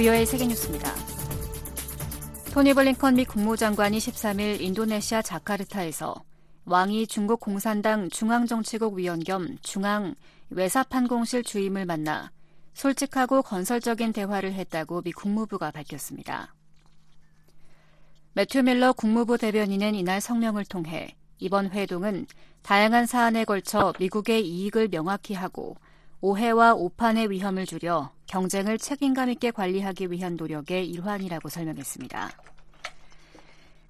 VOA 0.00 0.24
세계 0.24 0.46
뉴스입니다. 0.46 0.94
토니 2.54 2.72
블링컨 2.72 3.16
미 3.16 3.26
국무장관이 3.26 3.98
13일 3.98 4.58
인도네시아 4.58 5.20
자카르타에서 5.20 6.14
왕이 6.64 7.06
중국 7.06 7.38
공산당 7.38 8.08
중앙정치국 8.08 8.94
위원 8.94 9.22
겸 9.22 9.58
중앙 9.60 10.14
외사판공실 10.48 11.42
주임을 11.42 11.84
만나 11.84 12.30
솔직하고 12.72 13.42
건설적인 13.42 14.14
대화를 14.14 14.54
했다고 14.54 15.02
미 15.02 15.12
국무부가 15.12 15.70
밝혔습니다. 15.70 16.54
매튜 18.32 18.62
밀러 18.62 18.94
국무부 18.94 19.36
대변인은 19.36 19.94
이날 19.94 20.22
성명을 20.22 20.64
통해 20.64 21.14
이번 21.36 21.72
회동은 21.72 22.24
다양한 22.62 23.04
사안에 23.04 23.44
걸쳐 23.44 23.92
미국의 23.98 24.48
이익을 24.48 24.88
명확히 24.88 25.34
하고 25.34 25.76
오해와 26.20 26.74
오판의 26.74 27.30
위험을 27.30 27.66
줄여 27.66 28.12
경쟁을 28.26 28.78
책임감 28.78 29.30
있게 29.30 29.50
관리하기 29.50 30.10
위한 30.10 30.36
노력의 30.36 30.88
일환이라고 30.88 31.48
설명했습니다. 31.48 32.30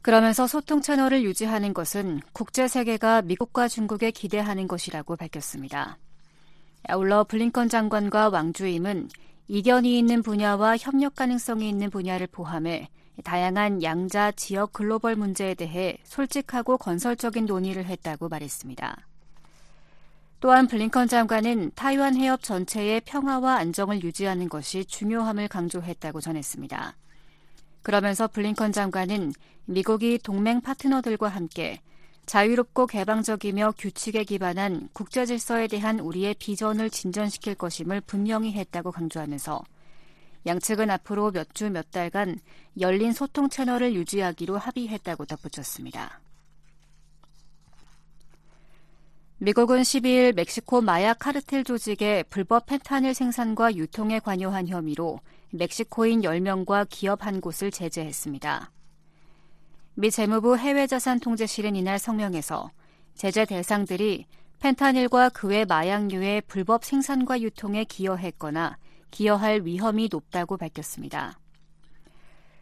그러면서 0.02 0.46
소통 0.46 0.80
채널을 0.80 1.22
유지하는 1.22 1.74
것은 1.74 2.20
국제 2.32 2.68
세계가 2.68 3.22
미국과 3.22 3.68
중국에 3.68 4.10
기대하는 4.10 4.66
것이라고 4.66 5.16
밝혔습니다. 5.16 5.98
아울러 6.88 7.24
블링컨 7.24 7.68
장관과 7.68 8.30
왕주임은 8.30 9.10
이견이 9.48 9.98
있는 9.98 10.22
분야와 10.22 10.76
협력 10.78 11.16
가능성이 11.16 11.68
있는 11.68 11.90
분야를 11.90 12.28
포함해 12.28 12.88
다양한 13.24 13.82
양자 13.82 14.32
지역 14.32 14.72
글로벌 14.72 15.16
문제에 15.16 15.54
대해 15.54 15.98
솔직하고 16.04 16.78
건설적인 16.78 17.44
논의를 17.44 17.84
했다고 17.84 18.28
말했습니다. 18.28 19.09
또한 20.40 20.66
블링컨 20.66 21.06
장관은 21.06 21.72
타이완 21.74 22.16
해협 22.16 22.42
전체의 22.42 23.02
평화와 23.02 23.56
안정을 23.56 24.02
유지하는 24.02 24.48
것이 24.48 24.86
중요함을 24.86 25.48
강조했다고 25.48 26.22
전했습니다. 26.22 26.96
그러면서 27.82 28.26
블링컨 28.26 28.72
장관은 28.72 29.34
미국이 29.66 30.18
동맹 30.18 30.62
파트너들과 30.62 31.28
함께 31.28 31.82
자유롭고 32.24 32.86
개방적이며 32.86 33.74
규칙에 33.76 34.24
기반한 34.24 34.88
국제 34.94 35.26
질서에 35.26 35.66
대한 35.66 36.00
우리의 36.00 36.34
비전을 36.38 36.88
진전시킬 36.88 37.56
것임을 37.56 38.00
분명히 38.00 38.52
했다고 38.52 38.92
강조하면서 38.92 39.62
양측은 40.46 40.90
앞으로 40.90 41.32
몇 41.32 41.54
주몇 41.54 41.90
달간 41.90 42.38
열린 42.78 43.12
소통 43.12 43.50
채널을 43.50 43.94
유지하기로 43.94 44.56
합의했다고 44.56 45.26
덧붙였습니다. 45.26 46.20
미국은 49.42 49.80
12일 49.80 50.34
멕시코 50.34 50.82
마약 50.82 51.18
카르텔 51.18 51.64
조직의 51.64 52.24
불법 52.24 52.66
펜타닐 52.66 53.14
생산과 53.14 53.74
유통에 53.74 54.18
관여한 54.18 54.68
혐의로 54.68 55.20
멕시코인 55.48 56.20
10명과 56.20 56.86
기업 56.90 57.24
한 57.24 57.40
곳을 57.40 57.70
제재했습니다. 57.70 58.70
미 59.94 60.10
재무부 60.10 60.58
해외자산통제실은 60.58 61.74
이날 61.74 61.98
성명에서 61.98 62.70
제재 63.14 63.46
대상들이 63.46 64.26
펜타닐과 64.58 65.30
그 65.30 65.48
외 65.48 65.64
마약류의 65.64 66.42
불법 66.42 66.84
생산과 66.84 67.40
유통에 67.40 67.84
기여했거나 67.84 68.76
기여할 69.10 69.62
위험이 69.64 70.10
높다고 70.12 70.58
밝혔습니다. 70.58 71.38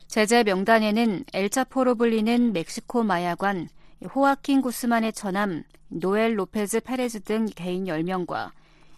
제재 0.06 0.45
명단에는 0.45 1.25
엘차포로 1.34 1.97
불리는 1.97 2.53
멕시코 2.53 3.03
마약관 3.03 3.69
호아킨 4.07 4.61
구스만의 4.61 5.13
처남 5.13 5.65
노엘 5.89 6.39
로페즈 6.39 6.81
페레즈 6.81 7.21
등 7.21 7.47
개인 7.47 7.85
10명과 7.85 8.53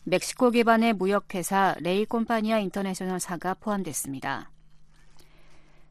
멕시코 0.05 0.51
기반의 0.51 0.95
무역회사 0.95 1.77
레이 1.81 2.05
콤파니아 2.05 2.59
인터내셔널사가 2.59 3.55
포함됐습니다. 3.55 4.51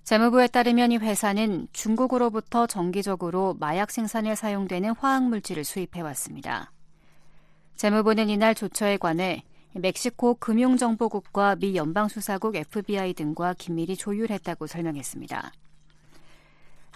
재무부에 0.04 0.48
따르면 0.48 0.92
이 0.92 0.98
회사는 0.98 1.68
중국으로부터 1.72 2.66
정기적으로 2.66 3.56
마약 3.60 3.92
생산에 3.92 4.36
사용되는 4.36 4.96
화학물질을 4.96 5.64
수입해왔습니다. 5.64 6.72
재무부는 7.76 8.30
이날 8.30 8.56
조처에 8.56 8.98
관해 8.98 9.44
멕시코 9.74 10.34
금융정보국과 10.34 11.58
미 11.58 11.76
연방수사국 11.76 12.56
FBI 12.56 13.14
등과 13.14 13.54
긴밀히 13.54 13.96
조율했다고 13.96 14.66
설명했습니다. 14.68 15.52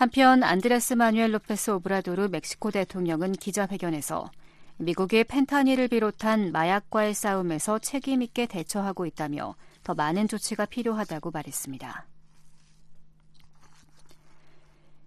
한편 0.04 0.44
안드레스 0.44 0.96
마누엘 0.96 1.34
로페스 1.34 1.72
오브라도르 1.72 2.28
멕시코 2.28 2.72
대통령은 2.72 3.32
기자회견에서 3.32 4.30
미국이 4.76 5.24
펜타닐을 5.24 5.88
비롯한 5.88 6.52
마약과의 6.52 7.14
싸움에서 7.14 7.80
책임 7.80 8.22
있게 8.22 8.46
대처하고 8.46 9.06
있다며 9.06 9.56
더 9.82 9.94
많은 9.94 10.28
조치가 10.28 10.66
필요하다고 10.66 11.32
말했습니다. 11.32 12.06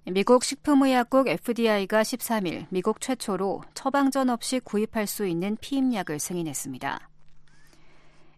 미국 0.06 0.44
식품의약국 0.44 1.28
FDA가 1.28 2.00
13일 2.00 2.64
미국 2.70 3.02
최초로 3.02 3.64
처방전 3.74 4.30
없이 4.30 4.60
구입할 4.60 5.06
수 5.06 5.26
있는 5.26 5.58
피임약을 5.60 6.18
승인했습니다. 6.18 7.10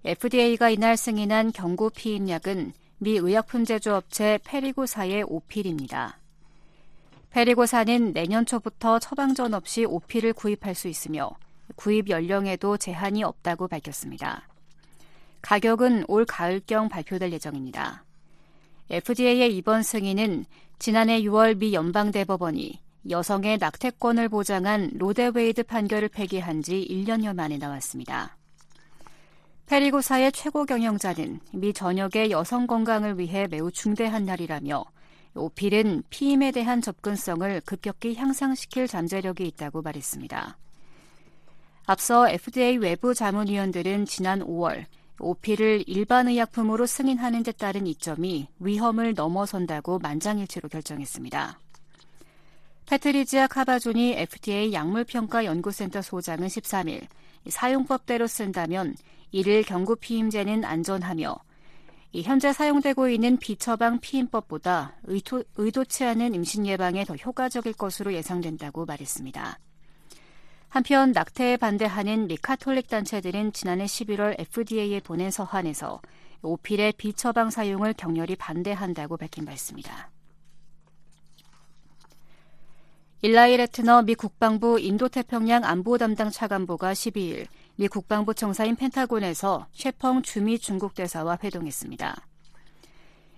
FDA가 0.05 0.71
이날 0.71 0.97
승인한 0.97 1.53
경구 1.53 1.91
피임약은 1.91 2.73
미 2.99 3.13
의약품 3.13 3.65
제조업체 3.65 4.41
페리고사의 4.43 5.23
오필입니다. 5.23 6.18
페리고사는 7.31 8.13
내년 8.13 8.47
초부터 8.47 8.99
처방전 8.99 9.55
없이 9.55 9.85
오필을 9.85 10.33
구입할 10.33 10.75
수 10.75 10.89
있으며 10.89 11.31
구입 11.77 12.09
연령에도 12.09 12.77
제한이 12.77 13.23
없다고 13.23 13.69
밝혔습니다. 13.69 14.49
가격은 15.43 16.07
올 16.09 16.25
가을경 16.25 16.89
발표될 16.89 17.33
예정입니다. 17.33 18.05
FDA의 18.91 19.55
이번 19.57 19.83
승인은 19.83 20.47
지난해 20.79 21.21
6월 21.23 21.59
미 21.59 21.75
연방대법원이 21.75 22.81
여성의 23.11 23.59
낙태권을 23.59 24.29
보장한 24.29 24.93
로데웨이드 24.95 25.65
판결을 25.65 26.09
폐기한 26.09 26.63
지 26.63 26.87
1년여 26.91 27.35
만에 27.35 27.59
나왔습니다. 27.59 28.37
페리고사의 29.67 30.33
최고 30.33 30.65
경영자는 30.65 31.41
미 31.53 31.73
전역의 31.75 32.31
여성 32.31 32.67
건강을 32.67 33.19
위해 33.19 33.47
매우 33.47 33.71
중대한 33.71 34.25
날이라며 34.25 34.85
오필은 35.35 36.05
피임에 36.11 36.51
대한 36.51 36.81
접근성을 36.81 37.61
급격히 37.65 38.15
향상시킬 38.15 38.89
잠재력이 38.89 39.47
있다고 39.47 39.83
말했습니다. 39.83 40.57
앞서 41.87 42.29
FDA 42.29 42.77
외부 42.77 43.15
자문위원들은 43.15 44.07
지난 44.07 44.41
5월 44.41 44.85
오필을 45.21 45.85
일반 45.87 46.29
의약품으로 46.29 46.87
승인하는 46.87 47.43
데 47.43 47.53
따른 47.53 47.87
이점이 47.87 48.49
위험을 48.61 49.15
넘어선다고 49.15 49.99
만장일치로 49.99 50.69
결정했습니다. 50.69 51.59
패트리지아 52.87 53.49
카바존이 53.49 54.13
FDA 54.13 54.73
약물평가연구센터 54.73 56.03
소장은 56.03 56.47
13일 56.47 57.07
사용법대로 57.49 58.27
쓴다면 58.27 58.97
이를 59.31 59.63
경구 59.63 59.97
피임제는 59.97 60.65
안전하며 60.65 61.37
현재 62.15 62.53
사용되고 62.53 63.09
있는 63.09 63.37
비처방 63.37 64.01
피임법보다 64.01 64.97
의도, 65.05 65.45
의도치 65.57 66.05
않은 66.05 66.35
임신 66.35 66.67
예방에 66.67 67.05
더 67.05 67.15
효과적일 67.15 67.75
것으로 67.75 68.13
예상된다고 68.15 68.87
말했습니다. 68.87 69.59
한편 70.71 71.13
낙태에 71.13 71.57
반대하는 71.57 72.27
미카톨릭 72.27 72.89
단체들은 72.89 73.53
지난해 73.53 73.85
11월 73.85 74.39
FDA에 74.39 75.01
보낸 75.01 75.31
서한에서 75.31 76.01
오필의 76.43 76.95
비처방 76.99 77.51
사용을 77.51 77.95
격렬히 77.95 78.37
반대한다고 78.37 79.17
밝힌 79.17 79.45
바 79.45 79.53
있습니다. 79.53 80.11
일라이 83.21 83.57
레트너 83.57 84.03
미 84.03 84.15
국방부 84.15 84.79
인도태평양 84.79 85.65
안보 85.65 85.99
담당 85.99 86.31
차관보가 86.31 86.93
12일 86.93 87.49
미 87.81 87.87
국방부 87.87 88.35
청사인 88.35 88.75
펜타곤에서 88.75 89.69
셰펑 89.73 90.23
주미 90.23 90.59
중국 90.59 90.97
대사와 90.97 91.39
회동했습니다. 91.45 92.27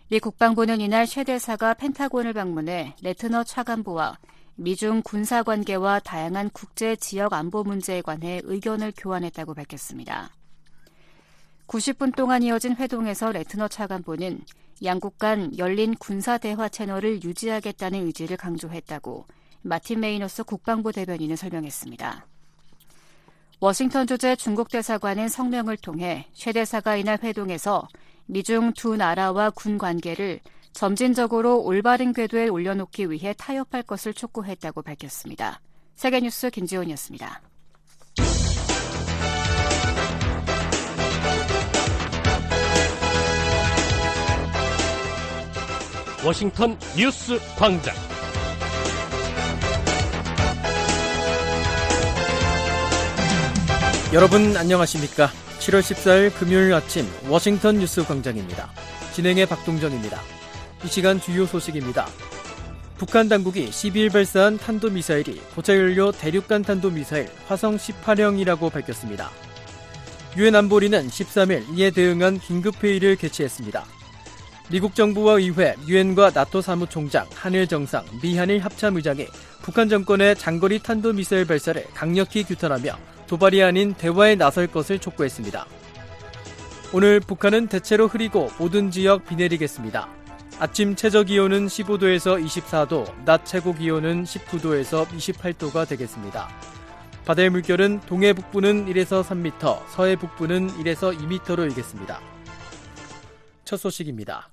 미 0.09 0.19
국방부는 0.19 0.81
이날 0.81 1.07
셰 1.07 1.25
대사가 1.25 1.75
펜타곤을 1.75 2.33
방문해 2.33 2.97
레트너 3.03 3.45
차관보와 3.45 4.19
미중 4.55 5.03
군사 5.05 5.43
관계와 5.43 6.01
다양한 6.01 6.49
국제 6.55 6.97
지역 6.97 7.35
안보 7.35 7.65
문제에 7.65 8.01
관해 8.01 8.41
의견을 8.45 8.95
교환했다고 8.97 9.53
밝혔습니다. 9.53 10.31
90분 11.67 12.17
동안 12.17 12.43
이어진 12.43 12.75
회동에서 12.77 13.33
레트너 13.33 13.69
차관보는 13.69 14.41
양국 14.83 15.19
간 15.19 15.59
열린 15.59 15.95
군사 15.97 16.39
대화 16.39 16.71
채널을 16.71 17.23
유지하겠다는 17.23 18.07
의지를 18.07 18.39
강조했다고 18.39 19.27
마틴 19.61 20.01
메이너스 20.01 20.45
국방부 20.45 20.93
대변인은 20.93 21.37
설명했습니다. 21.37 22.27
워싱턴 23.62 24.07
주재 24.07 24.37
중국 24.37 24.71
대사관은 24.71 25.29
성명을 25.29 25.77
통해 25.77 26.27
최 26.33 26.51
대사가 26.51 26.97
이날 26.97 27.19
회동에서 27.23 27.87
미중 28.25 28.73
두 28.73 28.97
나라와 28.97 29.51
군 29.51 29.77
관계를 29.77 30.41
점진적으로 30.73 31.61
올바른 31.61 32.15
궤도에 32.15 32.49
올려놓기 32.49 33.11
위해 33.11 33.35
타협할 33.37 33.83
것을 33.83 34.15
촉구했다고 34.15 34.81
밝혔습니다. 34.81 35.61
세계뉴스 35.95 36.49
김지원이었습니다. 36.49 37.43
워싱턴 46.25 46.79
뉴스 46.97 47.39
광장. 47.59 48.10
여러분 54.12 54.57
안녕하십니까? 54.57 55.31
7월 55.61 55.81
14일 55.83 56.35
금요일 56.35 56.75
아침 56.75 57.07
워싱턴 57.29 57.79
뉴스 57.79 58.05
광장입니다. 58.05 58.69
진행의 59.12 59.47
박동정입니다. 59.47 60.21
이 60.85 60.89
시간 60.89 61.21
주요 61.21 61.47
소식입니다. 61.47 62.09
북한 62.99 63.29
당국이 63.29 63.71
12일 63.71 64.12
발사한 64.12 64.59
탄도미사일이 64.59 65.41
고체연료 65.55 66.11
대륙간 66.11 66.62
탄도미사일 66.62 67.29
화성 67.47 67.77
18형이라고 67.77 68.73
밝혔습니다. 68.73 69.31
유엔 70.37 70.57
안보리는 70.57 71.07
13일 71.07 71.79
이에 71.79 71.93
대응한 71.93 72.41
긴급회의를 72.41 73.15
개최했습니다. 73.15 73.85
미국 74.71 74.97
정부와 74.97 75.35
의회, 75.35 75.77
유엔과 75.87 76.33
나토 76.35 76.62
사무총장, 76.62 77.29
한일 77.33 77.69
정상, 77.69 78.05
미한일 78.21 78.59
합참의장이 78.59 79.29
북한 79.62 79.89
정권의 79.89 80.35
장거리 80.35 80.81
탄도미사일 80.81 81.45
발사를 81.45 81.87
강력히 81.95 82.43
규탄하며 82.43 82.99
도발이 83.31 83.62
아닌 83.62 83.94
대화에 83.94 84.35
나설 84.35 84.67
것을 84.67 84.99
촉구했습니다. 84.99 85.65
오늘 86.93 87.21
북한은 87.21 87.69
대체로 87.69 88.09
흐리고 88.09 88.50
모든 88.59 88.91
지역 88.91 89.25
비 89.25 89.37
내리겠습니다. 89.37 90.09
아침 90.59 90.97
최저 90.97 91.23
기온은 91.23 91.69
15도에서 91.69 92.44
24도, 92.44 93.25
낮 93.25 93.47
최고 93.47 93.73
기온은 93.73 94.25
19도에서 94.25 95.06
28도가 95.06 95.87
되겠습니다. 95.87 96.49
바다의 97.25 97.50
물결은 97.50 98.00
동해 98.00 98.32
북부는 98.32 98.87
1에서 98.87 99.23
3m, 99.23 99.79
서해 99.91 100.17
북부는 100.17 100.67
1에서 100.79 101.17
2m로 101.17 101.69
일겠습니다. 101.69 102.21
첫 103.65 103.76
소식입니다. 103.76 104.50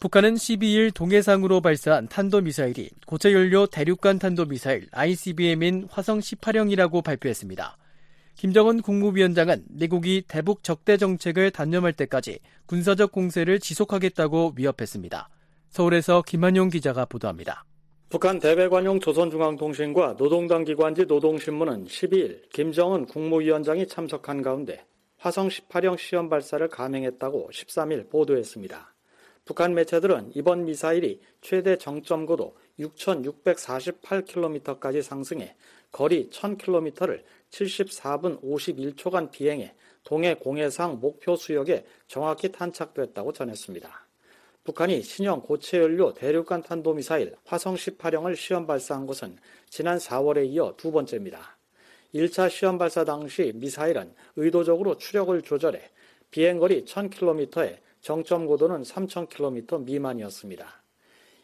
북한은 0.00 0.34
12일 0.34 0.92
동해상으로 0.92 1.60
발사한 1.60 2.08
탄도미사일이 2.08 2.90
고체연료 3.06 3.68
대륙간 3.68 4.18
탄도미사일 4.18 4.88
ICBM인 4.90 5.86
화성 5.92 6.18
18형이라고 6.18 7.04
발표했습니다. 7.04 7.76
김정은 8.40 8.80
국무위원장은 8.80 9.64
미국이 9.68 10.24
대북 10.26 10.62
적대 10.62 10.96
정책을 10.96 11.50
단념할 11.50 11.92
때까지 11.92 12.38
군사적 12.64 13.12
공세를 13.12 13.60
지속하겠다고 13.60 14.54
위협했습니다. 14.56 15.28
서울에서 15.68 16.22
김한용 16.26 16.70
기자가 16.70 17.04
보도합니다. 17.04 17.66
북한 18.08 18.38
대외관용 18.38 18.98
조선중앙통신과 18.98 20.16
노동당 20.16 20.64
기관지 20.64 21.04
노동신문은 21.04 21.84
12일 21.84 22.48
김정은 22.48 23.04
국무위원장이 23.04 23.86
참석한 23.86 24.40
가운데 24.40 24.86
화성 25.18 25.48
18형 25.48 25.98
시험 25.98 26.30
발사를 26.30 26.66
감행했다고 26.66 27.50
13일 27.52 28.08
보도했습니다. 28.08 28.94
북한 29.44 29.74
매체들은 29.74 30.32
이번 30.34 30.64
미사일이 30.64 31.20
최대 31.42 31.76
정점 31.76 32.24
고도 32.24 32.56
6,648km까지 32.78 35.02
상승해 35.02 35.54
거리 35.92 36.30
1,000km를 36.30 37.22
74분 37.50 38.42
51초간 38.42 39.30
비행해 39.30 39.74
동해 40.04 40.34
공해상 40.34 40.98
목표 41.00 41.36
수역에 41.36 41.84
정확히 42.06 42.50
탄착됐다고 42.50 43.32
전했습니다. 43.32 44.06
북한이 44.64 45.02
신형 45.02 45.42
고체연료 45.42 46.14
대륙간 46.14 46.62
탄도미사일 46.62 47.34
화성 47.44 47.74
18형을 47.74 48.36
시험 48.36 48.66
발사한 48.66 49.06
것은 49.06 49.36
지난 49.68 49.98
4월에 49.98 50.46
이어 50.46 50.74
두 50.76 50.92
번째입니다. 50.92 51.56
1차 52.14 52.50
시험 52.50 52.76
발사 52.76 53.04
당시 53.04 53.52
미사일은 53.54 54.12
의도적으로 54.36 54.96
추력을 54.96 55.40
조절해 55.42 55.80
비행거리 56.30 56.84
1000km에 56.84 57.78
정점 58.00 58.46
고도는 58.46 58.82
3,000km 58.82 59.84
미만이었습니다. 59.84 60.82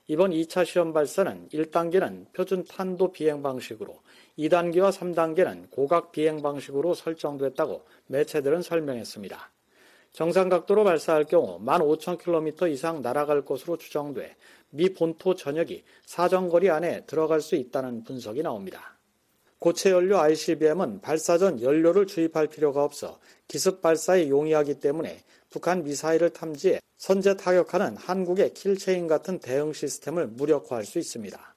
이번 0.08 0.30
2차 0.30 0.64
시험 0.64 0.92
발사는 0.92 1.48
1단계는 1.52 2.32
표준 2.32 2.64
탄도 2.64 3.12
비행 3.12 3.42
방식으로 3.42 4.00
2단계와 4.38 4.92
3단계는 4.92 5.70
고각 5.70 6.12
비행 6.12 6.42
방식으로 6.42 6.94
설정됐다고 6.94 7.84
매체들은 8.06 8.62
설명했습니다. 8.62 9.50
정상 10.12 10.48
각도로 10.48 10.84
발사할 10.84 11.24
경우 11.24 11.60
15,000km 11.60 12.70
이상 12.72 13.02
날아갈 13.02 13.44
것으로 13.44 13.76
추정돼 13.76 14.36
미 14.70 14.92
본토 14.92 15.34
전역이 15.34 15.84
사정거리 16.06 16.70
안에 16.70 17.04
들어갈 17.06 17.40
수 17.40 17.54
있다는 17.54 18.04
분석이 18.04 18.42
나옵니다. 18.42 18.96
고체 19.58 19.90
연료 19.90 20.18
ICBM은 20.18 21.00
발사 21.00 21.38
전 21.38 21.60
연료를 21.60 22.06
주입할 22.06 22.46
필요가 22.48 22.84
없어 22.84 23.18
기습 23.48 23.80
발사에 23.80 24.28
용이하기 24.28 24.80
때문에 24.80 25.22
북한 25.50 25.82
미사일을 25.82 26.30
탐지해 26.30 26.80
선제 26.98 27.36
타격하는 27.36 27.96
한국의 27.96 28.54
킬체인 28.54 29.06
같은 29.06 29.38
대응 29.38 29.72
시스템을 29.72 30.28
무력화할 30.28 30.84
수 30.84 30.98
있습니다. 30.98 31.55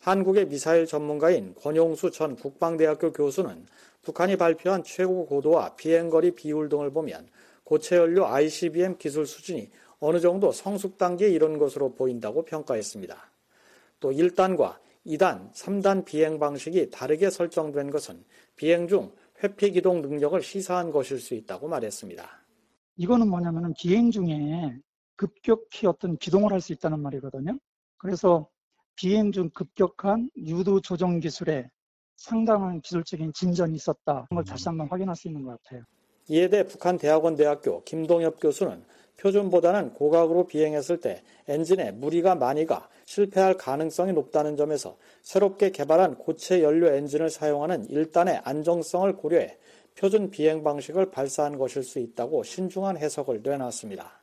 한국의 0.00 0.48
미사일 0.48 0.86
전문가인 0.86 1.54
권용수 1.54 2.10
전 2.10 2.34
국방대학교 2.36 3.12
교수는 3.12 3.66
북한이 4.02 4.36
발표한 4.36 4.82
최고 4.82 5.26
고도와 5.26 5.76
비행거리 5.76 6.34
비율 6.34 6.68
등을 6.68 6.90
보면 6.90 7.28
고체연료 7.64 8.26
ICBM 8.26 8.96
기술 8.96 9.26
수준이 9.26 9.70
어느 10.00 10.18
정도 10.18 10.52
성숙 10.52 10.96
단계에 10.96 11.28
이른 11.28 11.58
것으로 11.58 11.92
보인다고 11.94 12.44
평가했습니다. 12.46 13.30
또 14.00 14.10
1단과 14.10 14.78
2단, 15.06 15.52
3단 15.52 16.04
비행 16.06 16.38
방식이 16.38 16.90
다르게 16.90 17.28
설정된 17.28 17.90
것은 17.90 18.24
비행 18.56 18.88
중 18.88 19.12
회피 19.44 19.72
기동 19.72 20.00
능력을 20.00 20.40
시사한 20.42 20.90
것일 20.90 21.20
수 21.20 21.34
있다고 21.34 21.68
말했습니다. 21.68 22.26
이거는 22.96 23.28
뭐냐면은 23.28 23.74
비행 23.78 24.10
중에 24.10 24.78
급격히 25.16 25.86
어떤 25.86 26.16
기동을 26.16 26.52
할 26.52 26.60
수 26.60 26.72
있다는 26.72 27.00
말이거든요. 27.00 27.58
그래서 27.98 28.48
비행 29.00 29.32
중 29.32 29.48
급격한 29.54 30.28
유도 30.36 30.78
조정 30.78 31.20
기술에 31.20 31.70
상당한 32.16 32.82
기술적인 32.82 33.32
진전이 33.32 33.74
있었다. 33.74 34.26
걸 34.28 34.44
다시 34.44 34.68
한번 34.68 34.88
확인할 34.88 35.16
수 35.16 35.26
있는 35.26 35.42
것 35.42 35.56
같아요. 35.62 35.84
이에 36.28 36.48
대해 36.50 36.66
북한 36.66 36.98
대학원 36.98 37.34
대학교 37.34 37.82
김동엽 37.84 38.38
교수는 38.38 38.84
표준보다는 39.16 39.94
고각으로 39.94 40.46
비행했을 40.46 41.00
때 41.00 41.22
엔진에 41.48 41.92
무리가 41.92 42.34
많이 42.34 42.66
가 42.66 42.90
실패할 43.06 43.56
가능성이 43.56 44.12
높다는 44.12 44.58
점에서 44.58 44.98
새롭게 45.22 45.70
개발한 45.70 46.16
고체 46.16 46.62
연료 46.62 46.88
엔진을 46.88 47.30
사용하는 47.30 47.88
1단의 47.88 48.42
안정성을 48.44 49.16
고려해 49.16 49.56
표준 49.96 50.28
비행 50.28 50.62
방식을 50.62 51.10
발사한 51.10 51.56
것일 51.56 51.84
수 51.84 52.00
있다고 52.00 52.42
신중한 52.42 52.98
해석을 52.98 53.40
내놨습니다. 53.42 54.19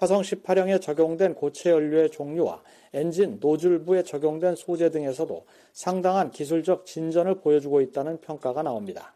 화성 0.00 0.22
18형에 0.22 0.80
적용된 0.80 1.34
고체 1.34 1.68
연료의 1.68 2.08
종류와 2.08 2.62
엔진 2.94 3.36
노즐부에 3.38 4.02
적용된 4.02 4.56
소재 4.56 4.88
등에서도 4.88 5.44
상당한 5.74 6.30
기술적 6.30 6.86
진전을 6.86 7.34
보여주고 7.40 7.82
있다는 7.82 8.18
평가가 8.22 8.62
나옵니다. 8.62 9.14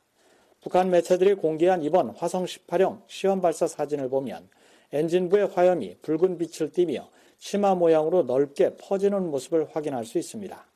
북한 0.61 0.91
매체들이 0.91 1.37
공개한 1.37 1.83
이번 1.83 2.11
화성 2.11 2.45
18형 2.45 3.00
시험 3.07 3.41
발사 3.41 3.67
사진을 3.67 4.11
보면 4.11 4.47
엔진부의 4.93 5.47
화염이 5.55 5.97
붉은 6.03 6.37
빛을 6.37 6.71
띠며 6.71 7.09
치마 7.38 7.75
모양으로 7.75 8.25
넓게 8.25 8.76
퍼지는 8.76 9.31
모습을 9.31 9.69
확인할 9.73 10.05
수 10.05 10.19
있습니다. 10.19 10.67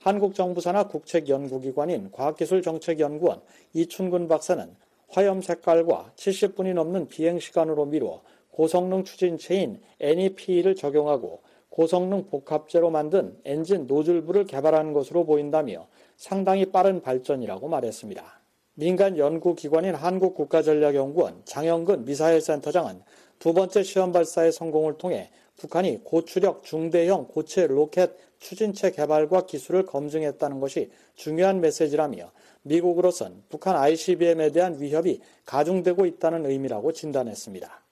한국 0.00 0.34
정부 0.34 0.60
산하 0.60 0.88
국책연구기관인 0.88 2.12
과학기술정책연구원 2.12 3.40
이춘근 3.72 4.28
박사는 4.28 4.76
화염 5.08 5.40
색깔과 5.40 6.12
70분이 6.16 6.74
넘는 6.74 7.08
비행시간으로 7.08 7.86
미루어 7.86 8.20
고성능 8.58 9.04
추진체인 9.04 9.80
NEP를 10.00 10.74
적용하고 10.74 11.42
고성능 11.68 12.26
복합재로 12.26 12.90
만든 12.90 13.38
엔진 13.44 13.86
노즐부를 13.86 14.46
개발한 14.46 14.92
것으로 14.92 15.24
보인다며 15.24 15.86
상당히 16.16 16.64
빠른 16.66 17.00
발전이라고 17.00 17.68
말했습니다. 17.68 18.40
민간 18.74 19.16
연구기관인 19.16 19.94
한국국가전략연구원 19.94 21.42
장영근 21.44 22.04
미사일 22.04 22.40
센터장은 22.40 23.00
두 23.38 23.54
번째 23.54 23.84
시험 23.84 24.10
발사의 24.10 24.50
성공을 24.50 24.98
통해 24.98 25.30
북한이 25.56 26.02
고추력 26.02 26.64
중대형 26.64 27.28
고체 27.28 27.68
로켓 27.68 28.10
추진체 28.40 28.90
개발과 28.90 29.46
기술을 29.46 29.86
검증했다는 29.86 30.58
것이 30.58 30.90
중요한 31.14 31.60
메시지라며 31.60 32.32
미국으로선 32.62 33.44
북한 33.48 33.76
ICBM에 33.76 34.50
대한 34.50 34.80
위협이 34.80 35.20
가중되고 35.44 36.06
있다는 36.06 36.44
의미라고 36.46 36.90
진단했습니다. 36.90 37.87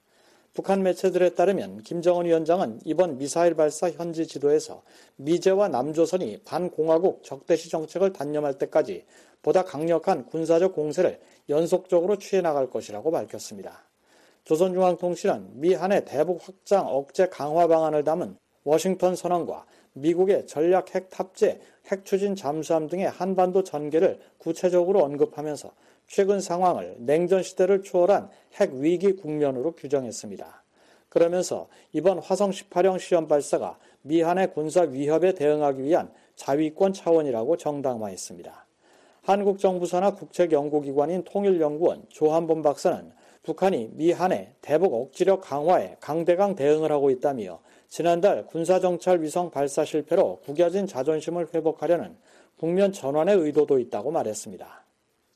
북한 0.57 0.83
매체들에 0.83 1.35
따르면 1.35 1.83
김정은 1.83 2.25
위원장은 2.25 2.81
이번 2.87 3.19
미사일 3.19 3.55
발사 3.55 3.91
현지 3.91 4.27
지도에서 4.27 4.83
미제와 5.17 5.69
남조선이 5.69 6.45
반공화국 6.47 7.23
적대시 7.23 7.69
정책을 7.69 8.15
단념할 8.15 8.57
때까지 8.57 9.05
보다 9.43 9.63
강력한 9.63 10.25
군사적 10.25 10.75
공세를 10.75 11.21
연속적으로 11.51 12.17
취해 12.17 12.41
나갈 12.41 12.71
것이라고 12.71 13.11
밝혔습니다. 13.11 13.85
조선중앙통신은 14.45 15.61
미 15.61 15.75
한해 15.75 16.07
대북 16.07 16.49
확장 16.49 16.87
억제 16.87 17.29
강화 17.29 17.67
방안을 17.67 18.03
담은 18.05 18.39
워싱턴 18.65 19.15
선언과 19.15 19.67
미국의 19.93 20.47
전략 20.47 20.95
핵 20.95 21.11
탑재, 21.11 21.61
핵 21.89 22.07
추진 22.07 22.35
잠수함 22.35 22.89
등의 22.89 23.11
한반도 23.11 23.63
전개를 23.63 24.21
구체적으로 24.39 25.05
언급하면서 25.05 25.71
최근 26.07 26.41
상황을 26.41 26.97
냉전 26.99 27.43
시대를 27.43 27.83
초월한 27.83 28.31
핵 28.55 28.73
위기 28.75 29.13
국면으로 29.13 29.73
규정했습니다. 29.73 30.63
그러면서 31.09 31.69
이번 31.93 32.19
화성 32.19 32.51
18형 32.51 32.99
시험 32.99 33.27
발사가 33.27 33.79
미한의 34.03 34.53
군사 34.53 34.83
위협에 34.83 35.33
대응하기 35.33 35.83
위한 35.83 36.11
자위권 36.37 36.93
차원이라고 36.93 37.57
정당화했습니다. 37.57 38.67
한국 39.23 39.59
정부 39.59 39.87
산하 39.87 40.15
국책 40.15 40.53
연구기관인 40.53 41.25
통일연구원 41.25 42.05
조한범 42.09 42.63
박사는 42.63 43.11
북한이 43.43 43.91
미한의 43.95 44.53
대북 44.61 44.95
억지력 44.95 45.41
강화에 45.41 45.97
강대강 46.01 46.55
대응을 46.55 46.93
하고 46.93 47.11
있다며 47.11 47.61
지난달 47.89 48.47
군사정찰 48.47 49.23
위성 49.23 49.51
발사 49.51 49.85
실패로 49.85 50.41
구겨진 50.45 50.87
자존심을 50.87 51.49
회복하려는 51.55 52.17
국면 52.59 52.93
전환의 52.93 53.37
의도도 53.37 53.79
있다고 53.79 54.11
말했습니다. 54.11 54.86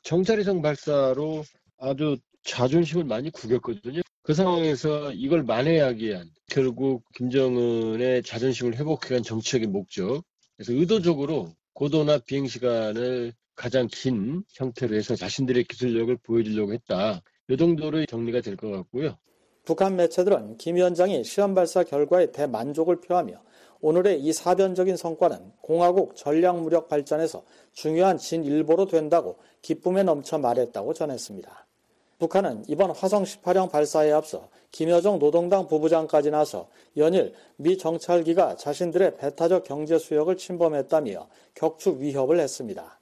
정찰위성 0.02 0.62
발사로 0.62 1.44
아주 1.78 2.16
자존심을 2.44 3.04
많이 3.04 3.30
구겼거든요. 3.30 4.00
그 4.22 4.34
상황에서 4.34 5.12
이걸 5.12 5.42
만회하기 5.42 6.06
위한 6.06 6.30
결국 6.50 7.04
김정은의 7.14 8.22
자존심을 8.22 8.76
회복하기 8.76 9.12
위한 9.12 9.22
정치적인 9.22 9.72
목적. 9.72 10.22
그래서 10.56 10.72
의도적으로 10.72 11.52
고도나 11.74 12.18
비행 12.18 12.46
시간을 12.46 13.32
가장 13.54 13.88
긴 13.90 14.42
형태로 14.54 14.94
해서 14.96 15.14
자신들의 15.16 15.64
기술력을 15.64 16.16
보여주려고 16.22 16.72
했다. 16.72 17.20
이 17.48 17.56
정도로 17.56 18.06
정리가 18.06 18.40
될 18.40 18.56
것 18.56 18.70
같고요. 18.70 19.18
북한 19.64 19.96
매체들은 19.96 20.56
김 20.56 20.76
위원장이 20.76 21.24
시험 21.24 21.54
발사 21.54 21.84
결과에 21.84 22.32
대만족을 22.32 23.00
표하며 23.00 23.42
오늘의 23.82 24.20
이 24.22 24.32
사변적인 24.32 24.96
성과는 24.96 25.52
공화국 25.62 26.16
전략무력 26.16 26.88
발전에서 26.88 27.42
중요한 27.72 28.18
진일보로 28.18 28.86
된다고 28.86 29.36
기쁨에 29.62 30.02
넘쳐 30.02 30.38
말했다고 30.38 30.92
전했습니다. 30.94 31.66
북한은 32.18 32.64
이번 32.68 32.90
화성 32.90 33.24
18형 33.24 33.70
발사에 33.70 34.12
앞서 34.12 34.48
김여정 34.72 35.18
노동당 35.18 35.66
부부장까지 35.66 36.30
나서 36.30 36.68
연일 36.98 37.32
미 37.56 37.78
정찰기가 37.78 38.56
자신들의 38.56 39.16
배타적 39.16 39.64
경제 39.64 39.98
수역을 39.98 40.36
침범했다며 40.36 41.28
격추 41.54 41.96
위협을 41.98 42.38
했습니다. 42.38 42.99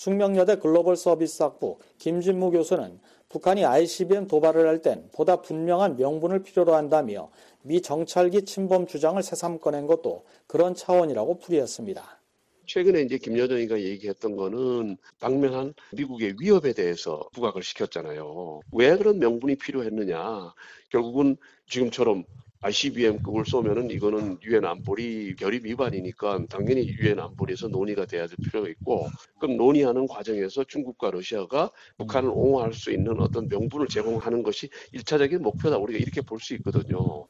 숙명여대 0.00 0.56
글로벌 0.60 0.96
서비스 0.96 1.42
학부 1.42 1.78
김진무 1.98 2.52
교수는 2.52 2.98
북한이 3.28 3.66
ICBM 3.66 4.28
도발을 4.28 4.66
할 4.66 4.80
땐 4.80 5.06
보다 5.12 5.42
분명한 5.42 5.98
명분을 5.98 6.42
필요로 6.42 6.74
한다며 6.74 7.30
미 7.60 7.82
정찰기 7.82 8.46
침범 8.46 8.86
주장을 8.86 9.22
새삼 9.22 9.58
꺼낸 9.58 9.86
것도 9.86 10.24
그런 10.46 10.74
차원이라고 10.74 11.40
풀이했습니다. 11.40 12.18
최근에 12.64 13.02
이제 13.02 13.18
김여정이가 13.18 13.78
얘기했던 13.82 14.36
거는 14.36 14.96
당면한 15.18 15.74
미국의 15.92 16.36
위협에 16.40 16.72
대해서 16.72 17.28
부각을 17.34 17.62
시켰잖아요. 17.62 18.60
왜 18.72 18.96
그런 18.96 19.18
명분이 19.18 19.56
필요했느냐. 19.56 20.54
결국은 20.88 21.36
지금처럼 21.68 22.24
ICBM급을 22.62 23.46
쏘면은 23.46 23.90
이거는 23.90 24.38
유엔 24.42 24.66
안보리 24.66 25.34
결의 25.36 25.60
위반이니까 25.64 26.44
당연히 26.50 26.86
유엔 26.88 27.18
안보리에서 27.18 27.68
논의가 27.68 28.04
돼야 28.04 28.26
될 28.26 28.36
필요가 28.44 28.68
있고 28.68 29.08
그럼 29.38 29.56
논의하는 29.56 30.06
과정에서 30.06 30.64
중국과 30.64 31.10
러시아가 31.10 31.70
북한을 31.96 32.28
옹호할 32.28 32.74
수 32.74 32.92
있는 32.92 33.18
어떤 33.18 33.48
명분을 33.48 33.88
제공하는 33.88 34.42
것이 34.42 34.68
일차적인 34.92 35.42
목표다 35.42 35.78
우리가 35.78 35.98
이렇게 35.98 36.20
볼 36.20 36.38
수 36.40 36.54
있거든요. 36.54 37.26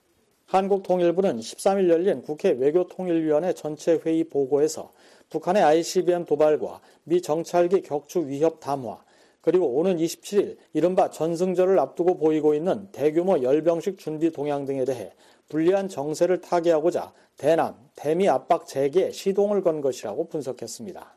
한국통일부는 0.46 1.38
13일 1.38 1.88
열린 1.88 2.22
국회 2.22 2.50
외교통일위원회 2.50 3.52
전체 3.54 4.00
회의 4.04 4.24
보고에서 4.24 4.90
북한의 5.28 5.62
ICBM 5.62 6.24
도발과 6.24 6.80
미 7.04 7.22
정찰기 7.22 7.82
격추 7.82 8.26
위협 8.26 8.58
담화, 8.58 8.98
그리고 9.40 9.66
오는 9.68 9.96
27일 9.96 10.56
이른바 10.72 11.10
전승절을 11.10 11.78
앞두고 11.78 12.18
보이고 12.18 12.54
있는 12.54 12.88
대규모 12.92 13.42
열병식 13.42 13.98
준비 13.98 14.30
동향 14.30 14.64
등에 14.64 14.84
대해 14.84 15.12
불리한 15.48 15.88
정세를 15.88 16.40
타개하고자 16.40 17.12
대남, 17.36 17.74
대미 17.96 18.28
압박 18.28 18.66
재개에 18.66 19.10
시동을 19.10 19.62
건 19.62 19.80
것이라고 19.80 20.28
분석했습니다. 20.28 21.16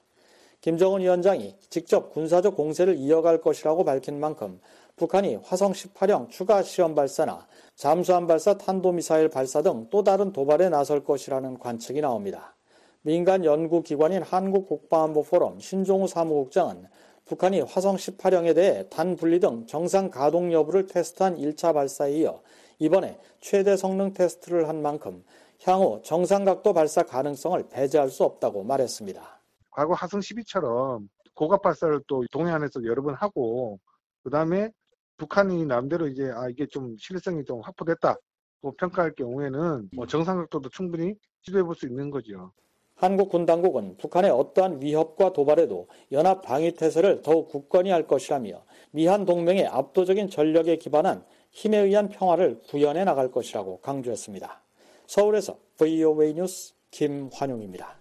김정은 0.62 1.01
위원장이 1.01 1.56
직접 1.70 2.13
군사적 2.13 2.56
공세를 2.56 2.96
이어갈 2.96 3.42
것이라고 3.42 3.84
밝힌 3.84 4.20
만큼 4.20 4.62
북한이 4.96 5.36
화성 5.44 5.74
18형 5.74 6.30
추가 6.30 6.63
시험 6.63 6.96
발사나 6.96 7.46
잠수함 7.75 8.27
발사 8.27 8.58
탄도미사일 8.58 9.27
발사 9.27 9.62
등 9.62 9.88
또 9.89 10.03
다른 10.03 10.32
도발에 10.32 10.70
나설 10.70 11.03
것이라는 11.03 11.60
관측이 11.60 12.00
나옵니다. 12.00 12.56
민간 13.01 13.44
연구기관인 13.44 14.22
한국국방안보포럼 14.24 15.60
신종우 15.60 16.08
사무국장은 16.08 16.88
북한이 17.25 17.62
화성 17.62 17.96
18형에 17.96 18.53
대해 18.53 18.88
단 18.89 19.15
분리 19.15 19.39
등 19.39 19.65
정상 19.65 20.10
가동 20.10 20.51
여부를 20.51 20.88
테스트한 20.88 21.38
1차 21.38 21.74
발사에 21.74 22.12
이어 22.12 22.42
이번에 22.80 23.20
최대 23.39 23.77
성능 23.77 24.13
테스트를 24.13 24.68
한 24.68 24.82
만큼 24.82 25.24
향후 25.63 26.01
정상 26.03 26.44
각도 26.44 26.74
발사 26.74 27.03
가능성을 27.03 27.70
배제할 27.70 28.10
수 28.10 28.24
없다고 28.25 28.63
말했습니다. 28.63 29.42
과거 29.72 29.94
화성 29.94 30.20
12처럼 30.20 31.08
고갑 31.34 31.62
발사를 31.62 32.01
또 32.08 32.25
동해안에서 32.32 32.84
여러 32.84 33.01
번 33.01 33.15
하고 33.15 33.80
그 34.24 34.30
다음에 34.30 34.70
북한이 35.18 35.65
남대로 35.65 36.08
이제 36.08 36.30
아 36.36 36.50
이게 36.50 36.68
좀 36.68 36.96
실효성이 36.98 37.46
좀 37.46 37.62
확보됐다 37.62 38.15
고 38.62 38.75
평가할 38.75 39.13
경우에는 39.15 39.89
뭐 39.96 40.06
정상 40.08 40.38
각도도 40.38 40.70
충분히 40.70 41.15
시도해 41.42 41.63
볼 41.63 41.75
수 41.75 41.88
있는 41.88 42.10
거죠. 42.12 42.51
한국 42.96 43.30
군 43.30 43.46
당국은 43.46 43.98
북한의 43.98 44.32
어떠한 44.32 44.82
위협과 44.82 45.34
도발에도 45.34 45.88
연합 46.12 46.42
방위 46.42 46.74
태세를 46.74 47.22
더욱 47.22 47.50
굳건히 47.50 47.90
할 47.90 48.08
것이라며 48.08 48.64
미한 48.92 49.26
동맹의 49.26 49.68
압도적인 49.68 50.30
전력에 50.30 50.78
기반한 50.78 51.26
힘에 51.52 51.80
의한 51.80 52.10
평화를 52.10 52.62
구현해 52.68 53.04
나갈 53.04 53.32
것이라고 53.32 53.82
강조했습니다. 53.82 54.62
서울에서 55.08 55.58
VOA 55.78 56.34
뉴스 56.34 56.74
김환용입니다. 56.92 57.98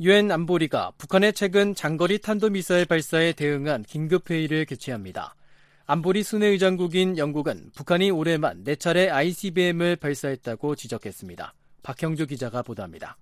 유엔 0.00 0.30
안보리가 0.30 0.92
북한의 0.98 1.32
최근 1.32 1.74
장거리 1.74 2.20
탄도미사일 2.20 2.86
발사에 2.86 3.32
대응한 3.32 3.82
긴급회의를 3.82 4.64
개최합니다. 4.64 5.34
안보리 5.86 6.22
순회의장국인 6.22 7.18
영국은 7.18 7.70
북한이 7.74 8.10
올해만 8.10 8.64
4차례 8.64 9.10
ICBM을 9.10 9.96
발사했다고 9.96 10.74
지적했습니다. 10.76 11.54
박형주 11.82 12.26
기자가 12.26 12.62
보도합니다. 12.62 13.16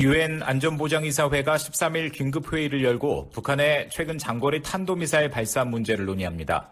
유엔 0.00 0.44
안전보장이사회가 0.44 1.56
13일 1.56 2.12
긴급회의를 2.12 2.84
열고 2.84 3.30
북한의 3.30 3.88
최근 3.90 4.16
장거리 4.16 4.62
탄도미사일 4.62 5.28
발사 5.28 5.64
문제를 5.64 6.04
논의합니다. 6.04 6.68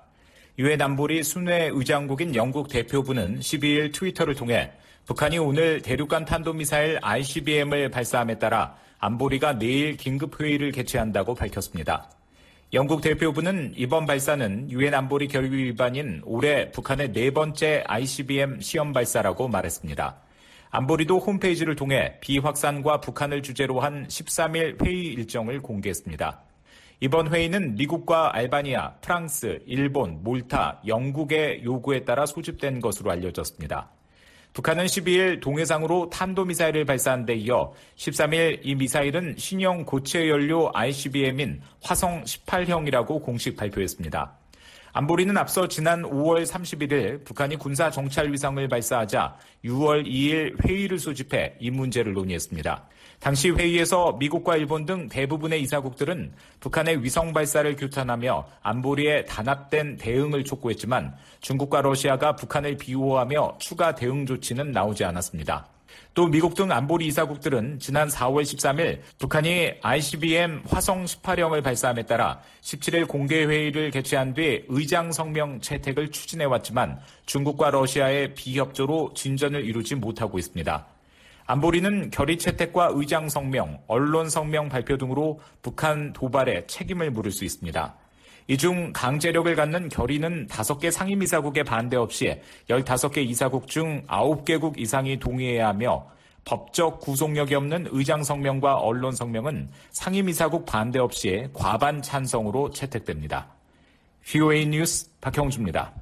유엔 0.61 0.81
안보리 0.81 1.25
순회 1.25 1.71
의장국인 1.73 2.37
영국 2.37 2.69
대표부는 2.69 3.41
12일 3.41 3.93
트위터를 3.93 4.37
통해 4.37 4.71
북한이 5.07 5.39
오늘 5.39 5.83
대륙간 5.83 6.25
탄도미사일 6.25 7.01
ICBM을 7.03 7.91
발사함에 7.91 8.39
따라 8.39 8.77
안보리가 9.01 9.59
내일 9.59 9.97
긴급회의를 9.97 10.71
개최한다고 10.71 11.35
밝혔습니다. 11.35 12.09
영국 12.75 13.01
대표부는 13.01 13.73
이번 13.77 14.07
발사는 14.07 14.71
유엔 14.71 14.95
안보리 14.95 15.27
결의 15.27 15.51
위반인 15.51 16.23
올해 16.25 16.71
북한의 16.71 17.13
네 17.13 17.33
번째 17.33 17.83
ICBM 17.89 18.61
시험 18.61 18.93
발사라고 18.93 19.49
말했습니다. 19.49 20.26
안보리도 20.77 21.21
홈페이지를 21.21 21.75
통해 21.75 22.19
비확산과 22.21 23.01
북한을 23.01 23.43
주제로 23.43 23.81
한 23.81 24.07
13일 24.09 24.85
회의 24.85 25.07
일정을 25.07 25.63
공개했습니다. 25.63 26.43
이번 27.01 27.33
회의는 27.33 27.77
미국과 27.77 28.37
알바니아, 28.37 28.97
프랑스, 28.97 29.61
일본, 29.65 30.23
몰타, 30.23 30.83
영국의 30.87 31.65
요구에 31.65 32.05
따라 32.05 32.27
소집된 32.27 32.81
것으로 32.81 33.11
알려졌습니다. 33.11 33.89
북한은 34.53 34.85
12일 34.85 35.41
동해상으로 35.41 36.11
탄도미사일을 36.11 36.85
발사한 36.85 37.25
데 37.25 37.37
이어 37.37 37.73
13일 37.97 38.61
이 38.63 38.75
미사일은 38.75 39.37
신형 39.39 39.87
고체 39.87 40.29
연료 40.29 40.71
ICBM인 40.75 41.63
화성 41.83 42.25
18형이라고 42.25 43.23
공식 43.23 43.57
발표했습니다. 43.57 44.46
안보리는 44.97 45.37
앞서 45.37 45.69
지난 45.69 46.05
5월 46.05 46.47
31일 46.47 47.23
북한이 47.23 47.57
군사 47.57 47.91
정찰 47.91 48.33
위성을 48.33 48.67
발사하자 48.67 49.37
6월 49.63 50.07
2일 50.07 50.65
회의를 50.65 50.99
소집해 50.99 51.57
이 51.61 51.71
문제를 51.71 52.15
논의했습니다. 52.15 52.83
당시 53.21 53.51
회의에서 53.51 54.13
미국과 54.13 54.57
일본 54.57 54.87
등 54.87 55.07
대부분의 55.11 55.61
이사국들은 55.61 56.33
북한의 56.61 57.05
위성 57.05 57.35
발사를 57.35 57.77
규탄하며 57.77 58.47
안보리에 58.63 59.27
단합된 59.27 59.99
대응을 59.99 60.45
촉구했지만 60.45 61.15
중국과 61.43 61.83
러시아가 61.83 62.35
북한을 62.35 62.79
비호하며 62.79 63.57
추가 63.59 63.95
대응 63.95 64.25
조치는 64.25 64.73
나오지 64.73 65.05
않았습니다. 65.05 65.76
또 66.17 66.27
미국 66.27 66.55
등 66.55 66.73
안보리 66.73 67.09
이사국들은 67.09 67.79
지난 67.79 68.09
4월 68.09 68.41
13일 68.41 69.01
북한이 69.19 69.75
ICBM 69.83 70.63
화성 70.67 71.05
18형을 71.05 71.63
발사함에 71.63 72.05
따라 72.05 72.41
17일 72.63 73.07
공개회의를 73.07 73.91
개최한 73.91 74.33
뒤 74.33 74.65
의장 74.69 75.13
성명 75.13 75.61
채택을 75.61 76.11
추진해왔지만 76.11 76.99
중국과 77.27 77.69
러시아의 77.69 78.33
비협조로 78.33 79.13
진전을 79.13 79.67
이루지 79.67 79.97
못하고 79.97 80.39
있습니다. 80.39 80.87
안보리는 81.45 82.11
결의 82.11 82.39
채택과 82.39 82.93
의장 82.95 83.29
성명, 83.29 83.79
언론 83.87 84.31
성명 84.31 84.71
발표 84.71 84.97
등으로 84.97 85.41
북한 85.61 86.15
도발에 86.15 86.67
책임을 86.67 87.11
물을 87.11 87.31
수 87.31 87.45
있습니다. 87.45 87.95
이 88.49 88.57
중 88.57 88.93
강제력을 88.93 89.55
갖는 89.57 89.89
결의는 89.89 90.47
5개 90.47 90.91
상임이사국의 90.91 91.65
반대 91.65 91.97
없이 91.97 92.41
15개 92.69 93.19
이사국 93.19 93.67
중 93.67 94.07
9개국 94.07 94.79
이상이 94.79 95.19
동의해야 95.19 95.69
하며 95.69 96.07
법적 96.45 97.01
구속력이 97.01 97.57
없는 97.57 97.89
의장 97.91 98.23
성명과 98.23 98.77
언론 98.77 99.11
성명은 99.13 99.69
상임이사국 99.91 100.65
반대 100.65 101.01
없이 101.01 101.49
과반 101.53 102.01
찬성으로 102.03 102.71
채택됩니다. 102.71 103.49
VOA 104.25 104.67
뉴스 104.67 105.11
박형주입니다. 105.21 105.93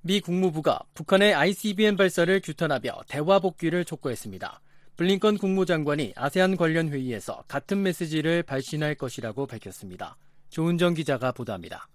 미 0.00 0.20
국무부가 0.20 0.80
북한의 0.94 1.34
ICBM 1.34 1.98
발사를 1.98 2.40
규탄하며 2.40 3.02
대화 3.08 3.38
복귀를 3.38 3.84
촉구했습니다. 3.84 4.60
블링컨 4.96 5.36
국무장관이 5.36 6.14
아세안 6.16 6.56
관련 6.56 6.88
회의에서 6.88 7.44
같은 7.46 7.82
메시지를 7.82 8.42
발신할 8.42 8.94
것이라고 8.94 9.46
밝혔습니다. 9.46 10.16
조은정 10.52 10.92
기자가 10.92 11.32
보도합니다. 11.32 11.88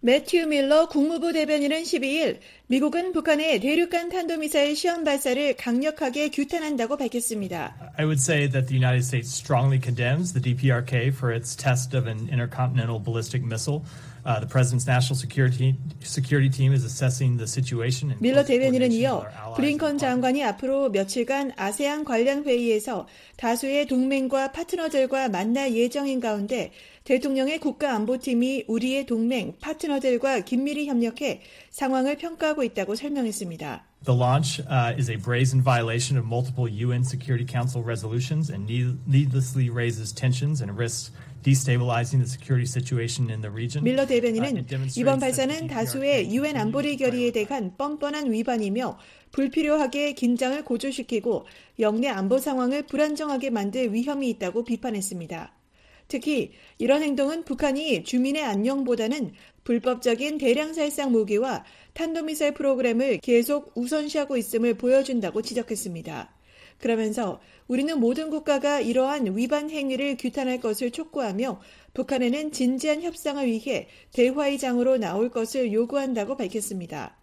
매튜 0.00 0.46
밀러 0.46 0.86
국무부 0.88 1.32
대변인은 1.32 1.82
12일 1.82 2.38
미국은 2.68 3.12
북한의 3.12 3.58
대륙간 3.58 4.10
탄도미사일 4.10 4.76
시험 4.76 5.02
발사를 5.02 5.56
강력하게 5.56 6.28
규탄한다고 6.28 6.96
밝혔습니다. 6.96 7.74
I 7.96 8.04
would 8.04 8.20
say 8.20 8.48
that 8.48 8.68
the 8.68 8.76
United 8.76 9.02
States 9.02 9.32
strongly 9.32 9.80
condemns 9.82 10.32
the 10.32 10.40
DPRK 10.40 11.08
for 11.08 11.34
its 11.34 11.56
test 11.56 11.96
of 11.96 12.06
an 12.06 12.28
intercontinental 12.30 13.02
ballistic 13.02 13.42
missile. 13.42 13.82
Uh, 14.26 14.40
the 14.40 14.46
president's 14.46 14.86
national 14.86 15.14
security 15.14 15.76
security 16.00 16.48
team 16.48 16.72
is 16.72 16.82
assessing 16.82 17.36
the 17.36 17.46
situation. 17.46 18.16
밀러 18.20 18.42
대변인은 18.42 18.90
이어 18.92 19.26
블링컨 19.54 19.98
장관이 19.98 20.42
앞으로 20.44 20.88
며칠간 20.88 21.52
아세안 21.56 22.04
관련 22.04 22.42
회의에서 22.42 23.06
다수의 23.36 23.86
동맹과 23.86 24.52
파트너들과 24.52 25.28
만날 25.28 25.74
예정인 25.74 26.20
가운데 26.20 26.72
대통령의 27.04 27.60
국가안보팀이 27.60 28.64
우리의 28.66 29.04
동맹 29.04 29.56
파트너들과 29.60 30.40
긴밀히 30.40 30.86
협력해 30.86 31.42
상황을 31.70 32.16
평가하고 32.16 32.62
있다고 32.64 32.94
설명했습니다. 32.94 33.84
The 34.04 34.18
launch 34.18 34.60
uh, 34.60 34.94
is 34.96 35.10
a 35.10 35.16
brazen 35.16 35.62
violation 35.62 36.16
of 36.16 36.26
multiple 36.26 36.68
UN 36.68 37.04
Security 37.04 37.44
Council 37.44 37.82
resolutions 37.82 38.50
and 38.50 38.66
needlessly 39.06 39.68
raises 39.68 40.12
tensions 40.12 40.62
and 40.62 40.72
risks 40.78 41.10
destabilizing 41.44 42.18
the 42.18 42.26
security 42.26 42.66
situation 42.66 43.30
in 43.30 43.40
the 43.40 43.52
region. 43.52 43.84
밀러 43.84 44.06
대변인은 44.06 44.66
이번 44.96 45.20
발사는 45.20 45.66
다수의 45.68 46.34
유엔 46.34 46.56
안보리 46.56 46.96
결의에 46.96 47.30
대한 47.30 47.76
뻔뻔한 47.76 48.32
위반이며 48.32 48.98
불필요하게 49.30 50.14
긴장을 50.14 50.64
고조시키고 50.64 51.46
영내 51.78 52.08
안보 52.08 52.38
상황을 52.38 52.86
불안정하게 52.86 53.50
만들 53.50 53.92
위험이 53.92 54.30
있다고 54.30 54.64
비판했습니다. 54.64 55.52
특히 56.08 56.52
이런 56.78 57.02
행동은 57.02 57.44
북한이 57.44 58.04
주민의 58.04 58.42
안녕보다는 58.42 59.32
불법적인 59.64 60.38
대량 60.38 60.74
살상 60.74 61.12
무기와 61.12 61.64
탄도미사일 61.94 62.54
프로그램을 62.54 63.18
계속 63.18 63.72
우선시하고 63.74 64.36
있음을 64.36 64.74
보여준다고 64.74 65.42
지적했습니다. 65.42 66.34
그러면서 66.78 67.40
우리는 67.66 67.98
모든 67.98 68.30
국가가 68.30 68.80
이러한 68.80 69.36
위반 69.36 69.70
행위를 69.70 70.16
규탄할 70.18 70.60
것을 70.60 70.90
촉구하며 70.90 71.60
북한에는 71.94 72.52
진지한 72.52 73.02
협상을 73.02 73.46
위해 73.46 73.88
대화의 74.12 74.58
장으로 74.58 74.98
나올 74.98 75.30
것을 75.30 75.72
요구한다고 75.72 76.36
밝혔습니다. 76.36 77.16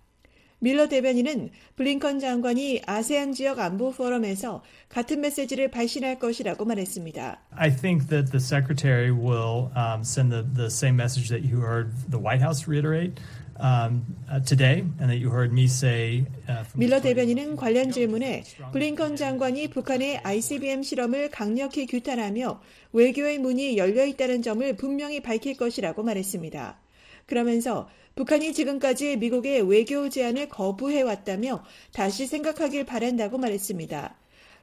밀러 0.64 0.88
대변인은 0.88 1.50
블링컨 1.76 2.20
장관이 2.20 2.84
아세안 2.86 3.34
지역 3.34 3.58
안보 3.58 3.92
포럼에서 3.92 4.62
같은 4.90 5.20
메시지를 5.22 5.72
발신할 5.72 6.20
것이라고 6.20 6.66
말했습니다. 6.66 7.40
I 7.58 7.76
think 7.76 8.10
that 8.10 8.32
the 8.32 8.40
secretary 8.40 9.10
will 9.10 9.72
um, 9.76 10.02
send 10.02 10.32
the, 10.32 10.44
the 10.44 10.70
same 10.70 10.96
message 10.96 11.30
that 11.30 11.44
you 11.44 11.62
heard 11.62 11.92
the 12.12 12.22
White 12.22 12.44
House 12.44 12.68
reiterate. 12.68 13.20
Um, 13.62 14.18
uh, 14.28 14.40
today, 14.40 14.80
and 15.00 15.08
that 15.12 15.20
you 15.20 15.30
heard 15.30 15.54
me 15.54 15.66
say. 15.66 16.26
Uh, 16.50 16.66
밀러 16.74 17.00
대변인은 17.00 17.58
관련 17.58 17.92
질문에 17.92 18.44
블링컨 18.74 19.16
장관이 19.16 19.68
북한의 19.68 20.18
ICBM 20.24 20.82
실험을 20.82 21.30
강력히 21.30 21.86
규탄하며 21.86 22.60
외교의 22.92 23.38
문이 23.38 23.78
열려 23.78 24.04
있다는 24.06 24.42
점을 24.42 24.76
분명히 24.78 25.22
밝힐 25.22 25.56
것이라고 25.58 26.02
말했습니다. 26.02 26.80
그러면서 27.28 27.88
북한이 28.16 28.52
지금까지 28.54 29.18
미국의 29.18 29.62
외교 29.70 30.10
제안을 30.10 30.50
거부해왔다며 30.50 31.64
다시 31.94 32.26
생각하길 32.26 32.86
바란다고 32.86 33.38
말했습니다. 33.38 34.16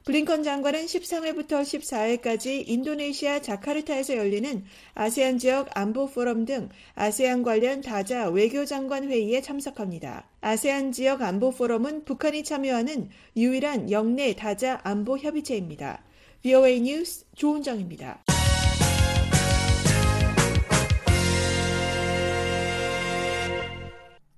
블링컨 0.09 0.41
장관은 0.41 0.87
13일부터 0.87 1.61
14일까지 1.61 2.63
인도네시아 2.67 3.43
자카르타에서 3.43 4.17
열리는 4.17 4.65
아세안 4.95 5.37
지역 5.37 5.69
안보 5.77 6.07
포럼 6.07 6.45
등 6.45 6.69
아세안 6.95 7.43
관련 7.43 7.81
다자 7.81 8.27
외교장관 8.27 9.07
회의에 9.07 9.39
참석합니다. 9.41 10.27
아세안 10.41 10.93
지역 10.93 11.21
안보 11.21 11.51
포럼은 11.51 12.05
북한이 12.05 12.43
참여하는 12.43 13.09
유일한 13.37 13.91
영내 13.91 14.35
다자 14.35 14.81
안보 14.83 15.15
협의체입니다. 15.15 16.01
VOA 16.41 16.79
뉴스 16.79 17.25
조은정입니다. 17.35 18.23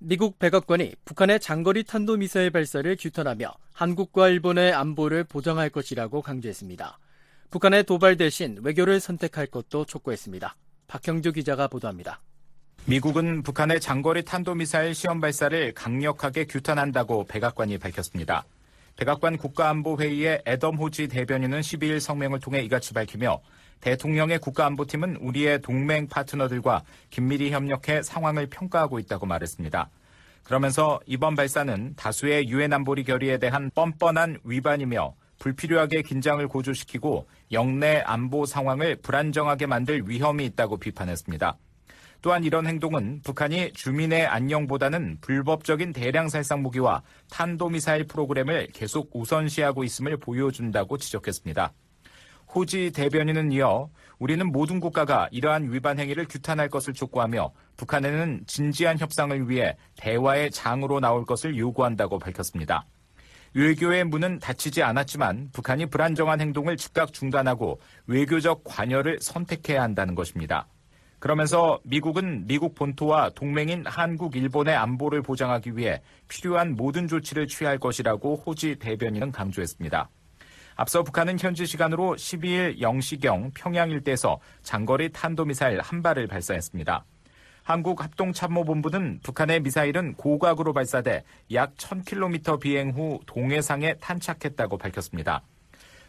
미국 0.04 0.40
백악관이 0.40 0.96
북한의 1.04 1.38
장거리 1.38 1.84
탄도미사일 1.84 2.50
발사를 2.50 2.96
규탄하며 2.98 3.52
한국과 3.72 4.30
일본의 4.30 4.72
안보를 4.72 5.22
보장할 5.22 5.70
것이라고 5.70 6.22
강조했습니다. 6.22 6.98
북한의 7.50 7.84
도발 7.84 8.16
대신 8.16 8.58
외교를 8.64 8.98
선택할 8.98 9.46
것도 9.46 9.84
촉구했습니다. 9.84 10.56
박형주 10.88 11.32
기자가 11.32 11.68
보도합니다. 11.68 12.20
미국은 12.86 13.44
북한의 13.44 13.80
장거리 13.80 14.24
탄도미사일 14.24 14.92
시험 14.92 15.20
발사를 15.20 15.72
강력하게 15.72 16.46
규탄한다고 16.46 17.26
백악관이 17.26 17.78
밝혔습니다. 17.78 18.44
백악관 18.96 19.36
국가안보회의의 19.36 20.42
애덤 20.46 20.78
호지 20.78 21.06
대변인은 21.06 21.60
12일 21.60 22.00
성명을 22.00 22.40
통해 22.40 22.60
이같이 22.62 22.92
밝히며 22.92 23.40
대통령의 23.82 24.38
국가안보팀은 24.38 25.16
우리의 25.16 25.60
동맹 25.60 26.06
파트너들과 26.06 26.82
긴밀히 27.10 27.50
협력해 27.50 28.02
상황을 28.02 28.46
평가하고 28.46 28.98
있다고 28.98 29.26
말했습니다. 29.26 29.90
그러면서 30.44 31.00
이번 31.06 31.34
발사는 31.34 31.94
다수의 31.96 32.48
유엔 32.48 32.72
안보리 32.72 33.04
결의에 33.04 33.38
대한 33.38 33.70
뻔뻔한 33.74 34.38
위반이며 34.44 35.14
불필요하게 35.38 36.02
긴장을 36.02 36.46
고조시키고 36.46 37.26
영내 37.50 38.02
안보 38.06 38.46
상황을 38.46 38.96
불안정하게 38.96 39.66
만들 39.66 40.08
위험이 40.08 40.46
있다고 40.46 40.76
비판했습니다. 40.78 41.58
또한 42.22 42.44
이런 42.44 42.68
행동은 42.68 43.22
북한이 43.24 43.72
주민의 43.72 44.26
안녕보다는 44.26 45.18
불법적인 45.20 45.92
대량 45.92 46.28
살상 46.28 46.62
무기와 46.62 47.02
탄도미사일 47.30 48.04
프로그램을 48.04 48.68
계속 48.72 49.10
우선시하고 49.12 49.82
있음을 49.82 50.18
보여준다고 50.18 50.98
지적했습니다. 50.98 51.72
호지 52.54 52.92
대변인은 52.92 53.52
이어 53.52 53.88
우리는 54.18 54.46
모든 54.52 54.78
국가가 54.78 55.28
이러한 55.32 55.72
위반 55.72 55.98
행위를 55.98 56.26
규탄할 56.28 56.68
것을 56.68 56.92
촉구하며 56.92 57.50
북한에는 57.76 58.42
진지한 58.46 58.98
협상을 58.98 59.48
위해 59.48 59.76
대화의 59.96 60.50
장으로 60.50 61.00
나올 61.00 61.24
것을 61.24 61.56
요구한다고 61.56 62.18
밝혔습니다. 62.18 62.84
외교의 63.54 64.04
문은 64.04 64.38
닫히지 64.38 64.82
않았지만 64.82 65.50
북한이 65.52 65.86
불안정한 65.86 66.40
행동을 66.40 66.76
즉각 66.76 67.12
중단하고 67.12 67.80
외교적 68.06 68.62
관여를 68.64 69.18
선택해야 69.20 69.82
한다는 69.82 70.14
것입니다. 70.14 70.66
그러면서 71.18 71.78
미국은 71.84 72.46
미국 72.46 72.74
본토와 72.74 73.30
동맹인 73.30 73.84
한국, 73.86 74.36
일본의 74.36 74.74
안보를 74.74 75.22
보장하기 75.22 75.76
위해 75.76 76.02
필요한 76.28 76.74
모든 76.74 77.06
조치를 77.06 77.46
취할 77.46 77.78
것이라고 77.78 78.36
호지 78.36 78.76
대변인은 78.78 79.32
강조했습니다. 79.32 80.08
앞서 80.76 81.02
북한은 81.02 81.38
현지 81.38 81.66
시간으로 81.66 82.16
12일 82.16 82.80
0시경 82.80 83.52
평양 83.54 83.90
일대에서 83.90 84.38
장거리 84.62 85.10
탄도미사일 85.10 85.80
한 85.80 86.02
발을 86.02 86.26
발사했습니다. 86.26 87.04
한국합동참모본부는 87.62 89.20
북한의 89.22 89.60
미사일은 89.60 90.14
고각으로 90.14 90.72
발사돼 90.72 91.22
약 91.52 91.74
1000km 91.76 92.60
비행 92.60 92.90
후 92.90 93.20
동해상에 93.26 93.94
탄착했다고 93.94 94.78
밝혔습니다. 94.78 95.42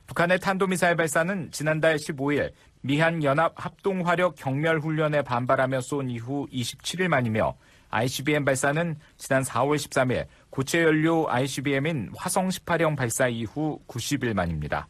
북한의 0.08 0.40
탄도미사일 0.40 0.96
발사는 0.96 1.52
지난달 1.52 1.96
15일 1.96 2.52
미한 2.82 3.24
연합 3.24 3.54
합동화력 3.56 4.36
경멸훈련에 4.36 5.22
반발하며 5.22 5.82
쏜 5.82 6.10
이후 6.10 6.48
27일 6.52 7.08
만이며 7.08 7.56
ICBM 7.94 8.44
발사는 8.44 8.98
지난 9.18 9.44
4월 9.44 9.76
13일 9.76 10.26
고체 10.50 10.82
연료 10.82 11.30
ICBM인 11.30 12.12
화성 12.16 12.50
18형 12.50 12.98
발사 12.98 13.28
이후 13.28 13.80
90일 13.88 14.34
만입니다. 14.34 14.88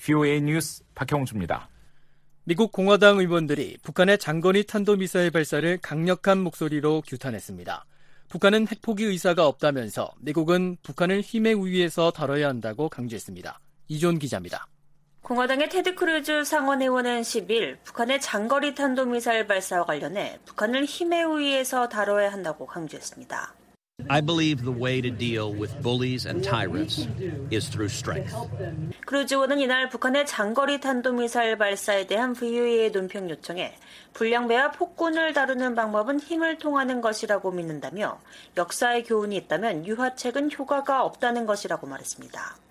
VOA 0.00 0.42
뉴스 0.42 0.84
박형주입니다. 0.94 1.68
미국 2.44 2.72
공화당 2.72 3.18
의원들이 3.18 3.78
북한의 3.82 4.18
장거리 4.18 4.64
탄도미사일 4.64 5.30
발사를 5.30 5.78
강력한 5.78 6.38
목소리로 6.38 7.02
규탄했습니다. 7.06 7.84
북한은 8.28 8.68
핵포기 8.68 9.04
의사가 9.04 9.46
없다면서 9.46 10.12
미국은 10.20 10.76
북한을 10.82 11.22
힘의 11.22 11.54
우위에서 11.54 12.10
다뤄야 12.10 12.48
한다고 12.48 12.88
강조했습니다. 12.90 13.58
이조은 13.88 14.18
기자입니다. 14.18 14.68
공화당의 15.28 15.68
테드 15.68 15.94
크루즈 15.94 16.42
상원의원은 16.42 17.20
10일 17.20 17.76
북한의 17.84 18.18
장거리 18.18 18.74
탄도미사일 18.74 19.46
발사와 19.46 19.84
관련해 19.84 20.38
북한을 20.46 20.86
힘의 20.86 21.24
우위에서 21.24 21.90
다뤄야 21.90 22.32
한다고 22.32 22.64
강조했습니다. 22.64 23.52
I 24.08 24.22
believe 24.22 24.64
the 24.64 24.74
way 24.74 25.02
to 25.02 25.14
deal 25.14 25.52
with 25.52 25.82
bullies 25.82 26.26
and 26.26 26.42
tyrants 26.42 27.06
is 27.52 27.68
through 27.68 27.92
strength. 27.92 28.34
크루즈원은 29.04 29.58
이날 29.58 29.90
북한의 29.90 30.24
장거리 30.24 30.80
탄도미사일 30.80 31.58
발사에 31.58 32.06
대한 32.06 32.32
VOA의 32.32 32.92
논평 32.92 33.28
요청에 33.28 33.76
불량배와 34.14 34.70
폭군을 34.70 35.34
다루는 35.34 35.74
방법은 35.74 36.20
힘을 36.20 36.56
통하는 36.56 37.02
것이라고 37.02 37.50
믿는다며 37.50 38.18
역사의 38.56 39.04
교훈이 39.04 39.36
있다면 39.36 39.84
유화책은 39.84 40.52
효과가 40.58 41.04
없다는 41.04 41.44
것이라고 41.44 41.86
말했습니다. 41.86 42.67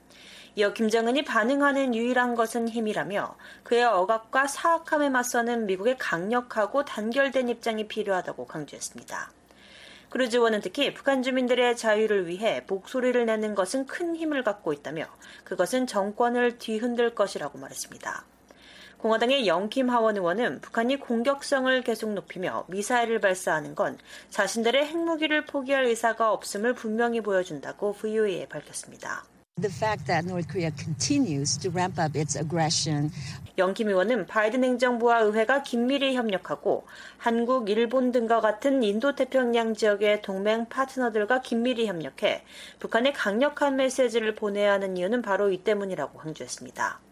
이어 0.57 0.73
김정은이 0.73 1.23
반응하는 1.23 1.93
유일한 1.93 2.33
것은 2.33 2.67
힘이라며 2.67 3.35
그의 3.61 3.83
억압과 3.83 4.47
사악함에 4.47 5.07
맞서는 5.11 5.67
미국의 5.67 5.99
강력하고 5.99 6.83
단결된 6.83 7.47
입장이 7.47 7.87
필요하다고 7.87 8.47
강조했습니다. 8.47 9.31
크루즈원은 10.09 10.61
특히 10.61 10.95
북한 10.95 11.21
주민들의 11.21 11.77
자유를 11.77 12.25
위해 12.27 12.63
목소리를 12.65 13.23
내는 13.27 13.53
것은 13.53 13.85
큰 13.85 14.15
힘을 14.15 14.43
갖고 14.43 14.73
있다며 14.73 15.05
그것은 15.43 15.85
정권을 15.85 16.57
뒤흔들 16.57 17.13
것이라고 17.13 17.59
말했습니다. 17.59 18.25
공화당의 18.97 19.45
영킴 19.45 19.91
하원 19.91 20.17
의원은 20.17 20.61
북한이 20.61 20.99
공격성을 20.99 21.83
계속 21.83 22.13
높이며 22.13 22.65
미사일을 22.69 23.19
발사하는 23.19 23.75
건 23.75 23.99
자신들의 24.31 24.87
핵무기를 24.87 25.45
포기할 25.45 25.85
의사가 25.85 26.33
없음을 26.33 26.73
분명히 26.73 27.21
보여준다고 27.21 27.93
VOA에 27.93 28.47
밝혔습니다. 28.47 29.23
The 29.59 29.73
fact 29.73 30.05
that 30.05 30.23
North 30.23 30.47
Korea 30.47 30.69
continues 30.69 31.57
to 31.57 31.71
ramp 31.71 31.97
up 31.97 32.15
its 32.15 32.37
aggression. 32.37 33.09
영김 33.57 33.89
의원은 33.89 34.27
바이든 34.27 34.63
행정부와 34.63 35.21
의회가 35.21 35.63
긴밀히 35.63 36.15
협력하고 36.15 36.85
한국, 37.17 37.67
일본 37.71 38.11
등과 38.11 38.39
같은 38.39 38.83
인도태평양 38.83 39.73
지역의 39.73 40.21
동맹 40.21 40.67
파트너들과 40.69 41.41
긴밀히 41.41 41.87
협력해 41.87 42.43
북한에 42.77 43.13
강력한 43.13 43.77
메시지를 43.77 44.35
보내야 44.35 44.73
하는 44.73 44.95
이유는 44.95 45.23
바로 45.23 45.49
이 45.49 45.63
때문이라고 45.63 46.19
강조했습니다. 46.19 47.06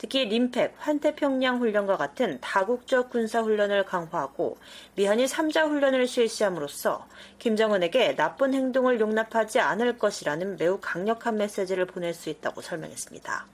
특히 0.00 0.24
림팩, 0.24 0.76
환태평양 0.78 1.58
훈련과 1.58 1.98
같은 1.98 2.38
다국적 2.40 3.10
군사 3.10 3.42
훈련을 3.42 3.84
강화하고 3.84 4.56
미한이 4.94 5.26
3자 5.26 5.68
훈련을 5.68 6.06
실시함으로써 6.06 7.06
김정은에게 7.38 8.16
나쁜 8.16 8.54
행동을 8.54 8.98
용납하지 8.98 9.60
않을 9.60 9.98
것이라는 9.98 10.56
매우 10.56 10.78
강력한 10.80 11.36
메시지를 11.36 11.84
보낼 11.84 12.14
수 12.14 12.30
있다고 12.30 12.62
설명했습니다. 12.62 13.44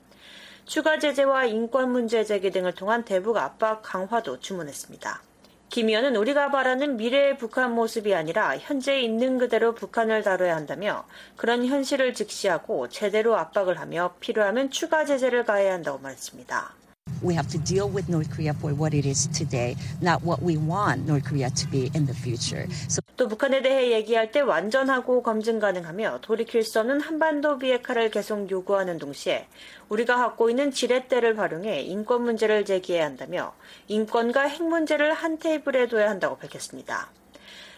추가 0.66 1.00
제재와 1.00 1.46
인권 1.46 1.90
문제 1.90 2.22
제기 2.22 2.52
등을 2.52 2.74
통한 2.74 3.04
대북 3.04 3.38
압박 3.38 3.82
강화도 3.82 4.38
주문했습니다. 4.38 5.20
김 5.68 5.88
의원은 5.88 6.16
우리가 6.16 6.50
바라는 6.50 6.96
미래의 6.96 7.38
북한 7.38 7.74
모습이 7.74 8.14
아니라 8.14 8.56
현재 8.56 9.00
있는 9.00 9.36
그대로 9.36 9.74
북한을 9.74 10.22
다뤄야 10.22 10.54
한다며 10.54 11.04
그런 11.36 11.66
현실을 11.66 12.14
직시하고 12.14 12.88
제대로 12.88 13.36
압박을 13.36 13.78
하며 13.80 14.14
필요하면 14.20 14.70
추가 14.70 15.04
제재를 15.04 15.44
가해야 15.44 15.74
한다고 15.74 15.98
말했습니다. 15.98 16.85
We 17.22 17.34
have 17.34 17.48
to 17.48 17.58
deal 17.58 17.88
with 17.88 18.08
North 18.08 18.30
Korea 18.30 18.52
for 18.52 18.74
what 18.74 18.94
it 18.94 19.06
is 19.06 19.26
today, 19.28 19.76
not 20.00 20.22
what 20.22 20.42
we 20.42 20.56
want 20.56 21.06
North 21.06 21.24
Korea 21.24 21.50
to 21.50 21.66
be 21.68 21.90
in 21.94 22.06
the 22.06 22.14
future. 22.14 22.68
So 22.88 23.00
또 23.16 23.28
북한에 23.28 23.62
대해 23.62 23.92
얘기할 23.92 24.30
때 24.30 24.40
완전하고 24.40 25.22
검증 25.22 25.58
가능하며 25.58 26.20
돌이킬 26.20 26.62
수 26.62 26.78
없는 26.80 27.00
한반도 27.00 27.58
비핵화를 27.58 28.10
계속 28.10 28.50
요구하는 28.50 28.98
동시에 28.98 29.48
우리가 29.88 30.16
갖고 30.16 30.50
있는 30.50 30.70
지렛대를 30.70 31.38
활용해 31.38 31.80
인권 31.80 32.22
문제를 32.24 32.66
제기해야 32.66 33.06
한다며 33.06 33.54
인권과 33.88 34.42
핵 34.42 34.62
문제를 34.62 35.14
한 35.14 35.38
테이블에 35.38 35.88
둬야 35.88 36.10
한다고 36.10 36.36
밝혔습니다. 36.36 37.08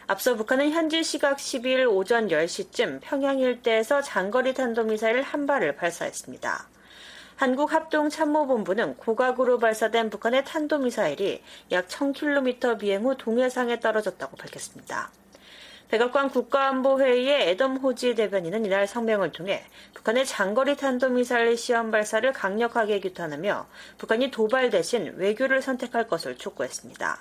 앞서 0.09 0.35
북한은 0.35 0.73
현지 0.73 1.05
시각 1.05 1.37
12일 1.37 1.89
오전 1.89 2.29
10시쯤 2.29 2.99
평양 3.01 3.39
일대에서 3.39 4.03
장거리 4.03 4.55
탄도미사일 4.55 5.23
한 5.23 5.47
발을 5.47 5.77
발사했습니다. 5.77 6.67
한국합동참모본부는 7.39 8.97
고각으로 8.97 9.59
발사된 9.59 10.11
북한의 10.11 10.45
탄도미사일이 10.45 11.41
약 11.71 11.87
1000km 11.87 12.79
비행 12.79 13.05
후 13.05 13.17
동해상에 13.17 13.79
떨어졌다고 13.79 14.37
밝혔습니다. 14.37 15.13
백악관 15.89 16.31
국가안보회의의 16.31 17.49
애덤 17.49 17.77
호지 17.77 18.17
대변인은 18.17 18.67
이날 18.67 18.89
성명을 18.89 19.31
통해 19.31 19.65
북한의 19.95 20.27
장거리 20.27 20.77
탄도미사일 20.77 21.57
시험 21.57 21.93
발사를 21.93 22.31
강력하게 22.33 22.99
규탄하며 22.99 23.69
북한이 23.99 24.33
도발 24.33 24.71
대신 24.71 25.15
외교를 25.17 25.63
선택할 25.63 26.09
것을 26.09 26.37
촉구했습니다. 26.37 27.21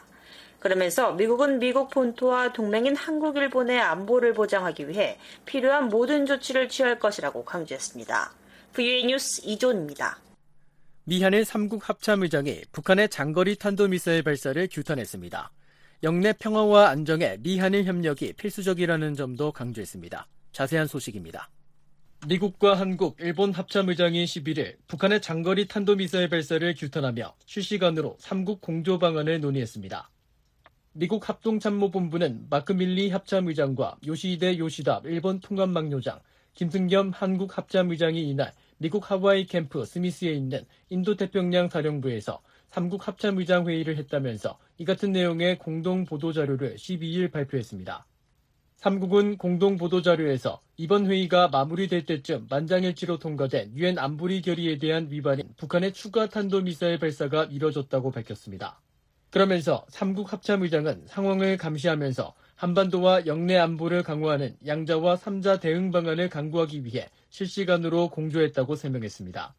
그러면서 0.60 1.12
미국은 1.12 1.60
미국 1.60 1.92
본토와 1.92 2.54
동맹인 2.54 2.96
한국, 2.96 3.38
일본의 3.38 3.80
안보를 3.80 4.34
보장하기 4.34 4.90
위해 4.90 5.20
필요한 5.46 5.90
모든 5.90 6.26
조치를 6.26 6.70
취할 6.70 6.98
것이라고 6.98 7.46
강조했습니다. 7.46 8.32
VA 8.78 9.04
뉴스 9.06 9.42
이존입니다. 9.44 10.20
미한일 11.04 11.42
3국 11.42 11.82
합참의장이 11.82 12.62
북한의 12.72 13.10
장거리 13.10 13.56
탄도미사일 13.56 14.22
발사를 14.22 14.68
규탄했습니다. 14.72 15.52
영내 16.04 16.34
평화와 16.34 16.90
안정에 16.90 17.38
미한일 17.40 17.86
협력이 17.86 18.34
필수적이라는 18.34 19.16
점도 19.16 19.52
강조했습니다. 19.52 20.28
자세한 20.52 20.86
소식입니다. 20.86 21.50
미국과 22.28 22.76
한국, 22.76 23.18
일본 23.20 23.52
합참의장이 23.52 24.24
11일 24.26 24.76
북한의 24.86 25.24
장거리 25.24 25.68
탄도미사일 25.68 26.30
발사를 26.30 26.76
규탄하며 26.76 27.34
실시간으로 27.48 28.16
3국 28.22 28.62
공조 28.62 29.00
방안을 29.00 29.42
논의했습니다. 29.42 30.12
미국 30.94 31.28
합동참모본부는 31.28 32.46
마크 32.52 32.74
밀리 32.74 33.10
합참의장과 33.10 33.98
요시히데 34.06 34.60
요시다 34.60 35.02
일본 35.06 35.40
통합망요장, 35.40 36.20
김승겸 36.54 37.12
한국 37.16 37.58
합참의장이 37.58 38.22
이날 38.30 38.52
미국 38.80 39.10
하와이 39.10 39.46
캠프 39.48 39.86
스미스에 39.86 40.32
있는 40.32 40.64
인도태평양 40.90 41.70
사령부에서 41.70 42.42
3국 42.70 43.02
합참의장 43.02 43.68
회의를 43.68 43.98
했다면서 43.98 44.60
이 44.78 44.86
같은 44.86 45.12
내용의 45.12 45.58
공동 45.58 46.06
보도자료를 46.06 46.76
12일 46.76 47.32
발표했습니다. 47.32 48.06
3국은 48.78 49.40
공동 49.40 49.78
보도자료에서 49.78 50.62
이번 50.76 51.08
회의가 51.08 51.48
마무리될 51.48 52.06
때쯤 52.06 52.46
만장일치로 52.50 53.18
통과된 53.18 53.76
유엔 53.76 53.98
안보리 53.98 54.44
결의에 54.44 54.78
대한 54.78 55.08
위반인 55.10 55.50
북한의 55.58 55.94
추가 55.94 56.30
탄도미사일 56.30 57.00
발사가 57.00 57.46
이뤄졌다고 57.46 58.12
밝혔습니다. 58.12 58.80
그러면서 59.32 59.86
3국 59.90 60.28
합참의장은 60.28 61.06
상황을 61.08 61.58
감시하면서 61.58 62.36
한반도와 62.56 63.26
영내 63.26 63.58
안보를 63.58 64.04
강화하는 64.04 64.56
양자와 64.66 65.16
3자 65.16 65.60
대응 65.60 65.92
방안을 65.92 66.30
강구하기 66.30 66.86
위해 66.86 67.10
실시간으로 67.30 68.10
공조했다고 68.10 68.76
설명했습니다. 68.76 69.56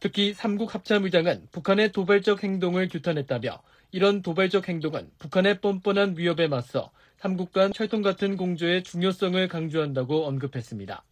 특히 0.00 0.34
3국 0.34 0.68
합참의장은 0.70 1.48
북한의 1.50 1.92
도발적 1.92 2.42
행동을 2.42 2.88
규탄했다며 2.88 3.62
이런 3.92 4.22
도발적 4.22 4.68
행동은 4.68 5.10
북한의 5.18 5.60
뻔뻔한 5.60 6.16
위협에 6.18 6.48
맞서 6.48 6.90
3국 7.20 7.52
간 7.52 7.72
철통 7.72 8.02
같은 8.02 8.36
공조의 8.36 8.82
중요성을 8.82 9.48
강조한다고 9.48 10.26
언급했습니다. 10.26 11.04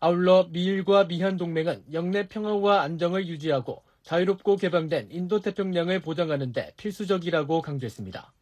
아울러 0.00 0.48
미일과 0.50 1.04
미한 1.04 1.36
동맹은 1.36 1.84
영내 1.92 2.28
평화와 2.28 2.80
안정을 2.82 3.26
유지하고 3.28 3.82
자유롭고 4.02 4.56
개방된 4.56 5.08
인도 5.10 5.40
태평양을 5.40 6.00
보장하는 6.00 6.52
데 6.52 6.72
필수적이라고 6.78 7.60
강조했습니다. 7.60 8.32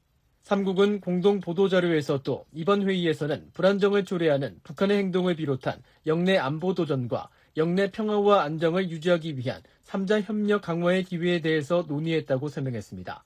3국은 0.49 1.03
공동 1.03 1.41
보도자료에서 1.41 2.23
또 2.23 2.47
이번 2.55 2.89
회의에서는 2.89 3.51
불안정을 3.53 4.07
초래하는 4.07 4.61
북한의 4.63 4.97
행동을 4.97 5.37
비롯한 5.37 5.83
영내 6.07 6.39
안보 6.39 6.73
도전과 6.73 7.29
영내 7.59 7.91
평화와 7.91 8.45
안정을 8.45 8.89
유지하기 8.89 9.37
위한 9.37 9.63
3자 9.85 10.23
협력 10.23 10.63
강화의 10.63 11.05
기회에 11.05 11.43
대해서 11.43 11.85
논의했다고 11.87 12.49
설명했습니다. 12.49 13.25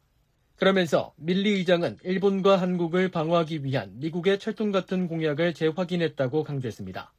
그러면서 0.56 1.12
밀리 1.16 1.50
의장은 1.50 1.98
일본과 2.02 2.56
한국을 2.56 3.08
방어하기 3.08 3.64
위한 3.64 3.92
미국의 4.00 4.40
철통 4.40 4.72
같은 4.72 5.06
공약을 5.06 5.54
재확인했다고 5.54 6.42
강조했습니다. 6.42 7.12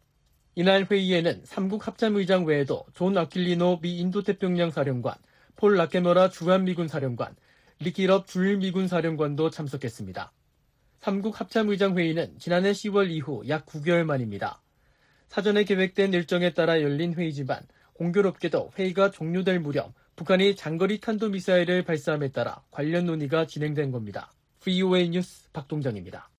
이날 0.56 0.86
회의에는 0.90 1.44
3국 1.44 1.82
합참의장 1.82 2.46
외에도 2.46 2.86
존 2.94 3.18
아킬리노 3.18 3.80
미 3.82 4.00
인도태평양 4.00 4.72
사령관, 4.72 5.16
폴 5.56 5.78
라캐머라 5.78 6.30
주한미군 6.30 6.90
사령관, 6.90 7.36
리키 7.80 8.04
럽 8.04 8.28
주일미군 8.28 8.88
사령관도 8.88 9.50
참석했습니다. 9.50 10.32
3국 11.02 11.34
합참의장 11.34 11.98
회의는 11.98 12.38
지난해 12.40 12.72
10월 12.72 13.10
이후 13.10 13.44
약 13.50 13.66
9개월 13.66 14.04
만입니다. 14.06 14.62
사전에 15.28 15.64
계획된 15.64 16.14
일정에 16.14 16.54
따라 16.54 16.82
열린 16.82 17.14
회의지만 17.14 17.62
공교롭게도 17.94 18.72
회의가 18.78 19.12
종료될 19.12 19.60
무렵 19.60 19.94
북한이 20.16 20.56
장거리 20.56 21.00
탄도미사일을 21.02 21.84
발사함에 21.84 22.30
따라 22.30 22.62
관련 22.72 23.08
논의가 23.08 23.48
진행된 23.48 23.92
겁니다. 23.92 24.32
VOA 24.62 25.10
뉴스 25.10 25.52
박동정입니다. 25.52 26.30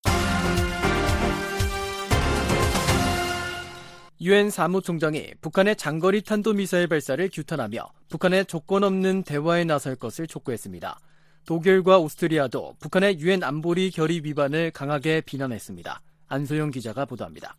유엔 4.21 4.49
사무총장이 4.49 5.33
북한의 5.41 5.75
장거리 5.75 6.21
탄도미사일 6.21 6.87
발사를 6.87 7.29
규탄하며 7.31 7.91
북한의 8.09 8.45
조건 8.45 8.85
없는 8.85 9.23
대화에 9.23 9.65
나설 9.65 9.95
것을 9.95 10.25
촉구했습니다. 10.25 10.97
독일과 11.45 11.99
오스트리아도 11.99 12.75
북한의 12.79 13.19
유엔 13.19 13.43
안보리 13.43 13.91
결의 13.91 14.21
위반을 14.23 14.71
강하게 14.71 15.21
비난했습니다. 15.21 16.01
안소영 16.27 16.71
기자가 16.71 17.05
보도합니다. 17.05 17.55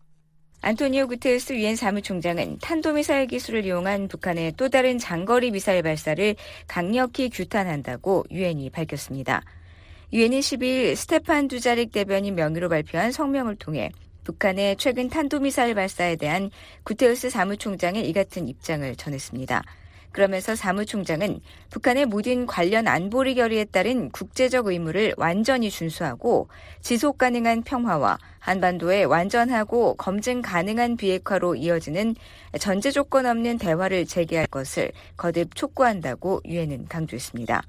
안토니오 0.63 1.07
구테우스 1.07 1.53
유엔 1.53 1.77
사무총장은 1.77 2.59
탄도미사일 2.59 3.29
기술을 3.29 3.65
이용한 3.65 4.09
북한의 4.09 4.55
또 4.57 4.69
다른 4.69 4.99
장거리 4.99 5.53
미사일 5.53 5.83
발사를 5.83 6.35
강력히 6.67 7.31
규탄한다고 7.31 8.25
유엔이 8.31 8.71
밝혔습니다. 8.71 9.43
유엔이 10.13 10.41
12일 10.41 10.97
스테판 10.97 11.47
두자릭 11.47 11.93
대변인 11.93 12.35
명의로 12.35 12.69
발표한 12.69 13.13
성명을 13.13 13.57
통해 13.57 13.93
북한의 14.25 14.77
최근 14.77 15.09
탄도미사일 15.09 15.77
발사에 15.77 16.17
대한 16.17 16.51
구테우스 16.83 17.31
사무총장의 17.31 18.09
이 18.09 18.13
같은 18.13 18.49
입장을 18.49 18.97
전했습니다. 18.97 19.63
그러면서 20.17 20.57
사무총장은 20.57 21.41
북한의 21.69 22.07
모든 22.07 22.47
관련 22.47 22.89
안보리 22.89 23.35
결의에 23.35 23.67
따른 23.67 24.09
국제적 24.09 24.67
의무를 24.67 25.13
완전히 25.19 25.69
준수하고 25.69 26.49
지속 26.81 27.19
가능한 27.19 27.65
평화와 27.65 28.17
한반도의 28.39 29.05
완전하고 29.05 29.97
검증 29.97 30.41
가능한 30.41 30.97
비핵화로 30.97 31.57
이어지는 31.57 32.15
전제 32.59 32.91
조건 32.91 33.27
없는 33.27 33.59
대화를 33.59 34.07
재개할 34.07 34.47
것을 34.47 34.91
거듭 35.19 35.55
촉구한다고 35.55 36.41
유엔은 36.47 36.87
강조했습니다. 36.87 37.63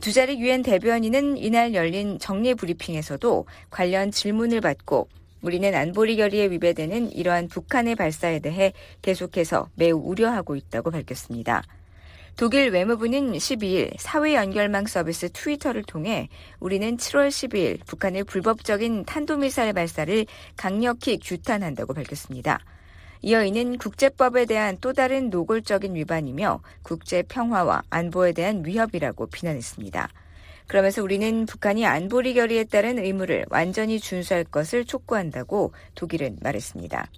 두 0.00 0.12
자리 0.12 0.40
유엔 0.40 0.64
대변인은 0.64 1.36
이날 1.36 1.74
열린 1.74 2.18
정례 2.18 2.54
브리핑에서도 2.54 3.46
관련 3.70 4.10
질문을 4.10 4.60
받고 4.62 5.08
우리는 5.42 5.74
안보리 5.74 6.16
결의에 6.16 6.50
위배되는 6.50 7.12
이러한 7.12 7.48
북한의 7.48 7.94
발사에 7.94 8.40
대해 8.40 8.72
계속해서 9.02 9.68
매우 9.74 9.98
우려하고 9.98 10.56
있다고 10.56 10.90
밝혔습니다. 10.90 11.62
독일 12.36 12.70
외무부는 12.70 13.32
12일 13.32 13.94
사회 13.98 14.34
연결망 14.34 14.86
서비스 14.86 15.28
트위터를 15.32 15.82
통해 15.82 16.28
우리는 16.60 16.96
7월 16.96 17.28
12일 17.28 17.84
북한의 17.84 18.24
불법적인 18.24 19.04
탄도미사일 19.06 19.72
발사를 19.72 20.24
강력히 20.56 21.18
규탄한다고 21.18 21.94
밝혔습니다. 21.94 22.60
이어 23.22 23.42
이는 23.42 23.76
국제법에 23.78 24.44
대한 24.44 24.78
또 24.80 24.92
다른 24.92 25.30
노골적인 25.30 25.96
위반이며 25.96 26.60
국제 26.82 27.22
평화와 27.22 27.82
안보에 27.90 28.32
대한 28.32 28.64
위협이라고 28.64 29.26
비난했습니다. 29.26 30.08
그러면서 30.68 31.02
우리는 31.02 31.46
북한이 31.46 31.86
안보리 31.86 32.34
결의에 32.34 32.64
따른 32.64 32.98
의무를 32.98 33.46
완전히 33.48 33.98
준수할 33.98 34.44
것을 34.44 34.84
촉구한다고 34.84 35.72
독일은 35.94 36.36
말했습니다. 36.42 37.08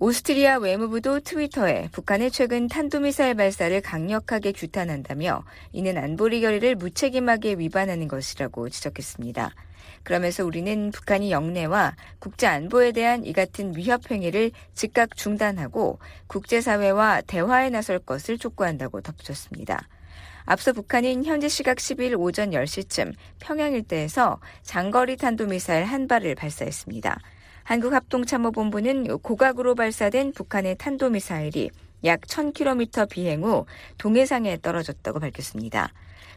오스트리아 0.00 0.58
외무부도 0.58 1.20
트위터에 1.20 1.88
북한의 1.92 2.30
최근 2.30 2.66
탄도미사일 2.66 3.34
발사를 3.34 3.80
강력하게 3.80 4.52
규탄한다며 4.52 5.44
이는 5.72 5.96
안보리 5.98 6.40
결의를 6.40 6.74
무책임하게 6.74 7.54
위반하는 7.58 8.08
것이라고 8.08 8.70
지적했습니다. 8.70 9.54
그러면서 10.02 10.44
우리는 10.44 10.90
북한이 10.90 11.30
영내와 11.30 11.96
국제 12.18 12.46
안보에 12.46 12.92
대한 12.92 13.24
이 13.24 13.32
같은 13.32 13.76
위협 13.76 14.10
행위를 14.10 14.50
즉각 14.74 15.14
중단하고 15.14 15.98
국제사회와 16.26 17.20
대화에 17.26 17.70
나설 17.70 17.98
것을 17.98 18.38
촉구한다고 18.38 19.02
덧붙였습니다. 19.02 19.88
앞서 20.46 20.72
북한은 20.72 21.24
현지 21.24 21.48
시각 21.48 21.78
10일 21.78 22.18
오전 22.18 22.50
10시쯤 22.50 23.14
평양 23.40 23.72
일대에서 23.72 24.40
장거리 24.62 25.16
탄도미사일 25.16 25.84
한 25.84 26.06
발을 26.06 26.34
발사했습니다. 26.34 27.18
한국합동참모본부는 27.62 29.18
고각으로 29.18 29.74
발사된 29.74 30.32
북한의 30.32 30.76
탄도미사일이 30.76 31.70
약 32.04 32.20
1000km 32.20 33.08
비행 33.08 33.42
후 33.42 33.64
동해상에 33.96 34.58
떨어졌다고 34.60 35.18
밝혔습니다. 35.20 35.90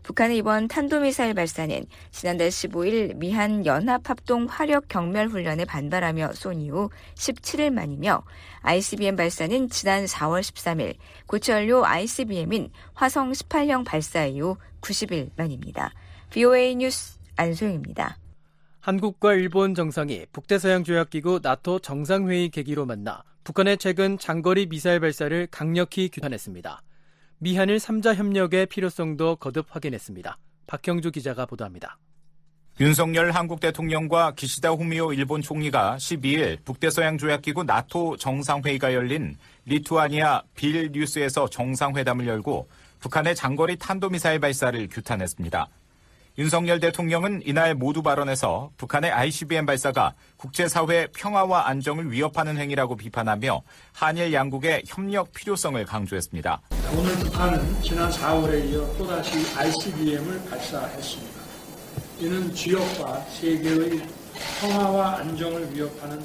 북한의 0.08 0.38
이번 0.38 0.70
탄도미사일 0.70 1.34
발사는 1.34 1.86
지난달 2.12 2.48
15일 2.48 3.18
미한 3.18 3.66
연합합동 3.66 4.46
화력 4.46 4.88
경멸 4.88 5.28
훈련에 5.28 5.66
반발하며 5.66 6.32
쏜 6.32 6.62
이후 6.62 6.90
17일 7.16 7.72
만이며 7.72 8.24
ICBM 8.62 9.18
발사는 9.18 9.70
지난 9.70 10.06
4월 10.06 10.40
13일 10.40 10.96
고체연료 11.26 11.86
ICBM인 11.86 12.70
화성 12.94 13.34
18형 13.34 13.84
발사 13.84 14.24
이후 14.26 14.56
90일 14.80 15.32
만입니다. 15.36 15.92
VOA 16.30 16.76
뉴스 16.76 17.20
안소영입니다. 17.36 18.18
한국과 18.80 19.34
일본 19.34 19.76
정상이 19.76 20.26
북대서양 20.32 20.86
조약기구 20.86 21.42
나토 21.44 21.80
정상회의 21.80 22.48
계기로 22.48 22.86
만나 22.86 23.24
북한의 23.44 23.78
최근 23.78 24.18
장거리 24.18 24.68
미사일 24.68 25.02
발사를 25.02 25.48
강력히 25.52 26.08
규탄했습니다. 26.08 26.82
미한일 27.40 27.78
3자 27.78 28.16
협력의 28.16 28.66
필요성도 28.66 29.36
거듭 29.36 29.68
확인했습니다. 29.70 30.40
박형주 30.66 31.12
기자가 31.12 31.46
보도합니다. 31.46 32.00
윤석열 32.80 33.30
한국 33.30 33.60
대통령과 33.60 34.32
기시다 34.32 34.70
후미오 34.70 35.14
일본 35.14 35.44
총리가 35.44 35.98
12일 35.98 36.64
북대서양조약기구 36.66 37.64
나토 37.64 38.18
정상회의가 38.18 38.94
열린 38.94 39.38
리투아니아 39.66 40.44
빌뉴스에서 40.56 41.48
정상회담을 41.48 42.28
열고 42.28 42.68
북한의 43.00 43.36
장거리 43.36 43.78
탄도미사일 43.78 44.40
발사를 44.40 44.88
규탄했습니다. 44.90 45.68
윤석열 46.40 46.80
대통령은 46.80 47.42
이날 47.46 47.74
모두 47.74 48.04
발언에서 48.04 48.70
북한의 48.78 49.10
ICBM 49.10 49.66
발사가 49.66 50.14
국제사회 50.38 51.08
평화와 51.08 51.68
안정을 51.68 52.12
위협하는 52.12 52.58
행위라고 52.58 52.96
비판하며 52.96 53.64
한일 53.94 54.32
양국의 54.32 54.84
협력 54.86 55.34
필요성을 55.34 55.84
강조했습니다. 55.84 56.62
오늘 56.96 57.16
북한은 57.16 57.82
지난 57.82 58.12
4월에 58.12 58.70
이어 58.70 58.86
또다시 59.00 59.58
ICBM을 59.58 60.46
발사했습니다. 60.48 61.42
이는 62.20 62.54
지역과 62.54 63.22
세계의 63.22 64.08
평화와 64.62 65.18
안정을 65.18 65.74
위협하는 65.74 66.24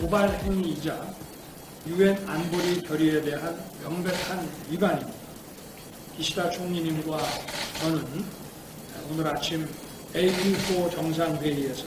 도발 0.00 0.30
행위이자 0.38 1.04
유엔 1.86 2.16
안보리 2.26 2.80
결의에 2.80 3.20
대한 3.20 3.62
명백한 3.82 4.48
위반입니다. 4.70 5.20
기시다 6.16 6.48
총리님과 6.48 7.18
저는 7.80 8.39
오늘 9.10 9.26
아침 9.26 9.68
AP4 10.14 10.90
정상회의에서 10.90 11.84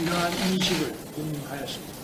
이러한 0.00 0.32
인식을 0.32 0.92
공유하였습니다. 1.14 1.98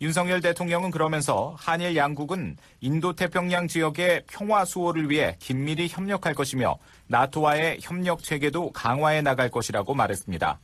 윤석열 0.00 0.40
대통령은 0.40 0.90
그러면서 0.90 1.54
한일 1.58 1.94
양국은 1.96 2.56
인도태평양 2.80 3.68
지역의 3.68 4.24
평화 4.26 4.64
수호를 4.64 5.10
위해 5.10 5.36
긴밀히 5.38 5.86
협력할 5.88 6.34
것이며 6.34 6.76
나토와의 7.06 7.78
협력 7.80 8.22
체계도 8.24 8.72
강화해 8.72 9.22
나갈 9.22 9.48
것이라고 9.48 9.94
말했습니다. 9.94 10.58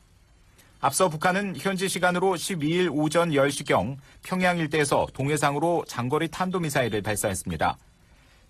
앞서 0.81 1.09
북한은 1.09 1.55
현지 1.57 1.87
시간으로 1.87 2.35
12일 2.35 2.89
오전 2.93 3.31
10시경 3.31 3.97
평양 4.23 4.57
일대에서 4.57 5.07
동해상으로 5.13 5.85
장거리 5.87 6.29
탄도미사일을 6.29 7.01
발사했습니다. 7.01 7.77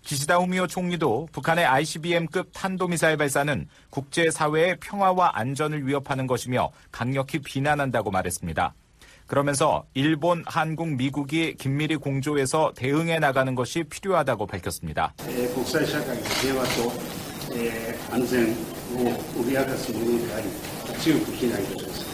기시다 0.02 0.36
후미오 0.36 0.66
총리도 0.66 1.28
북한의 1.32 1.64
ICBM급 1.66 2.50
탄도미사일 2.52 3.16
발사는 3.16 3.68
국제사회의 3.90 4.76
평화와 4.80 5.32
안전을 5.34 5.86
위협하는 5.86 6.26
것이며 6.26 6.70
강력히 6.90 7.38
비난한다고 7.38 8.10
말했습니다. 8.10 8.74
그러면서 9.26 9.84
일본, 9.94 10.42
한국, 10.46 10.88
미국이 10.88 11.54
긴밀히 11.54 11.94
공조해서 11.94 12.72
대응해 12.74 13.20
나가는 13.20 13.54
것이 13.54 13.84
필요하다고 13.84 14.46
밝혔습니다. 14.46 15.14
부신하게 21.24 21.64
되었습니다. 21.64 22.10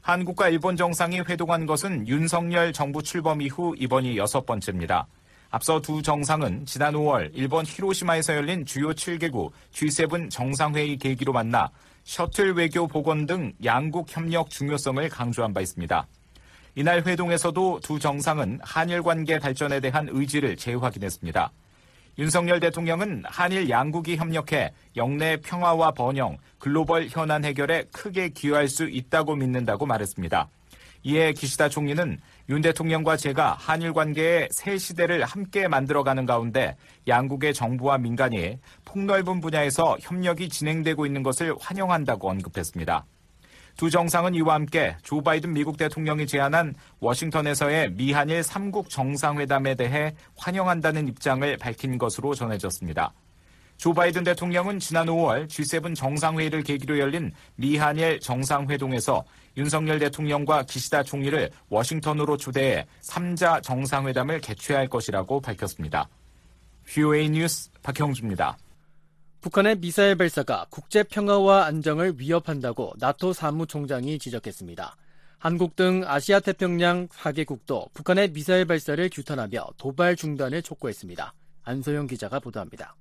한국과 0.00 0.48
일본 0.48 0.76
정상이 0.76 1.20
회동한 1.20 1.66
것은 1.66 2.08
윤석열 2.08 2.72
정부 2.72 3.02
출범 3.02 3.42
이후 3.42 3.74
이번이 3.78 4.16
여섯 4.16 4.46
번째입니다. 4.46 5.06
앞서 5.54 5.80
두 5.80 6.02
정상은 6.02 6.66
지난 6.66 6.94
5월 6.94 7.30
일본 7.32 7.64
히로시마에서 7.64 8.34
열린 8.34 8.66
주요 8.66 8.90
7개국 8.90 9.52
G7 9.72 10.28
정상회의 10.28 10.96
계기로 10.96 11.32
만나 11.32 11.70
셔틀 12.02 12.54
외교 12.54 12.88
복원 12.88 13.24
등 13.24 13.52
양국 13.62 14.08
협력 14.10 14.50
중요성을 14.50 15.08
강조한 15.10 15.54
바 15.54 15.60
있습니다. 15.60 16.08
이날 16.74 17.06
회동에서도 17.06 17.78
두 17.84 18.00
정상은 18.00 18.58
한일 18.64 19.04
관계 19.04 19.38
발전에 19.38 19.78
대한 19.78 20.08
의지를 20.10 20.56
재확인했습니다. 20.56 21.52
윤석열 22.18 22.58
대통령은 22.58 23.22
한일 23.24 23.70
양국이 23.70 24.16
협력해 24.16 24.72
영내 24.96 25.36
평화와 25.36 25.92
번영, 25.92 26.36
글로벌 26.58 27.06
현안 27.06 27.44
해결에 27.44 27.84
크게 27.92 28.30
기여할 28.30 28.66
수 28.66 28.88
있다고 28.88 29.36
믿는다고 29.36 29.86
말했습니다. 29.86 30.48
이에 31.04 31.32
기시다 31.32 31.68
총리는 31.68 32.18
윤 32.50 32.60
대통령과 32.60 33.16
제가 33.16 33.56
한일 33.58 33.94
관계의 33.94 34.48
새 34.50 34.76
시대를 34.76 35.24
함께 35.24 35.66
만들어가는 35.66 36.26
가운데 36.26 36.76
양국의 37.08 37.54
정부와 37.54 37.96
민간이 37.96 38.58
폭넓은 38.84 39.40
분야에서 39.40 39.96
협력이 40.00 40.50
진행되고 40.50 41.06
있는 41.06 41.22
것을 41.22 41.54
환영한다고 41.58 42.28
언급했습니다. 42.28 43.06
두 43.78 43.90
정상은 43.90 44.34
이와 44.34 44.54
함께 44.54 44.94
조 45.02 45.22
바이든 45.22 45.54
미국 45.54 45.78
대통령이 45.78 46.26
제안한 46.26 46.74
워싱턴에서의 47.00 47.92
미한일 47.92 48.42
3국 48.42 48.90
정상회담에 48.90 49.74
대해 49.74 50.14
환영한다는 50.36 51.08
입장을 51.08 51.56
밝힌 51.56 51.96
것으로 51.96 52.34
전해졌습니다. 52.34 53.12
조 53.76 53.92
바이든 53.92 54.24
대통령은 54.24 54.78
지난 54.78 55.06
5월 55.06 55.46
G7 55.48 55.94
정상회의를 55.94 56.62
계기로 56.62 56.98
열린 56.98 57.32
미한일 57.56 58.20
정상회동에서 58.20 59.24
윤석열 59.56 59.98
대통령과 59.98 60.62
기시다 60.64 61.02
총리를 61.02 61.50
워싱턴으로 61.68 62.36
초대해 62.36 62.86
3자 63.02 63.62
정상회담을 63.62 64.40
개최할 64.40 64.88
것이라고 64.88 65.40
밝혔습니다. 65.40 66.08
VOA 66.86 67.28
뉴스 67.30 67.70
박형주입니다. 67.82 68.56
북한의 69.40 69.76
미사일 69.76 70.16
발사가 70.16 70.66
국제 70.70 71.02
평화와 71.02 71.66
안정을 71.66 72.18
위협한다고 72.18 72.94
나토 72.98 73.34
사무총장이 73.34 74.18
지적했습니다. 74.18 74.96
한국 75.38 75.76
등 75.76 76.02
아시아 76.06 76.40
태평양 76.40 77.08
4개국도 77.08 77.92
북한의 77.92 78.32
미사일 78.32 78.64
발사를 78.64 79.06
규탄하며 79.12 79.72
도발 79.76 80.16
중단을 80.16 80.62
촉구했습니다. 80.62 81.34
안소영 81.64 82.06
기자가 82.06 82.38
보도합니다. 82.38 82.96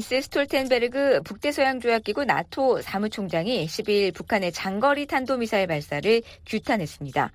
스 0.00 0.22
스톨텐베르그 0.22 1.20
북대서양조약기구 1.22 2.24
나토 2.24 2.80
사무총장이 2.80 3.66
10일 3.66 4.14
북한의 4.14 4.52
장거리 4.52 5.06
탄도미사일 5.06 5.66
발사를 5.66 6.22
규탄했습니다. 6.46 7.30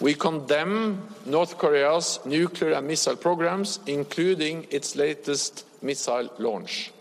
We 0.00 0.14
condemn 0.14 1.02
North 1.26 1.58
Korea's 1.58 2.20
nuclear 2.24 2.74
and 2.74 2.86
missile 2.86 3.18
programs, 3.18 3.80
including 3.88 4.66
its 4.72 4.96
latest 4.96 5.66
missile 5.82 6.28
launch. 6.38 6.92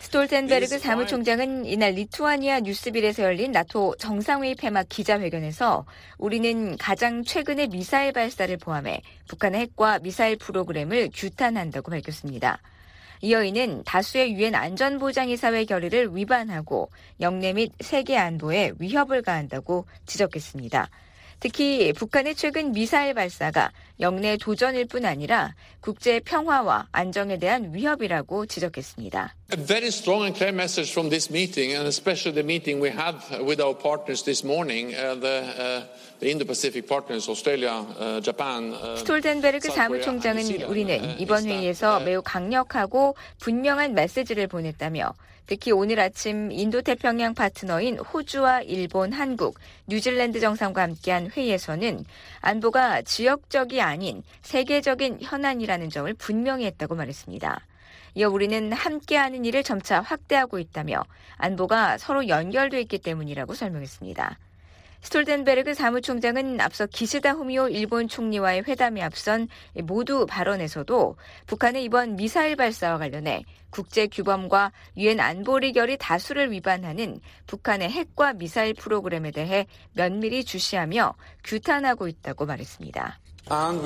스톨텐베르그 0.00 0.80
사무총장은 0.80 1.64
이날 1.64 1.92
리투아니아 1.92 2.60
뉴스빌에서 2.60 3.22
열린 3.22 3.52
나토 3.52 3.94
정상회의 3.98 4.56
폐막 4.56 4.86
기자회견에서 4.88 5.86
우리는 6.18 6.76
가장 6.76 7.22
최근의 7.22 7.68
미사일 7.68 8.12
발사를 8.12 8.54
포함해 8.56 9.02
북한의 9.28 9.60
핵과 9.60 10.00
미사일 10.00 10.36
프로그램을 10.36 11.10
규탄한다고 11.14 11.92
밝혔습니다. 11.92 12.60
이어 13.24 13.44
이는 13.44 13.84
다수의 13.84 14.34
유엔 14.34 14.56
안전보장이사회 14.56 15.64
결의를 15.64 16.14
위반하고 16.14 16.90
영내 17.20 17.52
및 17.52 17.72
세계 17.80 18.18
안보에 18.18 18.72
위협을 18.80 19.22
가한다고 19.22 19.86
지적했습니다. 20.06 20.90
특히 21.42 21.92
북한의 21.92 22.36
최근 22.36 22.70
미사일 22.70 23.14
발사가 23.14 23.72
영내 23.98 24.36
도전일 24.36 24.86
뿐 24.86 25.04
아니라 25.04 25.56
국제 25.80 26.20
평화와 26.20 26.86
안정에 26.92 27.36
대한 27.36 27.74
위협이라고 27.74 28.46
지적했습니다. 28.46 29.34
A 29.52 29.66
very 29.66 29.88
strong 29.88 30.22
and 30.22 30.38
clear 30.38 30.54
message 30.54 30.92
from 30.92 31.10
this 31.10 31.32
meeting, 31.32 31.74
and 31.74 31.88
especially 31.88 32.32
the 32.32 32.46
meeting 32.46 32.80
we 32.80 32.90
had 32.90 33.18
with 33.42 33.60
our 33.60 33.74
partners 33.74 34.22
this 34.22 34.46
morning, 34.46 34.94
uh, 34.94 35.18
the, 35.18 35.42
uh, 35.58 35.82
the 36.20 36.30
Indo-Pacific 36.30 36.86
partners, 36.86 37.28
Australia, 37.28 37.74
uh, 37.98 38.20
Japan. 38.22 38.72
Uh, 38.78 39.02
스톨텐베르그 39.02 39.72
사무총장은 39.72 40.62
우리는 40.62 41.18
이번 41.18 41.44
회의에서 41.44 41.98
매우 41.98 42.22
강력하고 42.22 43.16
분명한 43.40 43.94
메시지를 43.94 44.46
보냈다며 44.46 45.12
특히 45.46 45.72
오늘 45.72 46.00
아침 46.00 46.50
인도태평양 46.50 47.34
파트너인 47.34 47.98
호주와 47.98 48.62
일본, 48.62 49.12
한국, 49.12 49.58
뉴질랜드 49.86 50.40
정상과 50.40 50.82
함께한 50.82 51.30
회의에서는 51.30 52.04
안보가 52.40 53.02
지역적이 53.02 53.80
아닌 53.80 54.22
세계적인 54.42 55.18
현안이라는 55.20 55.90
점을 55.90 56.12
분명히 56.14 56.66
했다고 56.66 56.94
말했습니다. 56.94 57.60
이어 58.14 58.28
우리는 58.28 58.72
함께하는 58.72 59.44
일을 59.44 59.62
점차 59.62 60.00
확대하고 60.00 60.58
있다며 60.58 61.02
안보가 61.38 61.98
서로 61.98 62.28
연결돼 62.28 62.80
있기 62.82 62.98
때문이라고 62.98 63.54
설명했습니다. 63.54 64.38
스톨텐베르그 65.02 65.74
사무총장은 65.74 66.60
앞서 66.60 66.86
기시다 66.86 67.32
후미오 67.32 67.68
일본 67.68 68.08
총리와의 68.08 68.64
회담에 68.66 69.02
앞선 69.02 69.48
모두 69.82 70.26
발언에서도 70.26 71.16
북한의 71.46 71.84
이번 71.84 72.16
미사일 72.16 72.56
발사와 72.56 72.98
관련해 72.98 73.44
국제 73.70 74.06
규범과 74.06 74.72
유엔 74.96 75.20
안보리 75.20 75.72
결의 75.72 75.96
다수를 75.98 76.52
위반하는 76.52 77.20
북한의 77.46 77.90
핵과 77.90 78.34
미사일 78.34 78.74
프로그램에 78.74 79.30
대해 79.30 79.66
면밀히 79.94 80.44
주시하며 80.44 81.14
규탄하고 81.44 82.08
있다고 82.08 82.46
말했습니다. 82.46 83.18
Um, 83.50 83.80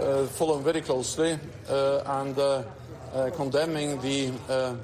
uh, 0.00 0.26
following 0.26 0.64
very 0.64 0.80
closely 0.80 1.38
uh, 1.68 2.02
and 2.06 2.38
uh, 2.38 2.62
uh, 3.14 3.30
condemning 3.36 4.00
the 4.00 4.32
uh, 4.48 4.74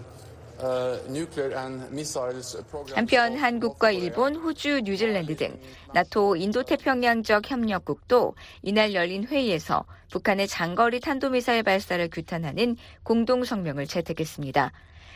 한편 2.94 3.36
한국과 3.36 3.90
일본, 3.90 4.36
호주, 4.36 4.82
뉴질랜드 4.84 5.36
등 5.36 5.58
나토 5.94 6.36
인도태평양적 6.36 7.50
협력국도 7.50 8.34
이날 8.62 8.94
열린 8.94 9.24
회의에서 9.26 9.84
북한의 10.10 10.48
장거리 10.48 11.00
탄도미사일 11.00 11.62
발사를 11.62 12.08
규탄하는 12.10 12.76
공동성명을 13.02 13.86
채택했습니다. 13.86 14.72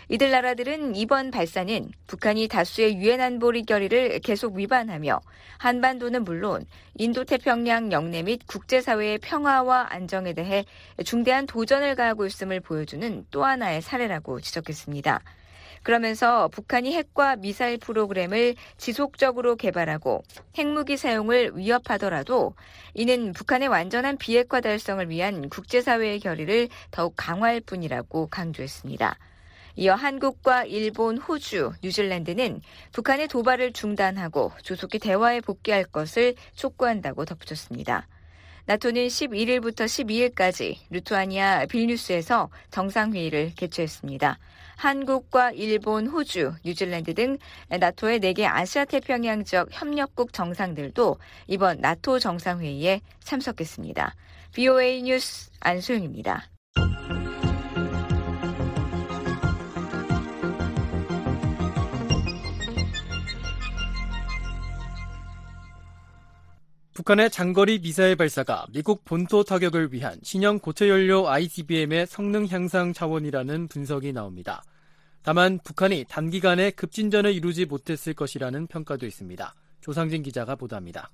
이들 0.08 0.30
나라들은 0.30 0.96
이번 0.96 1.30
발사는 1.30 1.90
북한이 2.06 2.48
다수의 2.48 2.96
유엔 2.98 3.20
안보리 3.20 3.64
결의를 3.64 4.20
계속 4.20 4.54
위반하며 4.54 5.20
한반도는 5.58 6.24
물론 6.24 6.66
인도태평양 6.96 7.90
영내 7.90 8.22
및 8.22 8.40
국제사회의 8.46 9.18
평화와 9.18 9.88
안정에 9.90 10.34
대해 10.34 10.64
중대한 11.04 11.46
도전을 11.46 11.94
가하고 11.94 12.26
있음을 12.26 12.60
보여주는 12.60 13.24
또 13.30 13.44
하나의 13.44 13.80
사례라고 13.80 14.40
지적했습니다. 14.40 15.20
그러면서 15.82 16.48
북한이 16.48 16.94
핵과 16.94 17.36
미사일 17.36 17.78
프로그램을 17.78 18.54
지속적으로 18.78 19.56
개발하고 19.56 20.22
핵무기 20.56 20.96
사용을 20.96 21.52
위협하더라도 21.54 22.54
이는 22.94 23.32
북한의 23.32 23.68
완전한 23.68 24.16
비핵화 24.16 24.62
달성을 24.62 25.08
위한 25.10 25.50
국제사회의 25.50 26.20
결의를 26.20 26.68
더욱 26.90 27.12
강화할 27.16 27.60
뿐이라고 27.60 28.28
강조했습니다. 28.28 29.18
이어 29.76 29.94
한국과 29.94 30.64
일본, 30.64 31.18
호주, 31.18 31.72
뉴질랜드는 31.82 32.60
북한의 32.92 33.26
도발을 33.28 33.72
중단하고 33.72 34.52
조속히 34.62 34.98
대화에 34.98 35.40
복귀할 35.40 35.84
것을 35.84 36.34
촉구한다고 36.54 37.24
덧붙였습니다. 37.24 38.06
나토는 38.66 39.08
11일부터 39.08 39.84
12일까지 39.84 40.76
루투아니아 40.90 41.66
빌뉴스에서 41.66 42.48
정상회의를 42.70 43.52
개최했습니다. 43.56 44.38
한국과 44.76 45.50
일본, 45.52 46.06
호주, 46.06 46.54
뉴질랜드 46.64 47.12
등 47.14 47.37
나토의 47.68 48.20
4개 48.20 48.44
아시아 48.48 48.84
태평양 48.84 49.44
지역 49.44 49.68
협력국 49.70 50.32
정상들도 50.32 51.18
이번 51.48 51.80
나토 51.80 52.20
정상회의에 52.20 53.00
참석했습니다. 53.22 54.14
BOA 54.54 55.02
뉴스 55.02 55.50
안소영입니다. 55.60 56.53
북한의 66.94 67.28
장거리 67.28 67.80
미사일 67.80 68.14
발사가 68.14 68.66
미국 68.72 69.04
본토 69.04 69.42
타격을 69.42 69.92
위한 69.92 70.16
신형 70.22 70.61
고체 70.61 70.88
연료 70.88 71.28
ICBM의 71.28 72.07
성능 72.07 72.46
향상 72.46 72.92
차원이라는 72.92 73.66
분석이 73.66 74.12
나옵니다. 74.12 74.62
다만 75.24 75.59
북한이 75.64 76.04
단기간에 76.09 76.70
급진전을 76.70 77.35
이루지 77.35 77.66
못했을 77.66 78.14
것이라는 78.14 78.68
평가도 78.68 79.07
있습니다. 79.07 79.54
조상진 79.80 80.22
기자가 80.22 80.54
보도합니다. 80.54 81.11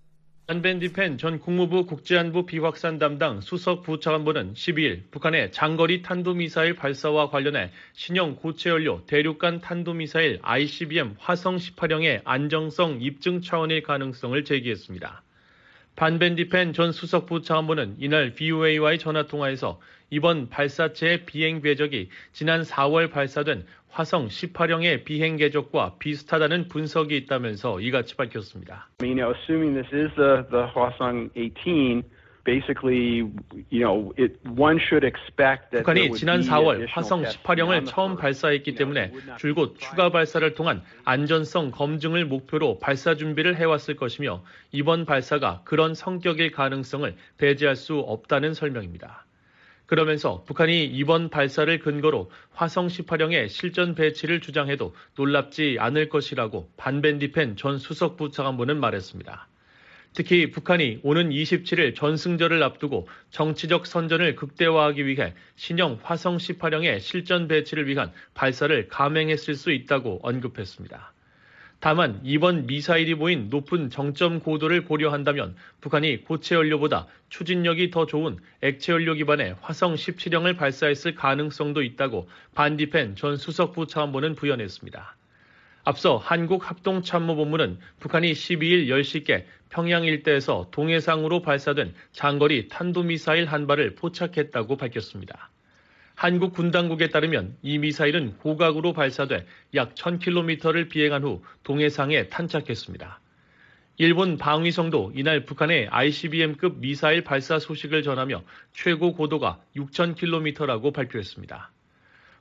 안벤 0.49 0.81
디펜 0.81 1.17
전 1.17 1.39
국무부 1.41 1.87
국제안보 1.87 2.45
비확산 2.45 2.99
담당 2.99 3.41
수석 3.41 3.83
부차관보는 3.83 4.53
12일 4.53 5.11
북한의 5.11 5.51
장거리 5.51 6.03
탄도미사일 6.03 6.77
발사와 6.77 7.31
관련해 7.31 7.71
신형 7.95 8.37
고체연료 8.37 9.07
대륙간 9.07 9.63
탄도미사일 9.63 10.41
ICBM 10.43 11.15
화성 11.19 11.57
18형의 11.57 12.21
안정성 12.25 12.99
입증 13.01 13.41
차원의 13.41 13.83
가능성을 13.83 14.45
제기했습니다. 14.45 15.23
반벤디펜 16.01 16.73
전 16.73 16.93
수석부 16.93 17.43
차관보는 17.43 17.97
이날 17.99 18.33
VOA와의 18.33 18.99
전화통화에서 18.99 19.79
이번 20.09 20.49
발사체의 20.49 21.27
비행 21.27 21.61
궤적이 21.61 22.09
지난 22.33 22.63
4월 22.63 23.11
발사된 23.11 23.67
화성 23.91 24.29
18형의 24.29 25.05
비행 25.05 25.37
궤적과 25.37 25.97
비슷하다는 25.99 26.69
분석이 26.69 27.15
있다면서 27.19 27.81
이같이 27.81 28.17
밝혔습니다. 28.17 28.89
You 29.03 29.15
know, 29.15 29.35
assuming 29.37 29.75
this 29.75 29.95
is 29.95 30.11
the, 30.17 30.43
the 30.49 30.65
Hwasong 30.73 31.29
18, 31.37 32.03
basically, 32.45 33.31
you 33.71 33.81
know, 33.81 34.13
it, 34.17 34.39
one 34.57 34.79
should 34.79 35.05
expect 35.05 35.71
that 35.71 35.85
북한이 35.85 36.13
지난 36.13 36.41
4월 36.41 36.87
화성 36.89 37.23
18형을 37.23 37.87
처음 37.87 38.17
발사했기 38.17 38.75
때문에 38.75 39.13
줄곧 39.39 39.77
추가 39.79 40.11
발사를 40.11 40.55
통한 40.55 40.83
안전성 41.05 41.71
검증을 41.71 42.25
목표로 42.25 42.79
발사 42.79 43.15
준비를 43.15 43.57
해왔을 43.57 43.97
것이며 43.97 44.43
이번 44.73 45.05
발사가 45.05 45.63
그런 45.65 45.95
성격일 45.95 46.53
가능성을 46.53 47.15
배제할 47.39 47.77
수 47.77 47.99
없다는 47.99 48.55
설명입니다. 48.55 49.27
그러면서 49.91 50.45
북한이 50.45 50.85
이번 50.85 51.31
발사를 51.31 51.77
근거로 51.81 52.31
화성 52.53 52.87
18형의 52.87 53.49
실전 53.49 53.97
배치를 53.97 54.41
주장해도 54.41 54.95
놀랍지 55.17 55.79
않을 55.81 56.09
것이라고 56.09 56.71
반벤디펜 56.77 57.57
전 57.57 57.79
수석 57.79 58.17
부 58.17 58.31
차관보는 58.31 58.79
말했습니다. 58.79 59.50
특히 60.13 60.51
북한이 60.51 61.01
오는 61.03 61.31
27일 61.31 61.95
전승절을 61.95 62.63
앞두고 62.63 63.09
정치적 63.31 63.87
선전을 63.87 64.35
극대화하기 64.35 65.07
위해 65.07 65.35
신형 65.57 66.01
화성 66.03 66.39
18형의 66.39 67.01
실전 67.01 67.47
배치를 67.47 67.87
위한 67.87 68.11
발사를 68.35 68.89
감행했을 68.89 69.55
수 69.55 69.71
있다고 69.71 70.21
언급했습니다. 70.23 71.13
다만 71.79 72.21
이번 72.25 72.67
미사일이 72.67 73.15
보인 73.15 73.49
높은 73.49 73.89
정점 73.89 74.41
고도를 74.41 74.85
고려한다면 74.85 75.57
북한이 75.81 76.25
고체 76.25 76.55
연료보다 76.55 77.07
추진력이 77.31 77.91
더 77.91 78.05
좋은 78.05 78.37
액체 78.61 78.93
연료 78.93 79.15
기반의 79.15 79.57
화성 79.63 79.95
17형을 79.95 80.59
발사했을 80.59 81.15
가능성도 81.15 81.83
있다고 81.83 82.29
반디펜 82.55 83.17
전 83.17 83.39
수석부 83.39 83.87
차관보는 83.87 84.35
부연했습니다. 84.35 85.17
앞서 85.85 86.19
한국합동참모본부는 86.19 87.79
북한이 88.01 88.33
12일 88.33 88.89
10시께 88.89 89.45
평양 89.71 90.05
일대에서 90.05 90.69
동해상으로 90.73 91.43
발사된 91.43 91.95
장거리 92.13 92.69
탄도미사일 92.69 93.47
한 93.47 93.67
발을 93.67 93.95
포착했다고 93.95 94.77
밝혔습니다. 94.77 95.51
한국 96.15 96.53
군 96.53 96.71
당국에 96.71 97.09
따르면 97.09 97.57
이 97.63 97.79
미사일은 97.79 98.37
고각으로 98.39 98.93
발사돼 98.93 99.47
약 99.75 99.95
1000km를 99.95 100.91
비행한 100.91 101.23
후 101.23 101.43
동해상에 101.63 102.29
탄착했습니다. 102.29 103.21
일본 103.97 104.37
방위성도 104.37 105.13
이날 105.15 105.45
북한의 105.47 105.89
ICBM급 105.89 106.81
미사일 106.81 107.25
발사 107.25 107.59
소식을 107.59 108.03
전하며 108.03 108.43
최고 108.73 109.15
고도가 109.15 109.61
6000km라고 109.77 110.93
발표했습니다. 110.93 111.71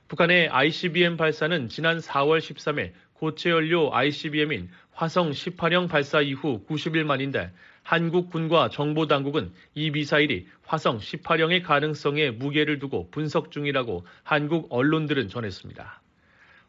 북한의 0.08 0.48
ICBM 0.48 1.16
발사는 1.16 1.68
지난 1.68 1.98
4월 1.98 2.38
13일 2.38 2.92
고체 3.20 3.50
연료 3.50 3.94
ICBM인 3.94 4.70
화성 4.92 5.32
18형 5.32 5.90
발사 5.90 6.22
이후 6.22 6.64
90일 6.66 7.04
만인데 7.04 7.52
한국 7.82 8.30
군과 8.30 8.70
정보 8.70 9.06
당국은 9.06 9.52
이 9.74 9.90
미사일이 9.90 10.46
화성 10.64 11.00
18형의 11.00 11.62
가능성에 11.62 12.30
무게를 12.30 12.78
두고 12.78 13.10
분석 13.10 13.50
중이라고 13.50 14.06
한국 14.22 14.68
언론들은 14.70 15.28
전했습니다. 15.28 16.00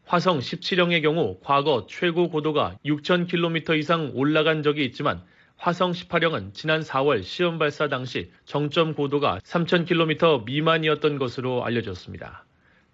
화성 0.04 0.40
17형의 0.40 1.00
경우 1.00 1.38
과거 1.42 1.86
최고 1.88 2.28
고도가 2.28 2.76
6,000km 2.84 3.78
이상 3.78 4.10
올라간 4.14 4.62
적이 4.62 4.84
있지만 4.84 5.22
화성 5.56 5.92
18형은 5.92 6.52
지난 6.52 6.82
4월 6.82 7.22
시험 7.22 7.58
발사 7.58 7.88
당시 7.88 8.30
정점 8.44 8.92
고도가 8.92 9.38
3,000km 9.38 10.44
미만이었던 10.44 11.16
것으로 11.16 11.64
알려졌습니다. 11.64 12.44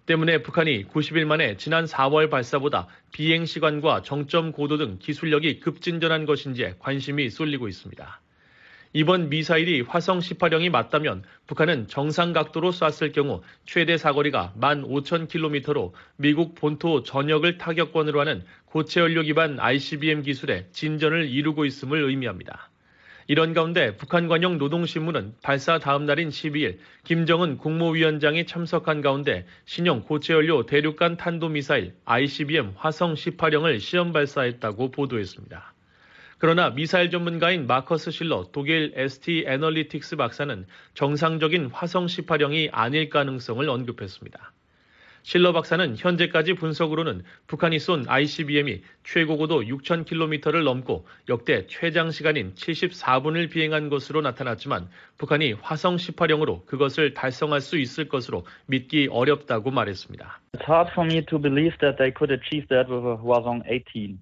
때문에 0.09 0.41
북한이 0.41 0.87
90일 0.87 1.25
만에 1.25 1.55
지난 1.57 1.85
4월 1.85 2.31
발사보다 2.31 2.87
비행 3.11 3.45
시간과 3.45 4.01
정점 4.01 4.51
고도 4.51 4.77
등 4.77 4.97
기술력이 4.97 5.59
급진전한 5.59 6.25
것인지에 6.25 6.77
관심이 6.79 7.29
쏠리고 7.29 7.67
있습니다. 7.67 8.19
이번 8.93 9.29
미사일이 9.29 9.81
화성 9.81 10.17
18형이 10.17 10.71
맞다면 10.71 11.21
북한은 11.45 11.87
정상 11.89 12.33
각도로 12.33 12.71
쐈을 12.71 13.11
경우 13.11 13.43
최대 13.65 13.97
사거리가 13.97 14.55
15,000km로 14.59 15.91
미국 16.15 16.55
본토 16.55 17.03
전역을 17.03 17.59
타격권으로 17.59 18.19
하는 18.19 18.43
고체 18.65 19.01
연료 19.01 19.21
기반 19.21 19.59
ICBM 19.59 20.23
기술에 20.23 20.65
진전을 20.71 21.29
이루고 21.29 21.65
있음을 21.65 22.03
의미합니다. 22.03 22.71
이런 23.29 23.53
가운데 23.53 23.95
북한 23.95 24.27
관영 24.27 24.57
노동신문은 24.57 25.35
발사 25.43 25.77
다음 25.77 26.07
날인 26.07 26.29
12일 26.29 26.79
김정은 27.03 27.59
국무위원장이 27.59 28.47
참석한 28.47 29.01
가운데 29.01 29.45
신형 29.65 30.01
고체연료 30.01 30.65
대륙간 30.65 31.15
탄도미사일 31.15 31.93
ICBM 32.05 32.73
화성 32.75 33.13
18형을 33.13 33.81
시험 33.81 34.13
발사했다고 34.13 34.89
보도했습니다. 34.89 35.75
그러나 36.39 36.71
미사일 36.71 37.11
전문가인 37.11 37.67
마커스 37.67 38.09
실러 38.09 38.49
독일 38.51 38.93
ST 38.95 39.43
애널리틱스 39.45 40.15
박사는 40.15 40.65
정상적인 40.95 41.69
화성 41.71 42.07
18형이 42.07 42.69
아닐 42.71 43.09
가능성을 43.11 43.69
언급했습니다. 43.69 44.53
실러 45.29 45.53
박사는 45.53 45.95
현재까지 45.95 46.55
분석으로는 46.55 47.21
북한이 47.45 47.77
쏜 47.77 48.03
ICBM이 48.07 48.81
최고 49.03 49.37
고도 49.37 49.61
6,000km를 49.61 50.63
넘고 50.63 51.05
역대 51.29 51.67
최장 51.67 52.09
시간인 52.09 52.55
74분을 52.55 53.51
비행한 53.51 53.89
것으로 53.89 54.21
나타났지만 54.21 54.89
북한이 55.19 55.53
화성 55.61 55.97
18형으로 55.97 56.65
그것을 56.65 57.13
달성할 57.13 57.61
수 57.61 57.77
있을 57.77 58.09
것으로 58.09 58.43
믿기 58.65 59.07
어렵다고 59.11 59.69
말했습니다. 59.69 60.39
It's 60.57 60.67
hard 60.67 60.91
for 60.93 61.05
me 61.05 61.23
to 61.27 61.39
believe 61.39 61.77
that 61.77 61.97
they 61.99 62.11
could 62.11 62.33
achieve 62.33 62.67
that 62.69 62.91
with 62.91 63.05
a 63.05 63.15
Hwasong 63.21 63.61
18. 63.69 64.17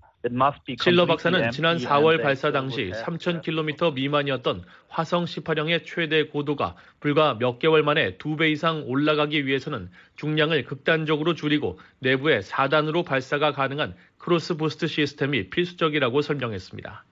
실러 0.82 1.06
박사는 1.06 1.52
지난 1.52 1.78
4월 1.78 2.22
발사 2.22 2.52
당시 2.52 2.92
3,000km 2.92 3.94
미만이었던 3.94 4.64
화성 4.90 5.26
18형의 5.26 5.86
최대 5.86 6.24
고도가 6.26 6.76
불과 7.00 7.38
몇 7.38 7.60
개월 7.60 7.84
만에 7.84 8.18
두배 8.18 8.50
이상 8.52 8.84
올라가기 8.86 9.46
위해서는 9.46 9.90
중량을 10.16 10.64
극단적으로 10.66 11.34
줄이고 11.34 11.80
내부에 12.00 12.40
4단으로 12.40 13.06
발사가 13.06 13.52
가능한 13.52 13.96
cross 14.18 14.58
boost 14.58 14.88
시스템이 14.88 15.50
필수적이라고 15.50 16.22
설명했습니다. 16.22 17.04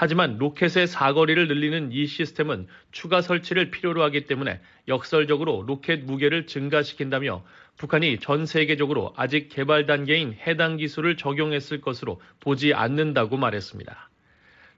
하지만 0.00 0.38
로켓의 0.38 0.86
사거리를 0.86 1.46
늘리는 1.46 1.92
이 1.92 2.06
시스템은 2.06 2.68
추가 2.90 3.20
설치를 3.20 3.70
필요로 3.70 4.02
하기 4.04 4.24
때문에 4.24 4.58
역설적으로 4.88 5.62
로켓 5.66 6.04
무게를 6.06 6.46
증가시킨다며 6.46 7.44
북한이 7.76 8.18
전 8.18 8.46
세계적으로 8.46 9.12
아직 9.14 9.50
개발 9.50 9.84
단계인 9.84 10.38
해당 10.46 10.78
기술을 10.78 11.18
적용했을 11.18 11.82
것으로 11.82 12.18
보지 12.40 12.72
않는다고 12.72 13.36
말했습니다. 13.36 14.09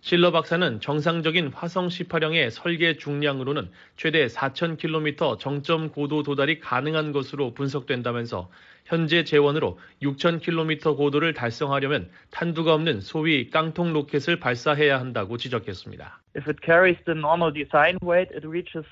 실러 0.02 0.32
박사는 0.32 0.80
정상적인 0.80 1.52
화성 1.54 1.86
18형의 1.86 2.50
설계 2.50 2.96
중량으로는 2.96 3.70
최대 3.96 4.26
4,000km 4.26 5.38
정점 5.38 5.90
고도 5.90 6.24
도달이 6.24 6.58
가능한 6.58 7.12
것으로 7.12 7.54
분석된다면서 7.54 8.50
현재 8.84 9.22
재원으로 9.22 9.78
6,000km 10.02 10.96
고도를 10.96 11.34
달성하려면 11.34 12.10
탄두가 12.32 12.74
없는 12.74 13.00
소위 13.00 13.48
깡통 13.48 13.92
로켓을 13.92 14.40
발사해야 14.40 14.98
한다고 14.98 15.36
지적했습니다. 15.36 16.20
If 16.36 16.50
it 16.50 16.58
carries 16.66 16.98
the 17.04 17.16
normal 17.16 17.54
design 17.54 17.96
weight, 18.02 18.34
it 18.34 18.44
reaches 18.44 18.84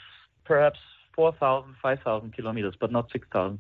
perhaps 0.46 0.78
4,000, 1.16 1.74
5,000 1.82 2.30
kilometers, 2.32 2.78
but 2.78 2.92
not 2.92 3.11
6,000. 3.11 3.58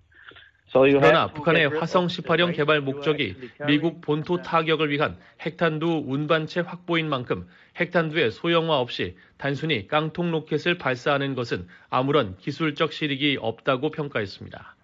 그러나 0.72 1.32
북한의 1.32 1.68
화성 1.68 2.06
18형 2.06 2.54
개발 2.54 2.80
목적이 2.80 3.34
미국 3.66 4.00
본토 4.00 4.40
타격을 4.40 4.90
위한 4.90 5.16
핵탄두 5.40 6.04
운반체 6.06 6.60
확보인 6.60 7.08
만큼 7.08 7.48
핵탄두의 7.76 8.30
소형화 8.30 8.78
없이 8.78 9.16
단순히 9.36 9.88
깡통 9.88 10.30
로켓을 10.30 10.78
발사하는 10.78 11.34
것은 11.34 11.66
아무런 11.88 12.36
기술적 12.38 12.92
실익이 12.92 13.38
없다고 13.40 13.90
평가했습니다. 13.90 14.76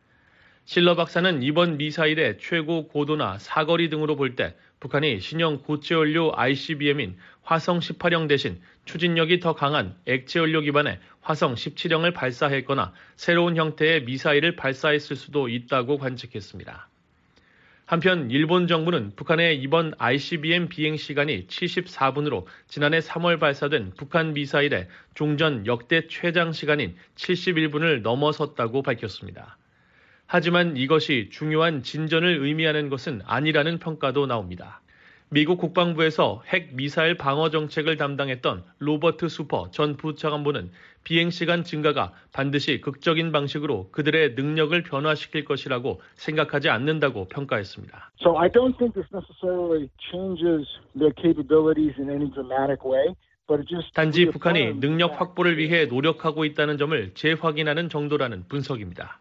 실러 0.65 0.97
박사는 0.97 1.45
이번 1.45 1.77
미사일의 1.77 2.39
최고 2.41 2.89
고도나 2.89 3.39
사거리 3.39 3.89
등으로 3.89 4.17
볼 4.17 4.35
때 4.35 4.57
북한이 4.81 5.21
신형 5.21 5.63
고체연료 5.63 6.33
ICBM인 6.35 7.17
화성 7.43 7.81
18형 7.81 8.29
대신 8.29 8.61
추진력이 8.85 9.41
더 9.41 9.55
강한 9.55 9.97
액체연료 10.07 10.61
기반의 10.61 10.99
화성 11.23 11.55
17형을 11.55 12.13
발사했거나 12.13 12.93
새로운 13.17 13.57
형태의 13.57 14.05
미사일을 14.05 14.57
발사했을 14.57 15.17
수도 15.17 15.49
있다고 15.49 15.99
관측했습니다. 15.99 16.89
한편 17.87 18.33
일본 18.33 18.67
정부는 18.67 19.13
북한의 19.15 19.61
이번 19.63 19.95
ICBM 19.99 20.69
비행 20.69 20.97
시간이 20.97 21.47
74분으로 21.47 22.45
지난해 22.67 22.99
3월 22.99 23.39
발사된 23.39 23.93
북한 23.97 24.35
미사일의 24.35 24.89
종전 25.15 25.67
역대 25.67 26.09
최장 26.09 26.51
시간인 26.51 26.97
71분을 27.15 28.03
넘어섰다고 28.03 28.83
밝혔습니다. 28.83 29.57
하지만 30.27 30.77
이것이 30.77 31.29
중요한 31.31 31.83
진전을 31.83 32.39
의미하는 32.43 32.89
것은 32.89 33.23
아니라는 33.27 33.79
평가도 33.79 34.27
나옵니다. 34.27 34.81
미국 35.29 35.59
국방부에서 35.59 36.43
핵 36.47 36.75
미사일 36.75 37.17
방어 37.17 37.51
정책을 37.51 37.97
담당했던 37.97 38.63
로버트 38.79 39.29
수퍼 39.29 39.71
전 39.73 39.97
부차관보는 39.97 40.71
비행 41.03 41.31
시간 41.31 41.65
증가가 41.65 42.13
반드시 42.33 42.81
극적인 42.81 43.33
방식으로 43.33 43.91
그들의 43.91 44.35
능력을 44.35 44.81
변화시킬 44.85 45.45
것이라고 45.45 46.01
생각하지 46.15 46.69
않는다고 46.69 47.27
평가했습니다. 47.29 48.13
So 48.21 48.39
I 48.39 48.49
don't 48.49 48.77
think 48.79 48.95
this 48.95 49.09
necessarily 49.13 49.89
changes 50.13 50.67
their 50.97 51.13
capabilities 51.21 52.01
in 52.01 52.11
any 52.11 52.31
dramatic 52.31 52.85
way. 52.85 53.15
단지 53.95 54.27
북한이 54.27 54.81
능력 54.81 55.21
확보를 55.21 55.57
위해 55.57 55.87
노력하고 55.87 56.45
있다는 56.45 56.79
점을 56.79 57.15
재확인하는 57.15 57.89
정도라는 57.89 58.45
분석입니다. 58.49 59.21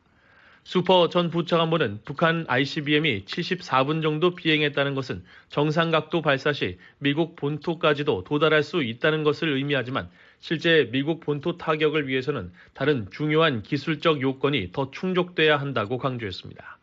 수퍼 0.66 1.10
전 1.10 1.30
부차관보는 1.30 2.00
북한 2.06 2.44
ICBM이 2.48 3.26
74분 3.26 4.02
정도 4.02 4.34
비행했다는 4.34 4.96
것은 4.96 5.24
정상각도 5.50 6.24
발사 6.24 6.54
시 6.54 6.80
미국 6.98 7.36
본토까지도 7.36 8.24
도달할 8.24 8.64
수 8.64 8.82
있다는 8.82 9.24
것을 9.24 9.50
의미하지만 9.50 10.10
실제 10.40 10.90
미국 10.92 11.20
본토 11.20 11.58
타격을 11.58 12.08
위해서는 12.08 12.52
다른 12.74 13.08
중요한 13.12 13.62
기술적 13.62 14.22
요건이 14.22 14.72
더 14.72 14.90
충족돼야 14.90 15.58
한다고 15.58 16.00
강조했습니다. 16.00 16.80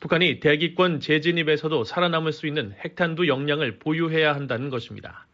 북한이 0.00 0.40
대기권 0.40 1.00
재진입에서도 1.00 1.84
살아남을 1.84 2.32
수 2.32 2.46
있는 2.46 2.72
핵탄두 2.82 3.28
역량을 3.28 3.78
보유해야 3.78 4.34
한다는 4.34 4.70
것입니다. 4.70 5.26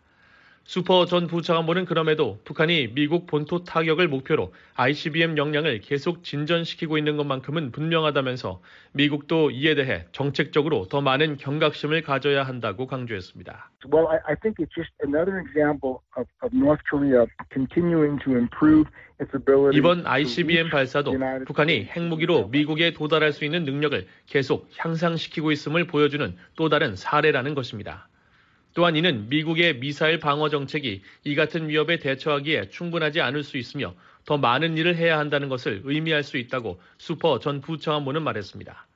수퍼 0.68 1.06
전 1.06 1.28
부차관보는 1.28 1.86
그럼에도 1.86 2.40
북한이 2.44 2.92
미국 2.92 3.26
본토 3.26 3.64
타격을 3.64 4.06
목표로 4.06 4.52
ICBM 4.74 5.38
역량을 5.38 5.80
계속 5.80 6.22
진전시키고 6.22 6.98
있는 6.98 7.16
것만큼은 7.16 7.72
분명하다면서 7.72 8.60
미국도 8.92 9.50
이에 9.50 9.74
대해 9.74 10.04
정책적으로 10.12 10.86
더 10.90 11.00
많은 11.00 11.38
경각심을 11.38 12.02
가져야 12.02 12.42
한다고 12.42 12.86
강조했습니다. 12.86 13.70
Well, 13.90 14.08
I, 14.08 14.36
think 14.42 14.62
it's 14.62 14.74
just 14.74 14.92
another 15.02 15.40
example 15.40 16.00
of, 16.18 16.28
of 16.42 16.54
North 16.54 16.82
Korea 16.90 17.24
continuing 17.50 18.22
to 18.24 18.36
improve 18.36 18.90
its 19.22 19.34
ability. 19.34 19.78
이번 19.78 20.06
ICBM 20.06 20.68
발사도 20.68 21.14
북한이 21.46 21.84
핵무기로 21.84 22.48
미국에 22.48 22.92
도달할 22.92 23.32
수 23.32 23.46
있는 23.46 23.64
능력을 23.64 24.06
계속 24.26 24.68
향상시키고 24.76 25.50
있음을 25.50 25.86
보여주는 25.86 26.36
또 26.56 26.68
다른 26.68 26.94
사례라는 26.94 27.54
것입니다. 27.54 28.06
또한 28.78 28.94
이는 28.94 29.28
미국의 29.28 29.80
미사일 29.80 30.20
방어 30.20 30.48
정책이 30.48 31.02
이 31.24 31.34
같은 31.34 31.68
위협에 31.68 31.98
대처하기에 31.98 32.68
충분하지 32.68 33.20
않을 33.20 33.42
수 33.42 33.56
있으며 33.56 33.92
더 34.24 34.38
많은 34.38 34.78
일을 34.78 34.94
해야 34.94 35.18
한다는 35.18 35.48
것을 35.48 35.82
의미할 35.82 36.22
수 36.22 36.36
있다고 36.36 36.80
수퍼 36.96 37.40
전 37.40 37.60
부차관보는 37.60 38.22
말했습니다. 38.22 38.86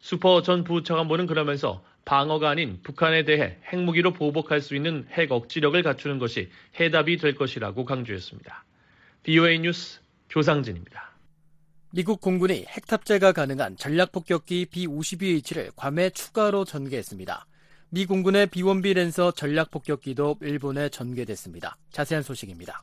수퍼 0.00 0.42
전 0.42 0.64
부차관보는 0.64 1.28
그러면서 1.28 1.84
방어가 2.04 2.50
아닌 2.50 2.80
북한에 2.82 3.22
대해 3.22 3.58
핵무기로 3.72 4.12
보복할 4.12 4.60
수 4.60 4.74
있는 4.74 5.06
핵 5.12 5.30
억지력을 5.30 5.80
갖추는 5.80 6.18
것이 6.18 6.50
해답이 6.80 7.18
될 7.18 7.36
것이라고 7.36 7.84
강조했습니다. 7.84 8.64
VOA 9.22 9.60
뉴스 9.60 10.00
조상진입니다. 10.30 11.12
미국 11.92 12.20
공군이 12.20 12.64
핵 12.68 12.88
탑재가 12.88 13.30
가능한 13.30 13.76
전략폭격기 13.76 14.66
B-52H를 14.72 15.70
괌에 15.76 16.10
추가로 16.10 16.64
전개했습니다. 16.64 17.46
미 17.94 18.06
공군의 18.06 18.46
B-1B 18.46 18.94
랜서 18.94 19.32
전략 19.32 19.70
폭격기도 19.70 20.38
일본에 20.40 20.88
전개됐습니다. 20.88 21.76
자세한 21.90 22.22
소식입니다. 22.22 22.82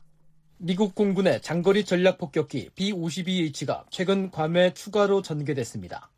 미국 0.58 0.94
공군의 0.94 1.42
장거리 1.42 1.84
전략 1.84 2.16
폭격기 2.16 2.70
B-52H가 2.76 3.86
최근 3.90 4.30
괌에 4.30 4.72
추가로 4.72 5.22
전개됐습니다. 5.22 6.12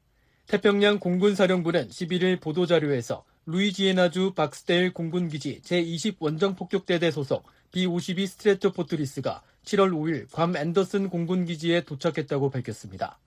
태평양 0.47 0.99
공군 0.99 1.35
사령부는 1.35 1.89
11일 1.89 2.43
보도자료에서 2.43 3.25
루이지애나주 3.47 4.35
박스데일 4.35 4.93
공군기지 4.93 5.63
제20 5.63 6.17
원정 6.19 6.55
폭격대대 6.55 7.11
소속 7.13 7.47
B-52 7.71 8.27
스트래토포트리스가 8.27 9.41
7월 9.65 9.91
5일 9.93 10.31
괌 10.31 10.55
앤더슨 10.55 11.09
공군기지에 11.09 11.85
도착했다고 11.87 12.51
밝혔습니다. 12.51 13.19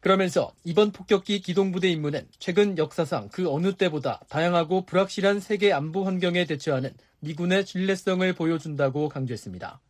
그러면서 0.00 0.54
이번 0.64 0.92
폭격기 0.92 1.40
기동부대 1.40 1.88
임무는 1.90 2.26
최근 2.38 2.78
역사상 2.78 3.28
그 3.28 3.50
어느 3.50 3.74
때보다 3.74 4.20
다양하고 4.28 4.86
불확실한 4.86 5.40
세계 5.40 5.72
안보 5.72 6.04
환경에 6.04 6.46
대처하는 6.46 6.92
미군의 7.20 7.66
신뢰성을 7.66 8.32
보여준다고 8.32 9.10
강조했습니다. 9.10 9.80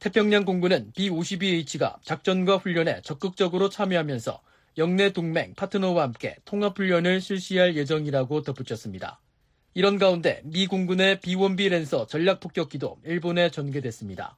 태평양 0.00 0.44
공군은 0.44 0.92
B-52H가 0.94 1.96
작전과 2.02 2.58
훈련에 2.58 3.00
적극적으로 3.02 3.70
참여하면서 3.70 4.42
영내 4.76 5.12
동맹 5.14 5.54
파트너와 5.54 6.02
함께 6.02 6.36
통합훈련을 6.44 7.22
실시할 7.22 7.74
예정이라고 7.74 8.42
덧붙였습니다. 8.42 9.20
이런 9.72 9.98
가운데 9.98 10.42
미 10.44 10.66
공군의 10.66 11.20
B-1B 11.20 11.70
랜서 11.70 12.06
전략폭격기도 12.06 12.98
일본에 13.04 13.50
전개됐습니다. 13.50 14.36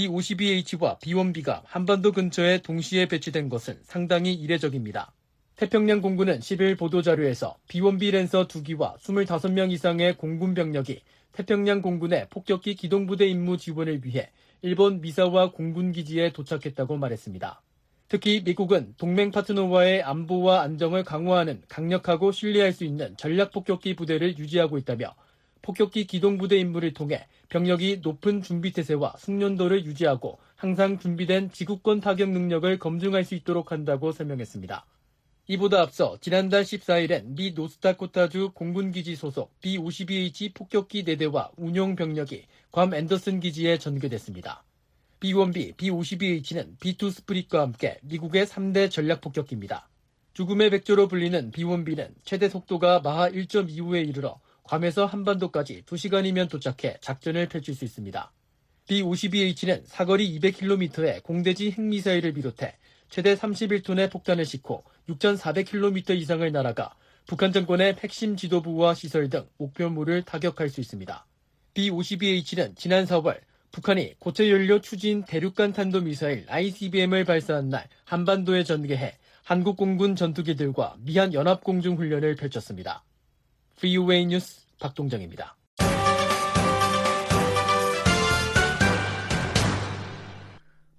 B-52H와 0.00 0.98
B-1B가 1.00 1.60
한반도 1.66 2.12
근처에 2.12 2.62
동시에 2.62 3.06
배치된 3.06 3.50
것은 3.50 3.78
상당히 3.82 4.32
이례적입니다. 4.32 5.12
태평양 5.56 6.00
공군은 6.00 6.38
10일 6.38 6.78
보도자료에서 6.78 7.56
B-1B 7.68 8.12
랜서 8.12 8.48
2기와 8.48 8.96
25명 8.96 9.70
이상의 9.70 10.16
공군 10.16 10.54
병력이 10.54 11.02
태평양 11.32 11.82
공군의 11.82 12.28
폭격기 12.30 12.76
기동부대 12.76 13.26
임무 13.28 13.58
지원을 13.58 14.00
위해 14.06 14.30
일본 14.62 15.02
미사와 15.02 15.52
공군 15.52 15.92
기지에 15.92 16.32
도착했다고 16.32 16.96
말했습니다. 16.96 17.60
특히 18.08 18.42
미국은 18.42 18.94
동맹 18.96 19.30
파트너와의 19.30 20.02
안보와 20.02 20.62
안정을 20.62 21.04
강화하는 21.04 21.60
강력하고 21.68 22.32
신뢰할 22.32 22.72
수 22.72 22.84
있는 22.84 23.16
전략 23.18 23.50
폭격기 23.52 23.96
부대를 23.96 24.38
유지하고 24.38 24.78
있다며 24.78 25.14
폭격기 25.62 26.06
기동부대 26.06 26.58
임무를 26.58 26.92
통해 26.92 27.26
병력이 27.48 28.00
높은 28.02 28.42
준비 28.42 28.72
태세와 28.72 29.14
숙련도를 29.18 29.84
유지하고 29.84 30.38
항상 30.56 30.98
준비된 30.98 31.52
지구권 31.52 32.00
타격 32.00 32.30
능력을 32.30 32.78
검증할 32.78 33.24
수 33.24 33.34
있도록 33.34 33.72
한다고 33.72 34.12
설명했습니다. 34.12 34.86
이보다 35.48 35.82
앞서 35.82 36.16
지난달 36.20 36.62
14일엔 36.62 37.34
미 37.34 37.50
노스다코타주 37.50 38.52
공군기지 38.54 39.16
소속 39.16 39.58
B-52H 39.60 40.54
폭격기 40.54 41.04
4대와 41.04 41.50
운용 41.56 41.96
병력이 41.96 42.46
괌 42.70 42.94
앤더슨 42.94 43.40
기지에 43.40 43.78
전개됐습니다. 43.78 44.62
B-1B, 45.18 45.76
B-52H는 45.76 46.78
B-2 46.78 47.10
스프릿과 47.10 47.62
함께 47.62 47.98
미국의 48.02 48.46
3대 48.46 48.90
전략 48.90 49.20
폭격기입니다. 49.20 49.88
죽음의 50.34 50.70
백조로 50.70 51.08
불리는 51.08 51.50
B-1B는 51.50 52.14
최대 52.24 52.48
속도가 52.48 53.00
마하 53.00 53.28
1.25에 53.28 54.08
이르러 54.08 54.38
괌에서 54.70 55.04
한반도까지 55.04 55.82
2시간이면 55.82 56.48
도착해 56.48 56.98
작전을 57.00 57.48
펼칠 57.48 57.74
수 57.74 57.84
있습니다. 57.84 58.32
B-52H는 58.86 59.82
사거리 59.84 60.38
200km의 60.38 61.24
공대지 61.24 61.72
핵미사일을 61.72 62.32
비롯해 62.34 62.76
최대 63.08 63.34
31톤의 63.34 64.12
폭탄을 64.12 64.44
싣고 64.44 64.84
6,400km 65.08 66.16
이상을 66.16 66.52
날아가 66.52 66.94
북한 67.26 67.52
정권의 67.52 67.96
핵심 67.98 68.36
지도부와 68.36 68.94
시설 68.94 69.28
등 69.28 69.48
목표물을 69.58 70.22
타격할 70.22 70.68
수 70.68 70.80
있습니다. 70.80 71.26
B-52H는 71.74 72.76
지난 72.76 73.06
4월 73.06 73.40
북한이 73.72 74.20
고체 74.20 74.48
연료 74.50 74.80
추진 74.80 75.24
대륙간 75.24 75.72
탄도미사일 75.72 76.46
ICBM을 76.48 77.24
발사한 77.24 77.70
날 77.70 77.88
한반도에 78.04 78.62
전개해 78.62 79.16
한국 79.42 79.76
공군 79.76 80.14
전투기들과 80.14 80.96
미한 81.00 81.34
연합공중 81.34 81.96
훈련을 81.96 82.36
펼쳤습니다. 82.36 83.02
VOA 83.80 84.26
뉴스 84.26 84.59
박동정입니다. 84.80 85.56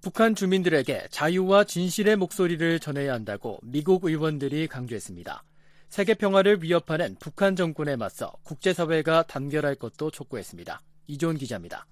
북한 0.00 0.34
주민들에게 0.34 1.08
자유와 1.10 1.64
진실의 1.64 2.16
목소리를 2.16 2.80
전해야 2.80 3.12
한다고 3.12 3.60
미국 3.62 4.04
의원들이 4.04 4.66
강조했습니다. 4.66 5.44
세계 5.88 6.14
평화를 6.14 6.62
위협하는 6.62 7.16
북한 7.20 7.54
정권에 7.54 7.94
맞서 7.96 8.32
국제사회가 8.42 9.22
단결할 9.24 9.76
것도 9.76 10.10
촉구했습니다. 10.10 10.80
이조은 11.06 11.36
기자입니다. 11.36 11.86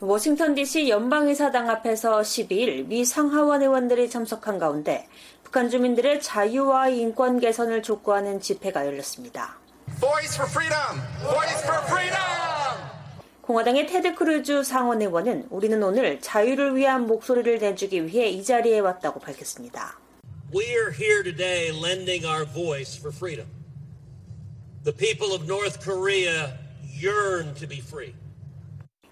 워싱턴 0.00 0.54
DC 0.54 0.90
연방의사당 0.90 1.70
앞에서 1.70 2.20
12일 2.20 2.86
미 2.86 3.04
상하원 3.04 3.62
의원들이 3.62 4.10
참석한 4.10 4.58
가운데 4.58 5.08
북한 5.42 5.70
주민들의 5.70 6.20
자유와 6.20 6.90
인권 6.90 7.40
개선을 7.40 7.82
촉구하는 7.82 8.40
집회가 8.40 8.86
열렸습니다. 8.86 9.58
Voice 9.94 10.36
for 10.36 10.46
freedom! 10.46 11.00
Voice 11.22 11.62
for 11.64 11.80
freedom! 11.86 12.90
공화당의 13.40 13.86
테드 13.86 14.14
크루즈 14.16 14.64
상원 14.64 15.00
의원은 15.00 15.46
우리는 15.48 15.80
오늘 15.82 16.20
자유를 16.20 16.76
위한 16.76 17.06
목소리를 17.06 17.58
내주기 17.58 18.04
위해 18.04 18.28
이 18.28 18.42
자리에 18.42 18.80
왔다고 18.80 19.20
밝혔습니다. 19.20 19.98
We 20.52 20.66
are 20.66 20.90
here 20.92 21.22
today 21.22 21.70
lending 21.70 22.26
our 22.26 22.44
voice 22.44 22.98
for 22.98 23.14
freedom. 23.14 23.46
The 24.84 24.92
people 24.92 25.32
of 25.32 25.46
North 25.46 25.80
Korea 25.80 26.58
yearn 26.82 27.54
to 27.54 27.66
be 27.66 27.80
free. 27.80 28.14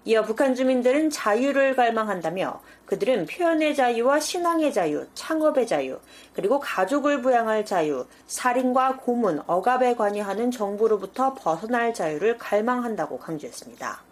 이어 0.07 0.21
북한 0.21 0.53
주민들은 0.53 1.09
자유를 1.09 1.75
갈망한다며 1.75 2.61
그들은 2.85 3.25
표현의 3.25 3.73
자유와 3.73 4.19
신앙의 4.19 4.71
자유, 4.71 5.07
창업의 5.15 5.65
자유, 5.65 5.97
그리고 6.33 6.59
가족을 6.59 7.23
부양할 7.23 7.65
자유, 7.65 8.05
살인과 8.27 8.97
고문, 8.97 9.41
억압에 9.47 9.95
관여하는 9.95 10.51
정부로부터 10.51 11.33
벗어날 11.33 11.91
자유를 11.95 12.37
갈망한다고 12.37 13.17
강조했습니다. 13.17 14.03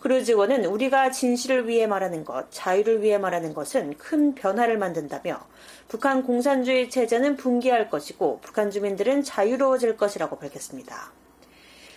크루즈원은 0.00 0.64
우리가 0.64 1.12
진실을 1.12 1.68
위해 1.68 1.86
말하는 1.86 2.24
것, 2.24 2.50
자유를 2.50 3.00
위해 3.00 3.16
말하는 3.16 3.54
것은 3.54 3.96
큰 3.96 4.34
변화를 4.34 4.78
만든다며 4.78 5.40
북한 5.86 6.24
공산주의 6.24 6.90
체제는 6.90 7.36
붕괴할 7.36 7.88
것이고 7.88 8.40
북한 8.42 8.72
주민들은 8.72 9.22
자유로워질 9.22 9.96
것이라고 9.96 10.38
밝혔습니다. 10.38 11.12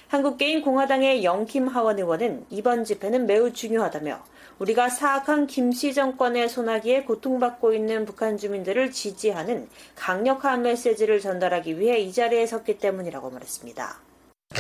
한국개인 0.07 0.61
공화당의 0.61 1.25
영킴 1.25 1.67
하원 1.67 1.99
의원은 1.99 2.45
이번 2.49 2.85
집회는 2.85 3.27
매우 3.27 3.51
중요하다며 3.51 4.23
우리가 4.59 4.89
사악한 4.89 5.47
김씨 5.47 5.93
정권의 5.93 6.47
소나기에 6.47 7.03
고통받고 7.03 7.73
있는 7.73 8.05
북한 8.05 8.37
주민들을 8.37 8.91
지지하는 8.91 9.67
강력한 9.95 10.63
메시지를 10.63 11.19
전달하기 11.19 11.77
위해 11.79 11.99
이 11.99 12.13
자리에 12.13 12.45
섰기 12.45 12.79
때문이라고 12.79 13.29
말했습니다. 13.29 13.99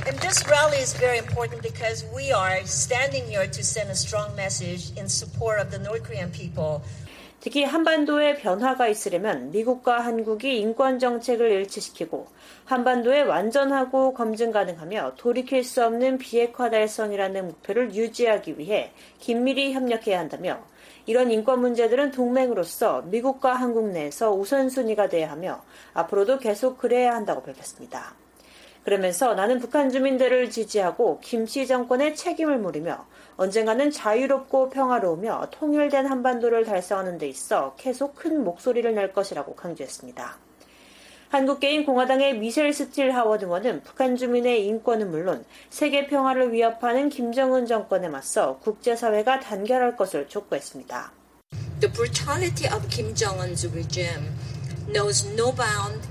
And 0.05 0.19
this 0.19 0.45
rally 0.45 0.79
is 0.81 0.93
very 0.93 1.17
important 1.17 1.63
because 1.63 2.05
we 2.13 2.33
are 2.33 2.59
standing 2.65 3.25
here 3.25 3.47
to 3.47 3.63
send 3.63 3.89
a 3.89 3.95
strong 3.95 4.35
message 4.35 4.91
in 4.99 5.07
support 5.07 5.61
of 5.61 5.71
the 5.71 5.79
North 5.79 6.03
Korean 6.03 6.29
people. 6.29 6.83
특히 7.39 7.63
한반도에 7.63 8.35
변화가 8.35 8.87
있으려면 8.87 9.51
미국과 9.51 9.99
한국이 9.99 10.59
인권 10.59 10.97
정책을 10.97 11.51
일치시키고 11.51 12.27
한반도에 12.65 13.21
완전하고 13.21 14.13
검증 14.15 14.51
가능하며 14.51 15.13
돌이킬 15.17 15.63
수 15.63 15.85
없는 15.85 16.17
비핵화 16.17 16.69
달성이라는 16.69 17.47
목표를 17.47 17.93
유지하기 17.93 18.57
위해 18.57 18.91
긴밀히 19.19 19.73
협력해야 19.73 20.19
한다며 20.19 20.65
이런 21.05 21.31
인권 21.31 21.61
문제들은 21.61 22.11
동맹으로서 22.11 23.03
미국과 23.03 23.53
한국 23.53 23.89
내에서 23.91 24.31
우선순위가 24.33 25.07
돼야 25.07 25.31
하며 25.31 25.63
앞으로도 25.93 26.39
계속 26.39 26.77
그래야 26.77 27.13
한다고 27.13 27.43
밝혔습니다. 27.43 28.15
그러면서 28.83 29.33
나는 29.33 29.59
북한 29.59 29.89
주민들을 29.89 30.49
지지하고 30.49 31.19
김씨 31.19 31.67
정권의 31.67 32.15
책임을 32.15 32.57
물으며 32.57 33.05
언젠가는 33.37 33.91
자유롭고 33.91 34.69
평화로우며 34.69 35.49
통일된 35.51 36.07
한반도를 36.07 36.65
달성하는 36.65 37.19
데 37.19 37.27
있어 37.27 37.75
계속 37.77 38.15
큰 38.15 38.43
목소리를 38.43 38.93
낼 38.93 39.13
것이라고 39.13 39.55
강조했습니다. 39.55 40.37
한국계인 41.29 41.85
공화당의 41.85 42.39
미셸 42.39 42.73
스틸 42.73 43.13
하원 43.13 43.45
의원은 43.45 43.83
북한 43.83 44.15
주민의 44.15 44.65
인권은 44.65 45.11
물론 45.11 45.45
세계 45.69 46.07
평화를 46.07 46.53
위협하는 46.53 47.09
김정은 47.09 47.65
정권에 47.65 48.07
맞서 48.07 48.57
국제사회가 48.59 49.39
단결할 49.41 49.97
것을 49.97 50.27
촉구했습니다. 50.27 51.11
The 51.81 51.93
brutality 51.93 52.73
of 52.73 52.87
Kim 52.89 53.13
Jong-un's 53.13 53.69
regime 53.71 54.31
knows 54.87 55.27
no 55.33 55.53
bound 55.53 56.07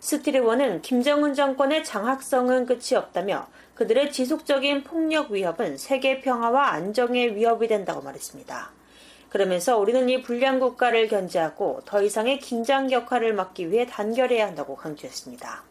스틸 0.00 0.36
의원은 0.36 0.82
김정은 0.82 1.34
정권의 1.34 1.84
잔학성은 1.84 2.66
끝이 2.66 2.94
없다며 2.96 3.46
그들의 3.78 4.10
지속적인 4.10 4.82
폭력 4.82 5.30
위협은 5.30 5.78
세계 5.78 6.20
평화와 6.20 6.72
안정에 6.72 7.36
위협이 7.36 7.68
된다고 7.68 8.02
말했습니다. 8.02 8.72
그러면서 9.28 9.78
우리는 9.78 10.08
이 10.08 10.20
불량 10.20 10.58
국가를 10.58 11.06
견제하고 11.06 11.82
더 11.84 12.02
이상의 12.02 12.40
긴장 12.40 12.88
격화를 12.88 13.34
막기 13.34 13.70
위해 13.70 13.86
단결해야 13.86 14.48
한다고 14.48 14.74
강조했습니다. 14.74 15.62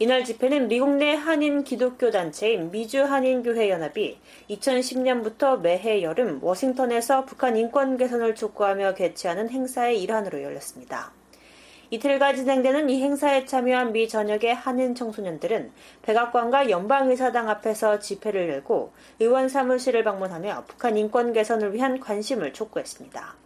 이날 0.00 0.24
집회는 0.24 0.66
미국 0.66 0.96
내 0.96 1.14
한인 1.14 1.62
기독교 1.62 2.10
단체인 2.10 2.72
미주 2.72 3.04
한인교회 3.04 3.70
연합이 3.70 4.18
2010년부터 4.50 5.60
매해 5.60 6.02
여름 6.02 6.42
워싱턴에서 6.42 7.24
북한 7.24 7.56
인권 7.56 7.96
개선을 7.96 8.34
촉구하며 8.34 8.94
개최하는 8.94 9.48
행사의 9.50 10.02
일환으로 10.02 10.42
열렸습니다. 10.42 11.12
이틀간 11.94 12.34
진행되는 12.34 12.90
이 12.90 13.00
행사에 13.00 13.46
참여한 13.46 13.92
미 13.92 14.08
전역의 14.08 14.52
한인 14.52 14.96
청소년들은 14.96 15.70
백악관과 16.02 16.68
연방의사당 16.68 17.48
앞에서 17.48 18.00
집회를 18.00 18.48
열고 18.48 18.92
의원 19.20 19.48
사무실을 19.48 20.02
방문하며 20.02 20.64
북한 20.66 20.96
인권 20.96 21.32
개선을 21.32 21.72
위한 21.72 22.00
관심을 22.00 22.52
촉구했습니다. 22.52 23.36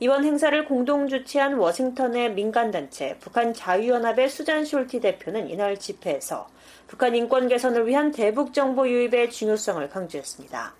이번 0.00 0.24
행사를 0.24 0.64
공동 0.64 1.06
주최한 1.06 1.58
워싱턴의 1.58 2.32
민간단체 2.32 3.18
북한 3.20 3.52
자유연합의 3.52 4.30
수잔 4.30 4.64
숄티 4.64 5.02
대표는 5.02 5.50
이날 5.50 5.78
집회에서 5.78 6.48
북한 6.86 7.14
인권 7.14 7.46
개선을 7.46 7.86
위한 7.86 8.10
대북 8.10 8.54
정보 8.54 8.88
유입의 8.88 9.30
중요성을 9.30 9.86
강조했습니다. 9.90 10.74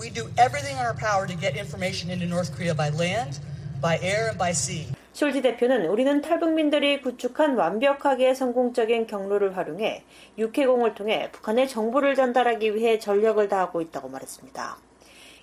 We 0.00 0.10
do 0.10 0.24
everything 0.40 0.78
in 0.78 0.86
our 0.86 0.96
power 0.96 1.26
to 1.26 1.38
get 1.38 1.58
information 1.58 2.10
into 2.10 2.26
North 2.26 2.56
Korea 2.56 2.74
by 2.74 2.88
land, 2.96 3.40
by 3.82 3.98
air, 4.00 4.28
and 4.28 4.38
by 4.38 4.52
sea. 4.52 4.88
숄지 5.12 5.42
대표는 5.42 5.86
우리는 5.86 6.20
탈북민들이 6.20 7.00
구축한 7.00 7.56
완벽하게 7.56 8.34
성공적인 8.34 9.06
경로를 9.06 9.56
활용해 9.56 10.04
육해공을 10.38 10.94
통해 10.94 11.28
북한에 11.32 11.66
정보를 11.66 12.14
전달하기 12.14 12.74
위해 12.74 12.98
전력을 12.98 13.46
다하고 13.48 13.80
있다고 13.80 14.08
말했습니다. 14.08 14.78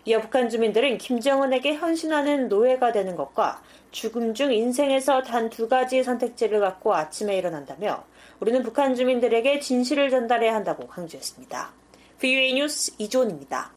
이어 0.06 0.22
북한 0.22 0.50
주민들은 0.50 0.98
김정은에게 1.00 1.74
헌신하는 1.74 2.48
노예가 2.48 2.94
되는 2.94 3.18
것과 3.18 3.62
죽음 3.92 4.34
중 4.34 4.54
인생에서 4.54 5.22
단 5.24 5.50
두 5.50 5.68
가지 5.68 6.02
선택지를 6.02 6.62
갖고 6.62 6.94
아침에 6.94 7.38
일어난다며 7.38 8.06
우리는 8.40 8.64
북한 8.64 8.96
주민들에게 8.96 9.60
진실을 9.60 10.10
전달해야 10.10 10.56
한다고 10.56 10.88
강조했습니다. 10.88 11.74
VOA 12.20 12.54
뉴스 12.54 12.94
이존입니다. 12.98 13.77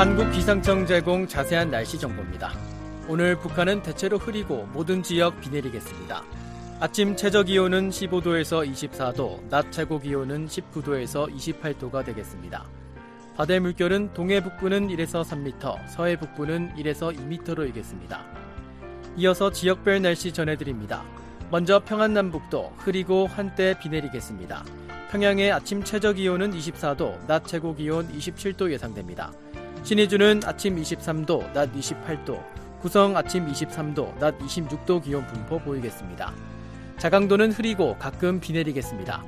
한국 0.00 0.30
기상청 0.30 0.86
제공 0.86 1.26
자세한 1.26 1.70
날씨 1.70 1.98
정보입니다. 1.98 2.54
오늘 3.06 3.36
북한은 3.36 3.82
대체로 3.82 4.16
흐리고 4.16 4.66
모든 4.72 5.02
지역 5.02 5.38
비 5.42 5.50
내리겠습니다. 5.50 6.24
아침 6.80 7.16
최저 7.16 7.42
기온은 7.42 7.90
15도에서 7.90 8.66
24도, 8.66 9.46
낮 9.50 9.70
최고 9.70 9.98
기온은 10.00 10.46
19도에서 10.46 11.30
28도가 11.30 12.02
되겠습니다. 12.02 12.64
바다의 13.36 13.60
물결은 13.60 14.14
동해 14.14 14.42
북부는 14.42 14.88
1에서 14.88 15.22
3m, 15.22 15.86
서해 15.90 16.16
북부는 16.16 16.76
1에서 16.76 17.14
2m로 17.14 17.68
이겠습니다. 17.68 18.24
이어서 19.18 19.52
지역별 19.52 20.00
날씨 20.00 20.32
전해드립니다. 20.32 21.04
먼저 21.50 21.78
평안남북도 21.78 22.72
흐리고 22.78 23.26
한때 23.26 23.78
비 23.78 23.90
내리겠습니다. 23.90 24.64
평양의 25.10 25.52
아침 25.52 25.84
최저 25.84 26.14
기온은 26.14 26.52
24도, 26.52 27.26
낮 27.26 27.46
최고 27.46 27.74
기온 27.74 28.08
27도 28.08 28.70
예상됩니다. 28.70 29.30
신의주는 29.82 30.42
아침 30.44 30.76
23도, 30.76 31.52
낮 31.52 31.72
28도, 31.72 32.42
구성 32.80 33.16
아침 33.16 33.46
23도, 33.46 34.18
낮 34.18 34.38
26도 34.38 35.02
기온 35.02 35.26
분포 35.26 35.58
보이겠습니다. 35.58 36.34
자강도는 36.98 37.52
흐리고 37.52 37.96
가끔 37.98 38.40
비 38.40 38.52
내리겠습니다. 38.52 39.24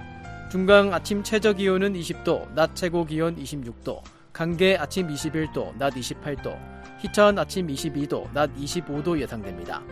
중강 0.50 0.92
아침 0.92 1.22
최저 1.22 1.54
기온은 1.54 1.94
20도, 1.94 2.52
낮 2.54 2.76
최고 2.76 3.06
기온 3.06 3.36
26도, 3.36 4.02
강계 4.32 4.76
아침 4.76 5.08
21도, 5.08 5.76
낮 5.78 5.94
28도, 5.94 6.56
희천 7.00 7.38
아침 7.38 7.66
22도, 7.66 8.30
낮 8.32 8.54
25도 8.54 9.18
예상됩니다. 9.20 9.82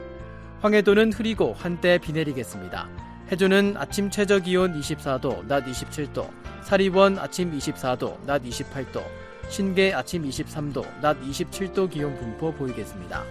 황해도는 0.61 1.14
흐리고 1.14 1.54
한때 1.54 1.98
비 1.98 2.12
내리겠습니다. 2.12 2.88
해주는 3.32 3.76
아침 3.78 4.11
최저 4.11 4.38
기온 4.38 4.78
24도, 4.78 5.46
낮 5.46 5.64
27도, 5.64 6.28
사리원 6.62 7.18
아침 7.18 7.56
24도, 7.56 8.24
낮 8.26 8.42
28도, 8.42 9.02
신계 9.51 9.92
아침 9.92 10.22
23도, 10.22 10.86
낮 11.03 11.20
27도 11.20 11.90
기온 11.90 12.16
분포 12.16 12.53
보이겠습니다. 12.53 13.24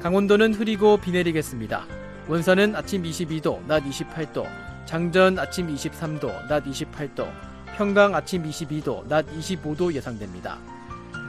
강원도는 0.00 0.54
흐리고 0.54 0.98
비 0.98 1.10
내리겠습니다. 1.10 1.86
원산은 2.28 2.76
아침 2.76 3.02
22도, 3.02 3.66
낮 3.66 3.82
28도, 3.82 4.46
장전 4.86 5.40
아침 5.40 5.66
23도, 5.74 6.46
낮 6.48 6.64
28도, 6.64 7.28
평강 7.76 8.14
아침 8.14 8.44
22도, 8.44 9.08
낮 9.08 9.26
25도 9.26 9.92
예상됩니다. 9.92 10.58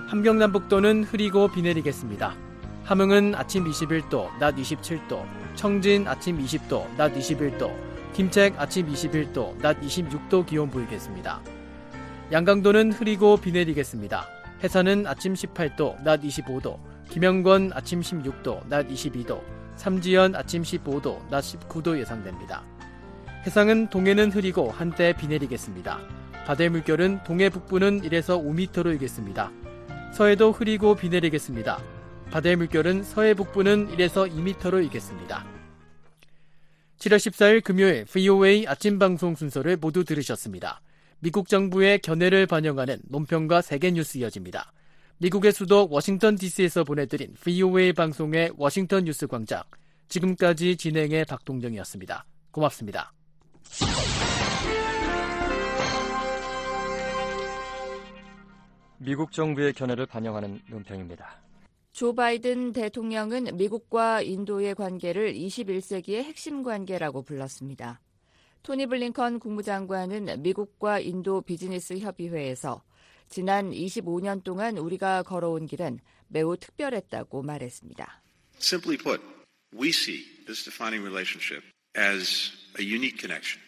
함경남북도는 0.09 1.05
흐리고 1.05 1.47
비 1.47 1.63
내리겠습니다. 1.63 2.35
함흥은 2.83 3.33
아침 3.33 3.65
21도, 3.65 4.37
낮 4.37 4.55
27도, 4.55 5.25
청진 5.55 6.07
아침 6.07 6.37
20도, 6.37 6.95
낮 6.95 7.11
21도, 7.11 7.73
김책 8.13 8.59
아침 8.59 8.87
21도, 8.87 9.59
낮 9.61 9.81
26도 9.81 10.45
기온 10.45 10.69
보이겠습니다. 10.69 11.41
양강도는 12.31 12.93
흐리고 12.93 13.35
비 13.35 13.51
내리겠습니다. 13.51 14.25
해산은 14.63 15.05
아침 15.05 15.33
18도, 15.33 16.01
낮 16.01 16.21
25도, 16.21 16.79
김영건 17.09 17.71
아침 17.73 17.99
16도, 17.99 18.65
낮 18.69 18.87
22도, 18.87 19.41
삼지연 19.75 20.35
아침 20.35 20.61
15도, 20.61 21.27
낮 21.29 21.41
19도 21.41 21.99
예상됩니다. 21.99 22.63
해상은 23.45 23.89
동해는 23.89 24.31
흐리고 24.31 24.71
한때 24.71 25.13
비 25.13 25.27
내리겠습니다. 25.27 25.99
바다의 26.45 26.69
물결은 26.69 27.23
동해 27.25 27.49
북부는 27.49 28.01
1에서 28.03 28.41
5m로 28.41 28.95
이겠습니다. 28.95 29.51
서해도 30.13 30.53
흐리고 30.53 30.95
비 30.95 31.09
내리겠습니다. 31.09 31.83
바다의 32.31 32.55
물결은 32.55 33.03
서해 33.03 33.33
북부는 33.33 33.89
1에서 33.89 34.31
2m로 34.31 34.85
이겠습니다. 34.85 35.45
7월 36.97 37.17
14일 37.17 37.61
금요일 37.61 38.05
VOA 38.05 38.67
아침 38.67 38.99
방송 38.99 39.35
순서를 39.35 39.75
모두 39.75 40.05
들으셨습니다. 40.05 40.79
미국 41.23 41.47
정부의 41.47 41.99
견해를 41.99 42.47
반영하는 42.47 42.99
논평과 43.07 43.61
세계 43.61 43.91
뉴스 43.91 44.17
이어집니다. 44.17 44.73
미국의 45.19 45.51
수도 45.51 45.87
워싱턴 45.91 46.35
DC에서 46.35 46.83
보내드린 46.83 47.35
VOA 47.35 47.93
방송의 47.93 48.53
워싱턴 48.57 49.03
뉴스 49.03 49.27
광장. 49.27 49.61
지금까지 50.07 50.77
진행의 50.77 51.25
박동정이었습니다. 51.25 52.25
고맙습니다. 52.49 53.13
미국 58.97 59.31
정부의 59.31 59.73
견해를 59.73 60.07
반영하는 60.07 60.59
논평입니다. 60.71 61.39
조 61.91 62.15
바이든 62.15 62.73
대통령은 62.73 63.57
미국과 63.57 64.23
인도의 64.23 64.73
관계를 64.73 65.35
21세기의 65.35 66.23
핵심 66.23 66.63
관계라고 66.63 67.21
불렀습니다. 67.21 68.01
토니 68.63 68.85
블링컨 68.85 69.39
국무장관은 69.39 70.43
미국과 70.43 70.99
인도 70.99 71.41
비즈니스 71.41 71.97
협의회에서 71.97 72.83
지난 73.27 73.71
25년 73.71 74.43
동안 74.43 74.77
우리가 74.77 75.23
걸어온 75.23 75.65
길은 75.65 75.99
매우 76.27 76.55
특별했다고 76.55 77.41
말했습니다. 77.41 78.21
Simply 78.59 78.97
put, 78.97 79.21
we 79.73 79.89
see 79.89 80.23
this 80.45 80.63
defining 80.63 81.03
relationship 81.03 81.63
as 81.97 82.51
a 82.79 82.85
unique 82.85 83.17
connection. 83.19 83.59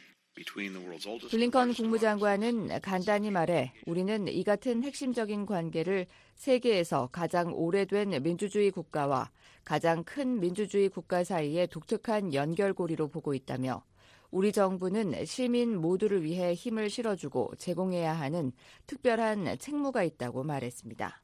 블링컨 1.29 1.73
국무장관은 1.75 2.81
간단히 2.81 3.29
말해 3.29 3.71
우리는 3.85 4.27
이 4.27 4.43
같은 4.43 4.81
핵심적인 4.81 5.45
관계를 5.45 6.07
세계에서 6.35 7.09
가장 7.11 7.53
오래된 7.53 8.23
민주주의 8.23 8.71
국가와 8.71 9.29
가장 9.63 10.03
큰 10.03 10.39
민주주의 10.39 10.89
국가 10.89 11.23
사이의 11.23 11.67
독특한 11.67 12.33
연결고리로 12.33 13.09
보고 13.09 13.35
있다며 13.35 13.83
우리 14.33 14.51
정부는 14.51 15.25
시민 15.25 15.77
모두를 15.77 16.23
위해 16.23 16.55
힘을 16.55 16.89
실어주고 16.89 17.53
제공해야 17.59 18.13
하는 18.13 18.51
특별한 18.87 19.59
책무가 19.59 20.01
있다고 20.03 20.43
말했습니다. 20.43 21.21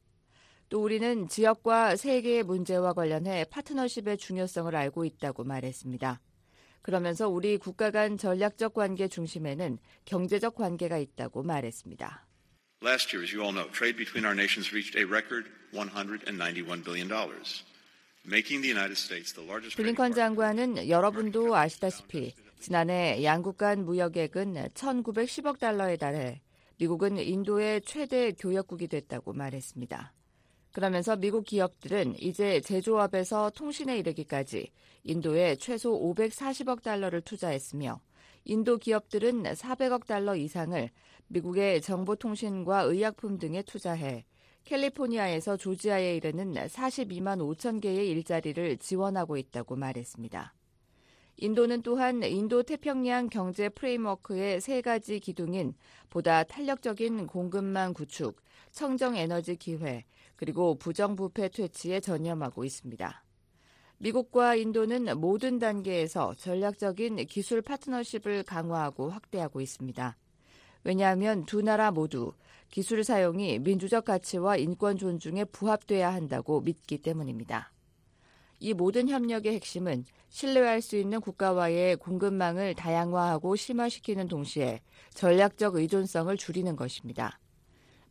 또 0.70 0.84
우리는 0.84 1.28
지역과 1.28 1.96
세계의 1.96 2.44
문제와 2.44 2.94
관련해 2.94 3.46
파트너십의 3.50 4.20
중요성을 4.20 4.76
알고 4.76 5.06
있다고 5.06 5.44
말했습니다. 5.44 6.22
그러면서 6.84 7.28
우리 7.28 7.58
국가 7.58 7.90
간 7.90 8.16
전략적 8.16 8.76
관계 8.76 9.08
중심에는 9.08 9.80
경제적 10.06 10.54
관계가 10.54 11.00
있다고 11.00 11.42
말했습니다. 11.42 12.28
Last 12.84 13.16
year, 13.16 13.26
as 13.26 13.36
you 13.36 13.44
all 13.44 13.52
know, 13.52 13.72
trade 13.72 13.98
between 13.98 14.24
our 14.24 14.36
nations 14.36 14.72
reached 14.72 14.96
a 14.96 15.04
record 15.04 15.50
$191 15.74 16.84
billion. 16.86 17.10
블링컨 19.76 20.14
장관은 20.14 20.90
여러분도 20.90 21.56
아시다시피 21.56 22.36
지난해 22.60 23.24
양국 23.24 23.56
간 23.58 23.86
무역액은 23.86 24.56
1,910억 24.56 25.60
달러에 25.60 25.96
달해 25.96 26.42
미국은 26.78 27.18
인도의 27.18 27.82
최대 27.82 28.34
교역국이 28.34 28.90
됐다고 28.90 29.32
말했습니다. 29.32 30.14
그러면서 30.74 31.16
미국 31.16 31.46
기업들은 31.46 32.16
이제 32.20 32.60
제조업에서 32.60 33.50
통신에 33.52 33.98
이르기까지 34.00 34.72
인도에 35.04 35.56
최소 35.56 35.98
540억 36.00 36.84
달러를 36.84 37.22
투자했으며 37.22 38.02
인도 38.44 38.78
기업들은 38.78 39.44
400억 39.44 40.06
달러 40.06 40.36
이상을 40.36 40.90
미국의 41.28 41.82
정보통신과 41.82 42.82
의약품 42.82 43.38
등에 43.38 43.62
투자해 43.62 44.26
캘리포니아에서 44.66 45.56
조지아에 45.56 46.18
이르는 46.18 46.54
42만 46.54 47.40
5천 47.40 47.82
개의 47.82 48.10
일자리를 48.10 48.78
지원하고 48.78 49.38
있다고 49.38 49.78
말했습니다. 49.78 50.59
인도는 51.42 51.84
또한 51.84 52.22
인도 52.22 52.64
태평양 52.64 53.30
경제 53.30 53.70
프레임워크의 53.70 54.60
세 54.60 54.82
가지 54.82 55.20
기둥인 55.20 55.74
보다 56.10 56.44
탄력적인 56.44 57.28
공급망 57.28 57.94
구축, 57.94 58.42
청정 58.72 59.16
에너지 59.16 59.56
기회, 59.56 60.04
그리고 60.36 60.76
부정부패 60.76 61.50
퇴치에 61.50 62.02
전념하고 62.02 62.66
있습니다. 62.66 63.24
미국과 64.00 64.56
인도는 64.56 65.18
모든 65.18 65.60
단계에서 65.60 66.36
전략적인 66.36 67.26
기술 67.28 67.62
파트너십을 67.62 68.44
강화하고 68.44 69.10
확대하고 69.10 69.62
있습니다. 69.62 70.18
왜냐하면 70.84 71.46
두 71.46 71.62
나라 71.62 71.92
모두 71.92 72.34
기술 72.70 73.04
사용이 73.04 73.60
민주적 73.60 74.06
가치와 74.06 74.58
인권 74.58 74.98
존중에 74.98 75.46
부합돼야 75.46 76.14
한다고 76.14 76.62
믿기 76.62 76.98
때문입니다. 76.98 77.72
이 78.60 78.74
모든 78.74 79.08
협력의 79.08 79.54
핵심은 79.54 80.06
신뢰할 80.30 80.82
수 80.82 80.98
있는 80.98 81.22
국가와의 81.22 81.96
공급망을 81.96 82.76
다양화하고 82.76 83.56
심화시키는 83.56 84.28
동시에 84.28 84.82
전략적 85.14 85.76
의존성을 85.76 86.36
줄이는 86.38 86.76
것입니다. 86.76 87.40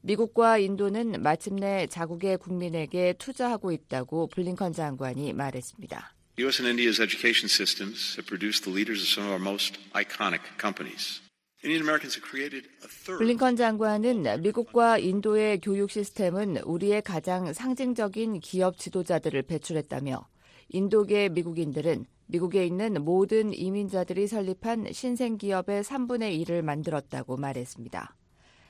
미국과 0.01 0.59
인도는 0.59 1.23
마침내 1.23 1.87
자국의 1.89 2.39
국민에게 2.39 3.15
투자하고 3.19 3.73
있다고 3.73 4.29
블링컨 4.29 4.73
장관이 4.73 5.33
말했습니다. 5.33 6.15
U.S. 6.39 6.63
and 6.63 6.69
India's 6.69 7.03
education 7.03 7.49
systems 7.49 8.17
have 8.17 8.27
produced 8.27 8.65
the 8.65 8.73
leaders 8.73 9.03
of 9.03 9.09
some 9.09 9.27
of 9.27 9.33
our 9.33 9.43
most 9.43 9.79
iconic 9.93 10.41
companies. 10.61 11.21
블링컨 13.19 13.57
장관은 13.57 14.43
미국과 14.43 14.99
인도의 14.99 15.61
교육 15.61 15.91
시스템은 15.91 16.59
우리의 16.59 17.03
가장 17.03 17.53
상징적인 17.53 18.39
기업 18.39 18.79
지도자들을 18.79 19.43
배출했다며 19.43 20.25
인도계 20.71 21.31
미국인들은 21.31 22.05
미국에 22.27 22.67
있는 22.67 23.03
모든 23.03 23.55
이민자들이 23.55 24.27
설립한 24.27 24.93
신생 24.93 25.39
기업의 25.39 25.83
3분의 25.83 26.45
1을 26.45 26.61
만들었다고 26.61 27.39
말했습니다. 27.39 28.15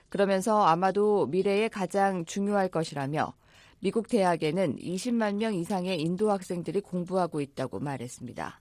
그러면서 0.09 0.63
아마도 0.63 1.27
미래에 1.27 1.69
가장 1.69 2.25
중요할 2.25 2.69
것이라며 2.69 3.35
미국 3.81 4.09
대학에는 4.09 4.77
20만 4.77 5.37
명 5.37 5.55
이상의 5.55 6.01
인도 6.01 6.31
학생들이 6.31 6.81
공부하고 6.81 7.41
있다고 7.41 7.81
말했습니다. 7.81 8.61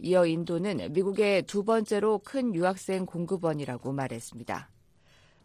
이어 0.00 0.26
인도는 0.26 0.92
미국의 0.92 1.42
두 1.42 1.64
번째로 1.64 2.18
큰 2.18 2.54
유학생 2.54 3.06
공급원이라고 3.06 3.92
말했습니다. 3.92 4.70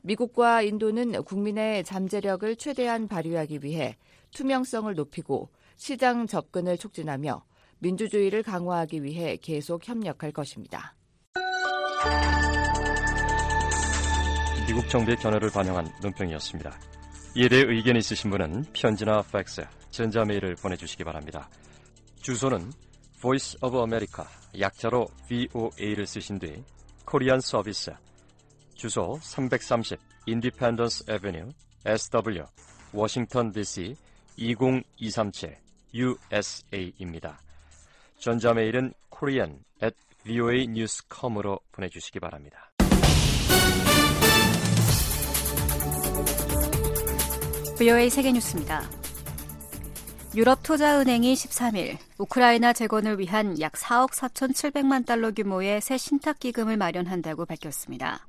미국과 0.02 0.64
인도는 0.64 1.24
국민의 1.24 1.84
잠재력을 1.84 2.56
최대한 2.56 3.08
발휘하기 3.08 3.60
위해 3.64 3.98
투명성을 4.32 4.94
높이고 4.96 5.50
시장 5.80 6.28
접근을 6.28 6.78
촉진하며 6.78 7.42
민주주의를 7.80 8.44
강화하기 8.44 9.02
위해 9.02 9.38
계속 9.38 9.88
협력할 9.88 10.34
것입니다. 10.34 10.94
미국 14.68 14.90
정부의 14.90 15.16
견해를 15.18 15.50
반영한 15.50 15.88
논평이었습니다. 16.02 16.78
이에 17.38 17.48
대해 17.48 17.64
의견 17.66 17.96
있으신 17.96 18.30
분은 18.30 18.66
편지나 18.74 19.22
팩스, 19.32 19.66
전자메일을 19.90 20.56
보내주시기 20.56 21.06
바랍니다. 21.06 21.50
주소는 22.22 22.72
Voice 23.22 23.58
of 23.62 23.78
America, 23.78 24.26
약자로 24.60 25.08
VOA를 25.30 26.06
쓰신 26.06 26.40
뒤 26.40 26.62
코리안 27.06 27.40
서비스, 27.40 27.92
주소 28.76 29.18
330 29.22 29.98
Independence 30.28 31.06
Avenue, 31.10 31.54
SW, 31.86 32.44
워싱턴 32.92 33.54
DC 33.54 33.96
20237 34.36 35.69
USA입니다. 35.94 37.40
전자메일은 38.18 38.94
korean 39.16 39.60
at 39.82 39.96
voanews.com으로 40.26 41.60
보내주시기 41.72 42.20
바랍니다. 42.20 42.72
VOA 47.78 48.10
세계뉴스입니다. 48.10 48.90
유럽 50.36 50.62
투자은행이 50.62 51.34
13일 51.34 51.98
우크라이나 52.20 52.74
재건을 52.74 53.18
위한 53.18 53.60
약 53.62 53.72
4억 53.72 54.12
4,700만 54.12 55.06
달러 55.06 55.32
규모의 55.32 55.82
새 55.82 55.98
신탁기금을 55.98 56.78
마련한다고 56.78 57.46
밝혔습니다. 57.46 58.28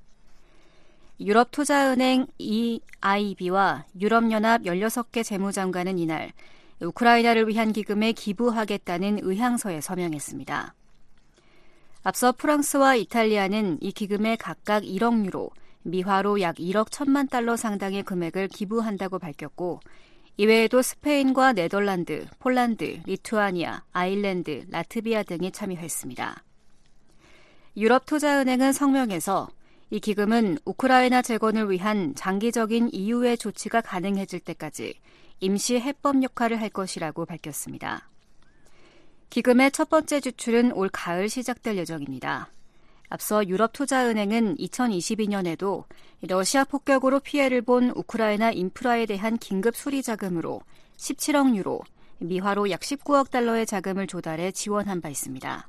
유럽 1.20 1.50
투자은행 1.50 2.28
EIB와 2.38 3.84
유럽연합 4.00 4.62
16개 4.62 5.22
재무장관은 5.22 5.98
이날 5.98 6.32
우크라이나를 6.80 7.48
위한 7.48 7.72
기금에 7.72 8.12
기부하겠다는 8.12 9.20
의향서에 9.22 9.80
서명했습니다. 9.80 10.74
앞서 12.02 12.32
프랑스와 12.32 12.94
이탈리아는 12.96 13.78
이 13.80 13.92
기금에 13.92 14.36
각각 14.36 14.82
1억 14.82 15.26
유로, 15.26 15.50
미화로 15.82 16.40
약 16.40 16.56
1억 16.56 16.88
1천만 16.88 17.28
달러 17.28 17.56
상당의 17.56 18.02
금액을 18.02 18.48
기부한다고 18.48 19.18
밝혔고 19.18 19.80
이외에도 20.36 20.80
스페인과 20.80 21.52
네덜란드, 21.52 22.26
폴란드, 22.38 23.02
리투아니아, 23.04 23.84
아일랜드, 23.92 24.64
라트비아 24.70 25.22
등이 25.24 25.52
참여했습니다. 25.52 26.42
유럽투자은행은 27.76 28.72
성명에서 28.72 29.48
이 29.90 30.00
기금은 30.00 30.58
우크라이나 30.64 31.20
재건을 31.20 31.70
위한 31.70 32.14
장기적인 32.14 32.90
이후의 32.92 33.36
조치가 33.36 33.80
가능해질 33.80 34.40
때까지 34.40 34.94
임시 35.40 35.80
해법 35.80 36.22
역할을 36.22 36.60
할 36.60 36.68
것이라고 36.68 37.24
밝혔습니다. 37.24 38.08
기금의 39.30 39.70
첫 39.72 39.88
번째 39.88 40.20
지출은 40.20 40.72
올 40.72 40.88
가을 40.88 41.28
시작될 41.28 41.76
예정입니다. 41.76 42.50
앞서 43.08 43.46
유럽투자은행은 43.46 44.56
2022년에도 44.56 45.84
러시아 46.22 46.64
폭격으로 46.64 47.20
피해를 47.20 47.62
본 47.62 47.90
우크라이나 47.90 48.52
인프라에 48.52 49.06
대한 49.06 49.36
긴급 49.36 49.76
수리 49.76 50.02
자금으로 50.02 50.60
17억 50.96 51.56
유로, 51.56 51.80
미화로 52.18 52.70
약 52.70 52.80
19억 52.80 53.30
달러의 53.30 53.66
자금을 53.66 54.06
조달해 54.06 54.52
지원한 54.52 55.00
바 55.00 55.08
있습니다. 55.08 55.68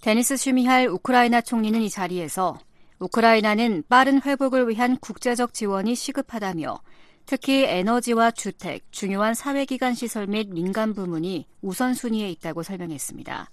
데니스 0.00 0.36
슈미할 0.36 0.88
우크라이나 0.88 1.40
총리는 1.40 1.80
이 1.80 1.90
자리에서 1.90 2.58
우크라이나는 2.98 3.84
빠른 3.88 4.22
회복을 4.22 4.68
위한 4.68 4.96
국제적 4.98 5.52
지원이 5.52 5.94
시급하다며 5.94 6.80
특히 7.26 7.64
에너지와 7.64 8.30
주택, 8.30 8.84
중요한 8.92 9.34
사회기관 9.34 9.94
시설 9.94 10.28
및 10.28 10.48
민간 10.48 10.94
부문이 10.94 11.46
우선순위에 11.60 12.30
있다고 12.30 12.62
설명했습니다. 12.62 13.50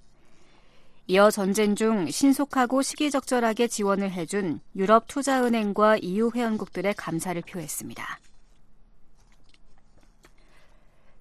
이어 1.08 1.32
전쟁 1.32 1.76
중 1.76 2.10
신속하고 2.10 2.84
시기적절하게 2.84 3.68
지원을 3.68 4.12
해준 4.12 4.62
유럽 4.76 5.08
투자은행과 5.08 5.98
EU 5.98 6.32
회원국들의 6.34 6.94
감사를 6.94 7.42
표했습니다. 7.42 8.20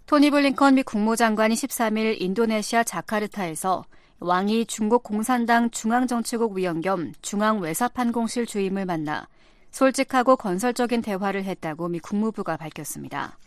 토니 0.06 0.30
블링컨 0.30 0.74
미 0.74 0.82
국무장관이 0.82 1.54
13일 1.54 2.20
인도네시아 2.20 2.84
자카르타에서 2.84 3.84
왕이 4.20 4.66
중국 4.66 5.02
공산당 5.02 5.70
중앙정치국 5.70 6.52
위원 6.52 6.82
겸 6.82 7.14
중앙외사판공실 7.22 8.44
주임을 8.44 8.84
만나 8.84 9.26
솔직하고 9.72 10.36
건설적인 10.36 11.02
대화를 11.02 11.44
했다고 11.44 11.88
미 11.88 11.98
국무부가 11.98 12.56
밝혔습니다. 12.56 13.38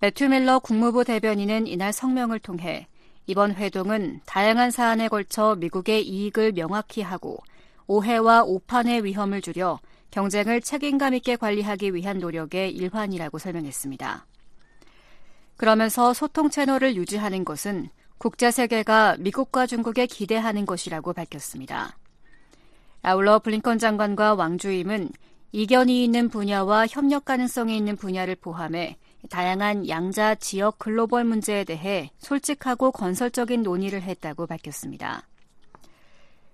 매튜 0.00 0.28
밀러 0.28 0.58
국무부 0.58 1.04
대변인은 1.04 1.66
이날 1.66 1.92
성명을 1.92 2.40
통해 2.40 2.88
이번 3.26 3.54
회동은 3.54 4.20
다양한 4.26 4.70
사안에 4.70 5.08
걸쳐 5.08 5.54
미국의 5.54 6.06
이익을 6.06 6.52
명확히 6.52 7.00
하고 7.00 7.38
오해와 7.86 8.42
오판의 8.42 9.04
위험을 9.04 9.40
줄여 9.40 9.78
경쟁을 10.10 10.60
책임감 10.60 11.14
있게 11.14 11.36
관리하기 11.36 11.94
위한 11.94 12.18
노력의 12.18 12.72
일환이라고 12.72 13.38
설명했습니다. 13.38 14.26
그러면서 15.56 16.12
소통 16.12 16.50
채널을 16.50 16.96
유지하는 16.96 17.44
것은 17.44 17.88
국제 18.18 18.50
세계가 18.50 19.16
미국과 19.20 19.66
중국에 19.66 20.06
기대하는 20.06 20.66
것이라고 20.66 21.12
밝혔습니다. 21.12 21.96
아울러 23.06 23.38
블링컨 23.38 23.78
장관과 23.78 24.32
왕 24.32 24.56
주임은 24.56 25.10
이견이 25.52 26.02
있는 26.02 26.30
분야와 26.30 26.86
협력 26.86 27.26
가능성이 27.26 27.76
있는 27.76 27.96
분야를 27.96 28.34
포함해 28.34 28.96
다양한 29.28 29.90
양자 29.90 30.36
지역 30.36 30.78
글로벌 30.78 31.24
문제에 31.24 31.64
대해 31.64 32.10
솔직하고 32.16 32.92
건설적인 32.92 33.62
논의를 33.62 34.00
했다고 34.00 34.46
밝혔습니다. 34.46 35.28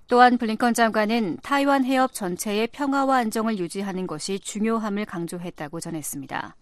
또한 0.09 0.39
블링컨 0.39 0.75
장관은 0.75 1.39
타이완 1.41 1.85
해협 1.85 2.13
전체의 2.13 2.67
평화와 2.73 3.19
안정을 3.19 3.59
유지하는 3.61 4.09
것이 4.09 4.41
중요함을 4.41 5.05
강조했다고 5.05 5.79
전했습니다. 5.79 6.57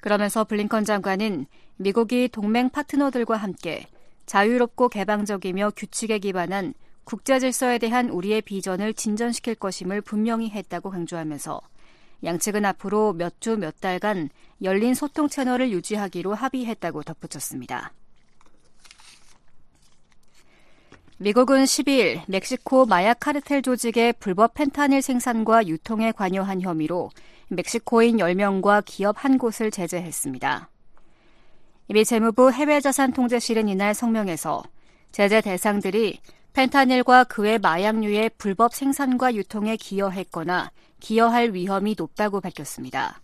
그러면서 0.00 0.42
블링컨 0.42 0.84
장관은 0.84 1.46
미국이 1.76 2.28
동맹 2.32 2.68
파트너들과 2.68 3.36
함께 3.36 3.86
자유롭고 4.26 4.88
개방적이며 4.88 5.70
규칙에 5.76 6.18
기반한 6.18 6.74
국제 7.04 7.38
질서에 7.38 7.78
대한 7.78 8.08
우리의 8.08 8.42
비전을 8.42 8.94
진전시킬 8.94 9.56
것임을 9.56 10.00
분명히 10.00 10.50
했다고 10.50 10.90
강조하면서 10.90 11.60
양측은 12.24 12.64
앞으로 12.64 13.12
몇주몇 13.12 13.80
달간 13.80 14.30
열린 14.62 14.94
소통 14.94 15.28
채널을 15.28 15.70
유지하기로 15.70 16.34
합의했다고 16.34 17.02
덧붙였습니다. 17.02 17.92
미국은 21.18 21.64
12일 21.64 22.22
멕시코 22.26 22.86
마약 22.86 23.20
카르텔 23.20 23.62
조직의 23.62 24.14
불법 24.14 24.54
펜타닐 24.54 25.00
생산과 25.00 25.68
유통에 25.68 26.10
관여한 26.12 26.60
혐의로 26.60 27.10
멕시코인 27.48 28.16
10명과 28.16 28.82
기업 28.84 29.24
한 29.24 29.38
곳을 29.38 29.70
제재했습니다. 29.70 30.70
미 31.90 32.04
재무부 32.04 32.50
해외자산통제실은 32.50 33.68
이날 33.68 33.94
성명에서 33.94 34.64
제재 35.12 35.40
대상들이 35.40 36.18
펜타닐과 36.54 37.24
그 37.24 37.42
외 37.42 37.58
마약류의 37.58 38.30
불법 38.38 38.74
생산과 38.74 39.34
유통에 39.34 39.76
기여했거나 39.76 40.70
기여할 41.00 41.52
위험이 41.52 41.94
높다고 41.98 42.40
밝혔습니다. 42.40 43.20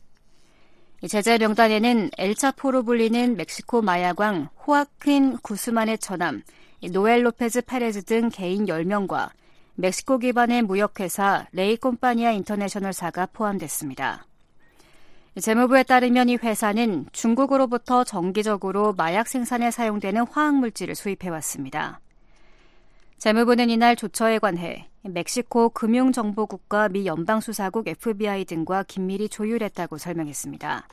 제재 1.08 1.38
명단에는 1.38 2.10
엘차포로 2.18 2.82
불리는 2.82 3.36
멕시코 3.36 3.80
마약왕 3.82 4.48
호아킨 4.66 5.38
구스만의 5.38 5.98
처남 5.98 6.42
노엘 6.92 7.24
로페즈 7.24 7.62
페레즈 7.62 8.02
등 8.04 8.28
개인 8.30 8.66
10명과 8.66 9.30
멕시코 9.76 10.18
기반의 10.18 10.62
무역회사 10.62 11.46
레이 11.52 11.76
콤파니아 11.76 12.32
인터내셔널사가 12.32 13.26
포함됐습니다. 13.26 14.26
재무부에 15.40 15.84
따르면 15.84 16.28
이 16.28 16.36
회사는 16.36 17.06
중국으로부터 17.12 18.02
정기적으로 18.02 18.92
마약 18.92 19.28
생산에 19.28 19.70
사용되는 19.70 20.26
화학물질을 20.26 20.96
수입해왔습니다. 20.96 22.00
재무부는 23.20 23.68
이날 23.68 23.96
조처에 23.96 24.38
관해 24.38 24.88
멕시코 25.02 25.68
금융정보국과 25.68 26.88
미 26.88 27.04
연방수사국 27.04 27.86
FBI 27.86 28.46
등과 28.46 28.84
긴밀히 28.84 29.28
조율했다고 29.28 29.98
설명했습니다. 29.98 30.88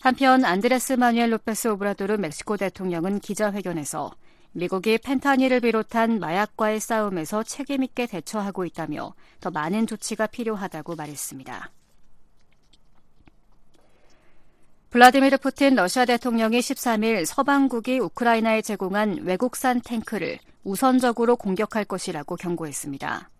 한편 0.00 0.44
안드레스 0.44 0.94
마누엘 0.94 1.32
로페스 1.34 1.68
오브라도르 1.68 2.14
멕시코 2.14 2.56
대통령은 2.56 3.20
기자회견에서 3.20 4.10
미국이 4.54 4.98
펜타닐을 4.98 5.60
비롯한 5.60 6.18
마약과의 6.18 6.80
싸움에서 6.80 7.44
책임있게 7.44 8.08
대처하고 8.08 8.64
있다며 8.64 9.14
더 9.38 9.52
많은 9.52 9.86
조치가 9.86 10.26
필요하다고 10.26 10.96
말했습니다. 10.96 11.70
블라디미르 14.90 15.38
푸틴 15.38 15.76
러시아 15.76 16.06
대통령이 16.06 16.58
13일 16.58 17.24
서방국이 17.24 18.00
우크라이나에 18.00 18.62
제공한 18.62 19.18
외국산 19.22 19.80
탱크를 19.80 20.40
우선적으로 20.64 21.36
공격할 21.36 21.84
것이라고 21.84 22.36
경고했습니다. 22.36 23.30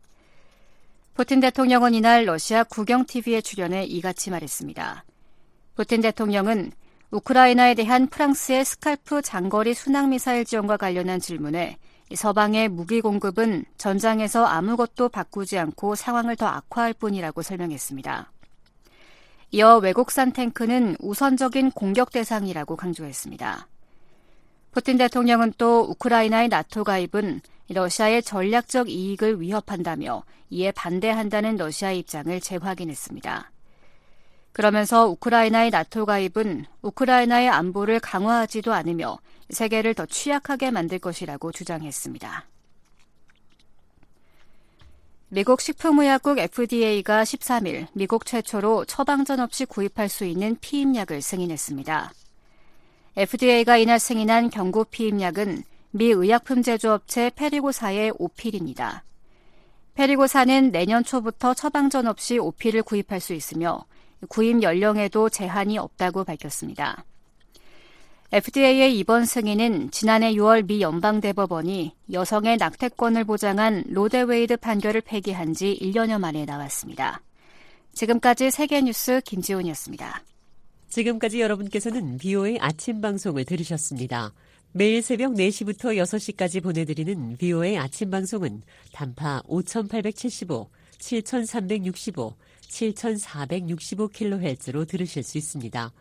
푸틴 1.14 1.40
대통령은 1.40 1.94
이날 1.94 2.24
러시아 2.24 2.64
국영TV에 2.64 3.40
출연해 3.40 3.84
이같이 3.84 4.30
말했습니다. 4.30 5.04
푸틴 5.74 6.00
대통령은 6.00 6.72
우크라이나에 7.10 7.74
대한 7.74 8.08
프랑스의 8.08 8.64
스칼프 8.64 9.22
장거리 9.22 9.74
순항 9.74 10.10
미사일 10.10 10.44
지원과 10.44 10.76
관련한 10.76 11.20
질문에 11.20 11.78
서방의 12.14 12.68
무기 12.68 13.00
공급은 13.00 13.64
전장에서 13.78 14.44
아무것도 14.44 15.08
바꾸지 15.08 15.58
않고 15.58 15.94
상황을 15.94 16.36
더 16.36 16.46
악화할 16.46 16.94
뿐이라고 16.94 17.42
설명했습니다. 17.42 18.30
이어 19.52 19.78
외국산 19.78 20.32
탱크는 20.32 20.96
우선적인 20.98 21.70
공격 21.70 22.10
대상이라고 22.10 22.74
강조했습니다. 22.74 23.68
푸틴 24.74 24.98
대통령은 24.98 25.52
또 25.56 25.82
우크라이나의 25.82 26.48
나토 26.48 26.82
가입은 26.82 27.40
러시아의 27.68 28.24
전략적 28.24 28.90
이익을 28.90 29.40
위협한다며 29.40 30.24
이에 30.50 30.72
반대한다는 30.72 31.56
러시아 31.56 31.92
입장을 31.92 32.40
재확인했습니다. 32.40 33.52
그러면서 34.52 35.06
우크라이나의 35.06 35.70
나토 35.70 36.06
가입은 36.06 36.64
우크라이나의 36.82 37.50
안보를 37.50 38.00
강화하지도 38.00 38.72
않으며 38.72 39.20
세계를 39.50 39.94
더 39.94 40.06
취약하게 40.06 40.72
만들 40.72 40.98
것이라고 40.98 41.52
주장했습니다. 41.52 42.44
미국 45.28 45.60
식품의약국 45.60 46.40
FDA가 46.40 47.22
13일 47.22 47.86
미국 47.92 48.26
최초로 48.26 48.86
처방전 48.86 49.38
없이 49.38 49.66
구입할 49.66 50.08
수 50.08 50.24
있는 50.24 50.56
피임약을 50.60 51.22
승인했습니다. 51.22 52.12
FDA가 53.16 53.76
이날 53.76 54.00
승인한 54.00 54.50
경고 54.50 54.84
피임약은 54.84 55.62
미 55.92 56.06
의약품 56.06 56.62
제조업체 56.62 57.30
페리고사의 57.36 58.12
오필입니다. 58.18 59.04
페리고사는 59.94 60.72
내년 60.72 61.04
초부터 61.04 61.54
처방전 61.54 62.08
없이 62.08 62.38
오필을 62.38 62.82
구입할 62.82 63.20
수 63.20 63.32
있으며 63.32 63.84
구입 64.28 64.62
연령에도 64.62 65.28
제한이 65.28 65.78
없다고 65.78 66.24
밝혔습니다. 66.24 67.04
FDA의 68.32 68.98
이번 68.98 69.26
승인은 69.26 69.92
지난해 69.92 70.32
6월 70.32 70.66
미 70.66 70.80
연방대법원이 70.80 71.94
여성의 72.12 72.56
낙태권을 72.56 73.22
보장한 73.22 73.84
로데웨이드 73.90 74.56
판결을 74.56 75.02
폐기한 75.02 75.54
지 75.54 75.78
1년여 75.80 76.18
만에 76.18 76.44
나왔습니다. 76.44 77.20
지금까지 77.92 78.50
세계뉴스 78.50 79.20
김지훈이었습니다. 79.24 80.24
지금까지 80.88 81.40
여러분께서는 81.40 82.18
BO의 82.18 82.58
아침 82.60 83.00
방송을 83.00 83.44
들으셨습니다. 83.44 84.32
매일 84.72 85.02
새벽 85.02 85.34
4시부터 85.34 85.96
6시까지 85.96 86.62
보내드리는 86.62 87.36
BO의 87.36 87.78
아침 87.78 88.10
방송은 88.10 88.62
단파 88.92 89.42
5875, 89.46 90.68
7365, 90.98 92.34
7465kHz로 92.68 94.88
들으실 94.88 95.22
수 95.22 95.38
있습니다. 95.38 95.92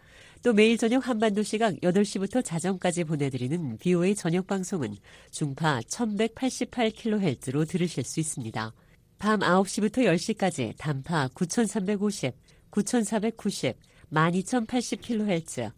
또 0.43 0.51
매일 0.51 0.77
저녁 0.77 1.07
한반도 1.07 1.41
시각 1.41 1.73
8시부터 1.75 2.43
자정까지 2.43 3.05
보내드리는 3.05 3.77
BOA 3.77 4.13
저녁 4.13 4.45
방송은 4.45 4.93
중파 5.31 5.79
1188kHz로 5.87 7.67
들으실 7.67 8.03
수 8.03 8.19
있습니다. 8.19 8.73
밤 9.19 9.39
9시부터 9.39 9.99
10시까지 9.99 10.73
단파 10.77 11.29
9350, 11.33 12.35
9490, 12.71 13.77
12080kHz, 14.13 15.71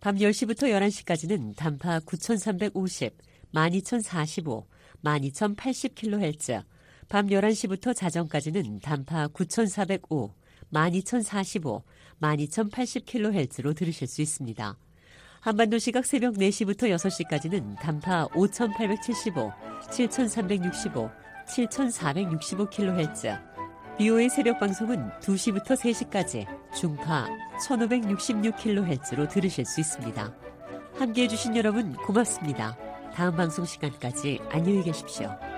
밤 0.00 0.16
10시부터 0.16 0.64
11시까지는 0.64 1.54
단파 1.54 2.00
9350, 2.00 3.12
12045, 3.52 4.66
12080kHz, 5.04 6.64
밤 7.08 7.26
11시부터 7.26 7.94
자정까지는 7.94 8.80
단파 8.80 9.28
9405, 9.28 10.34
12045, 10.70 11.84
12080kHz로 12.20 13.76
들으실 13.76 14.08
수 14.08 14.22
있습니다. 14.22 14.78
한반도 15.40 15.78
시각 15.78 16.06
새벽 16.06 16.36
4시부터 16.36 16.88
6시까지는 16.96 17.78
단파 17.78 18.28
5875, 18.34 19.52
7365, 19.90 21.10
7465kHz, 21.46 23.51
BO의 23.98 24.30
새벽 24.30 24.58
방송은 24.58 25.10
2시부터 25.20 25.76
3시까지 25.76 26.46
중파 26.74 27.26
1566kHz로 27.68 29.28
들으실 29.28 29.64
수 29.66 29.80
있습니다. 29.80 30.34
함께 30.96 31.24
해주신 31.24 31.56
여러분 31.56 31.92
고맙습니다. 31.94 32.76
다음 33.14 33.36
방송 33.36 33.64
시간까지 33.64 34.40
안녕히 34.50 34.82
계십시오. 34.82 35.51